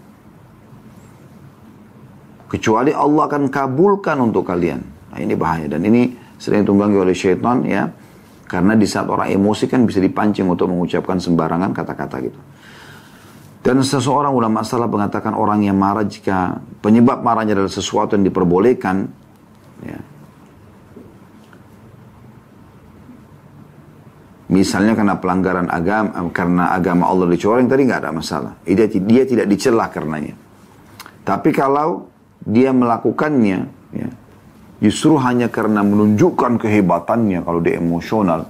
Kecuali 2.46 2.94
Allah 2.94 3.26
akan 3.26 3.50
kabulkan 3.50 4.22
untuk 4.22 4.46
kalian. 4.46 4.78
Nah 5.10 5.18
ini 5.18 5.34
bahaya. 5.34 5.66
Dan 5.66 5.82
ini 5.82 6.14
sering 6.38 6.62
tunggangi 6.62 6.94
oleh 6.94 7.10
syaitan 7.10 7.66
ya. 7.66 7.90
Karena 8.46 8.78
di 8.78 8.86
saat 8.86 9.10
orang 9.10 9.34
emosi 9.34 9.66
kan 9.66 9.82
bisa 9.82 9.98
dipancing 9.98 10.46
untuk 10.46 10.70
mengucapkan 10.70 11.18
sembarangan 11.18 11.74
kata-kata 11.74 12.16
gitu. 12.22 12.38
Dan 13.64 13.82
seseorang 13.82 14.30
ulama 14.30 14.62
salah 14.62 14.86
mengatakan 14.86 15.34
orang 15.34 15.66
yang 15.66 15.74
marah 15.74 16.06
jika 16.06 16.62
penyebab 16.78 17.24
marahnya 17.26 17.58
adalah 17.58 17.72
sesuatu 17.72 18.14
yang 18.14 18.22
diperbolehkan. 18.28 19.23
Ya. 19.84 20.00
Misalnya 24.44 24.92
karena 24.92 25.16
pelanggaran 25.16 25.68
agama, 25.72 26.28
karena 26.30 26.64
agama 26.76 27.08
Allah 27.08 27.26
dicoreng 27.32 27.64
tadi 27.64 27.88
nggak 27.88 28.00
ada 28.04 28.12
masalah. 28.12 28.52
Dia, 28.62 28.86
dia 28.86 29.22
tidak 29.24 29.46
dicelah 29.48 29.88
karenanya. 29.88 30.36
Tapi 31.24 31.50
kalau 31.56 32.12
dia 32.44 32.68
melakukannya 32.70 33.58
ya, 33.96 34.08
justru 34.84 35.16
hanya 35.16 35.48
karena 35.48 35.80
menunjukkan 35.80 36.60
kehebatannya 36.60 37.40
kalau 37.40 37.60
dia 37.64 37.80
emosional 37.80 38.44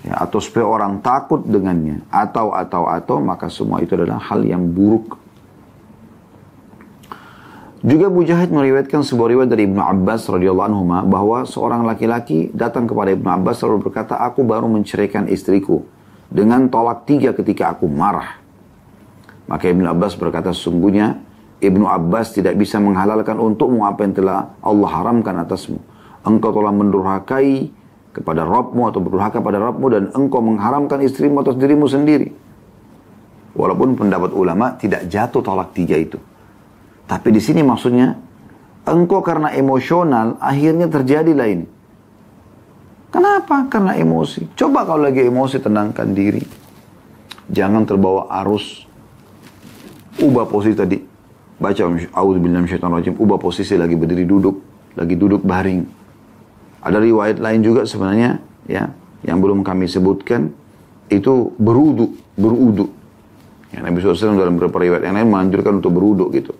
ya, 0.00 0.16
atau 0.16 0.40
supaya 0.40 0.64
orang 0.64 1.04
takut 1.04 1.44
dengannya 1.44 2.00
atau 2.08 2.56
atau 2.56 2.88
atau 2.88 3.20
maka 3.20 3.52
semua 3.52 3.84
itu 3.84 3.92
adalah 3.92 4.16
hal 4.24 4.40
yang 4.48 4.64
buruk 4.72 5.20
juga 7.84 8.08
Mujahid 8.08 8.48
meriwayatkan 8.48 9.04
sebuah 9.04 9.28
riwayat 9.28 9.52
dari 9.52 9.68
Ibnu 9.68 9.76
Abbas 9.76 10.24
radhiyallahu 10.32 10.66
anhu 10.72 10.82
bahwa 11.04 11.44
seorang 11.44 11.84
laki-laki 11.84 12.48
datang 12.56 12.88
kepada 12.88 13.12
Ibnu 13.12 13.28
Abbas 13.28 13.60
lalu 13.60 13.84
berkata, 13.84 14.16
"Aku 14.24 14.40
baru 14.40 14.64
menceraikan 14.72 15.28
istriku 15.28 15.84
dengan 16.32 16.72
tolak 16.72 17.04
tiga 17.04 17.36
ketika 17.36 17.76
aku 17.76 17.84
marah." 17.84 18.40
Maka 19.44 19.68
Ibnu 19.68 19.84
Abbas 19.84 20.16
berkata, 20.16 20.56
"Sungguhnya 20.56 21.20
Ibnu 21.60 21.84
Abbas 21.84 22.32
tidak 22.32 22.56
bisa 22.56 22.80
menghalalkan 22.80 23.36
untukmu 23.36 23.84
apa 23.84 24.00
yang 24.04 24.16
telah 24.16 24.56
Allah 24.64 24.88
haramkan 24.88 25.36
atasmu. 25.44 25.76
Engkau 26.24 26.56
telah 26.56 26.72
mendurhakai 26.72 27.68
kepada 28.16 28.48
Rabbmu 28.48 28.82
atau 28.88 29.00
berdurhaka 29.04 29.44
pada 29.44 29.60
Rabbmu 29.60 29.86
dan 29.92 30.04
engkau 30.16 30.40
mengharamkan 30.40 31.04
istrimu 31.04 31.44
atas 31.44 31.60
dirimu 31.60 31.84
sendiri. 31.84 32.32
Walaupun 33.54 33.94
pendapat 33.94 34.32
ulama 34.32 34.72
tidak 34.80 35.06
jatuh 35.08 35.44
tolak 35.44 35.76
tiga 35.76 36.00
itu. 36.00 36.16
Tapi 37.04 37.28
di 37.32 37.40
sini 37.40 37.60
maksudnya 37.60 38.16
engkau 38.88 39.20
karena 39.20 39.52
emosional 39.52 40.40
akhirnya 40.40 40.88
terjadilah 40.88 41.48
ini. 41.48 41.66
Kenapa? 43.12 43.70
Karena 43.70 43.94
emosi. 43.94 44.56
Coba 44.58 44.82
kalau 44.82 45.06
lagi 45.06 45.22
emosi 45.22 45.62
tenangkan 45.62 46.10
diri. 46.10 46.42
Jangan 47.46 47.86
terbawa 47.86 48.26
arus. 48.42 48.88
Ubah 50.18 50.46
posisi 50.46 50.74
tadi 50.74 50.98
baca 51.54 51.86
rajim 51.86 53.14
ubah 53.14 53.38
posisi 53.38 53.78
lagi 53.78 53.94
berdiri 53.94 54.26
duduk 54.26 54.58
lagi 54.98 55.14
duduk 55.14 55.46
baring 55.46 55.86
ada 56.82 56.98
riwayat 56.98 57.38
lain 57.38 57.62
juga 57.62 57.86
sebenarnya 57.86 58.42
ya 58.66 58.90
yang 59.24 59.40
belum 59.40 59.64
kami 59.64 59.88
sebutkan 59.88 60.52
itu 61.08 61.52
berudu, 61.56 62.12
berudu. 62.36 62.92
Ya, 63.72 63.82
Nabi 63.82 64.00
SAW 64.00 64.38
dalam 64.38 64.56
beberapa 64.56 64.80
riwayat 64.80 65.02
yang 65.04 65.16
lain 65.16 65.28
menganjurkan 65.32 65.82
untuk 65.82 65.92
berudu 65.96 66.28
gitu. 66.32 66.52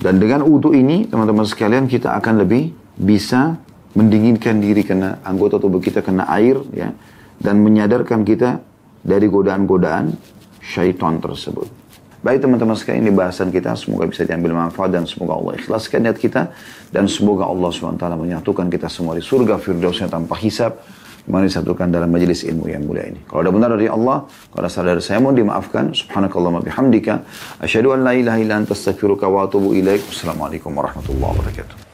Dan 0.00 0.16
dengan 0.16 0.40
udu 0.48 0.72
ini, 0.72 1.04
teman-teman 1.04 1.44
sekalian, 1.44 1.84
kita 1.84 2.16
akan 2.16 2.40
lebih 2.40 2.72
bisa 2.96 3.60
mendinginkan 3.92 4.56
diri 4.56 4.80
karena 4.80 5.20
anggota 5.20 5.60
tubuh 5.60 5.76
kita 5.76 6.00
kena 6.00 6.24
air, 6.32 6.56
ya, 6.72 6.88
dan 7.36 7.60
menyadarkan 7.60 8.24
kita 8.24 8.64
dari 9.04 9.28
godaan-godaan 9.28 10.16
syaitan 10.64 11.20
tersebut. 11.20 11.68
Baik 12.20 12.44
teman-teman 12.44 12.76
sekalian 12.76 13.08
ini 13.08 13.12
bahasan 13.16 13.48
kita. 13.48 13.72
Semoga 13.76 14.04
bisa 14.04 14.28
diambil 14.28 14.52
manfaat 14.52 14.92
dan 14.92 15.08
semoga 15.08 15.40
Allah 15.40 15.56
ikhlaskan 15.56 16.04
niat 16.04 16.20
kita. 16.20 16.52
Dan 16.92 17.08
semoga 17.08 17.48
Allah 17.48 17.72
SWT 17.72 17.96
menyatukan 17.96 18.68
kita 18.68 18.92
semua 18.92 19.16
di 19.16 19.24
surga 19.24 19.56
firdausnya 19.56 20.12
tanpa 20.12 20.36
hisab 20.36 20.84
Mari 21.30 21.46
disatukan 21.46 21.88
dalam 21.88 22.10
majelis 22.10 22.42
ilmu 22.42 22.66
yang 22.66 22.82
mulia 22.82 23.06
ini. 23.06 23.22
Kalau 23.24 23.40
ada 23.46 23.52
benar 23.54 23.68
dari 23.78 23.86
Allah, 23.86 24.26
kalau 24.50 24.60
ada 24.66 24.70
salah 24.70 24.98
dari 24.98 25.02
saya 25.06 25.22
mohon 25.22 25.38
dimaafkan. 25.38 25.94
Subhanakallah 25.94 26.60
bihamdika. 26.66 27.22
Asyhadu 27.62 27.94
an 27.94 28.02
la 28.02 28.12
ilaha 28.18 28.38
illa 28.42 28.58
anta 28.58 28.74
astaghfiruka 28.74 29.30
wa 29.30 29.46
atubu 29.46 29.72
ilaik. 29.78 30.02
Warahmatullahi 30.10 31.30
wabarakatuh. 31.38 31.89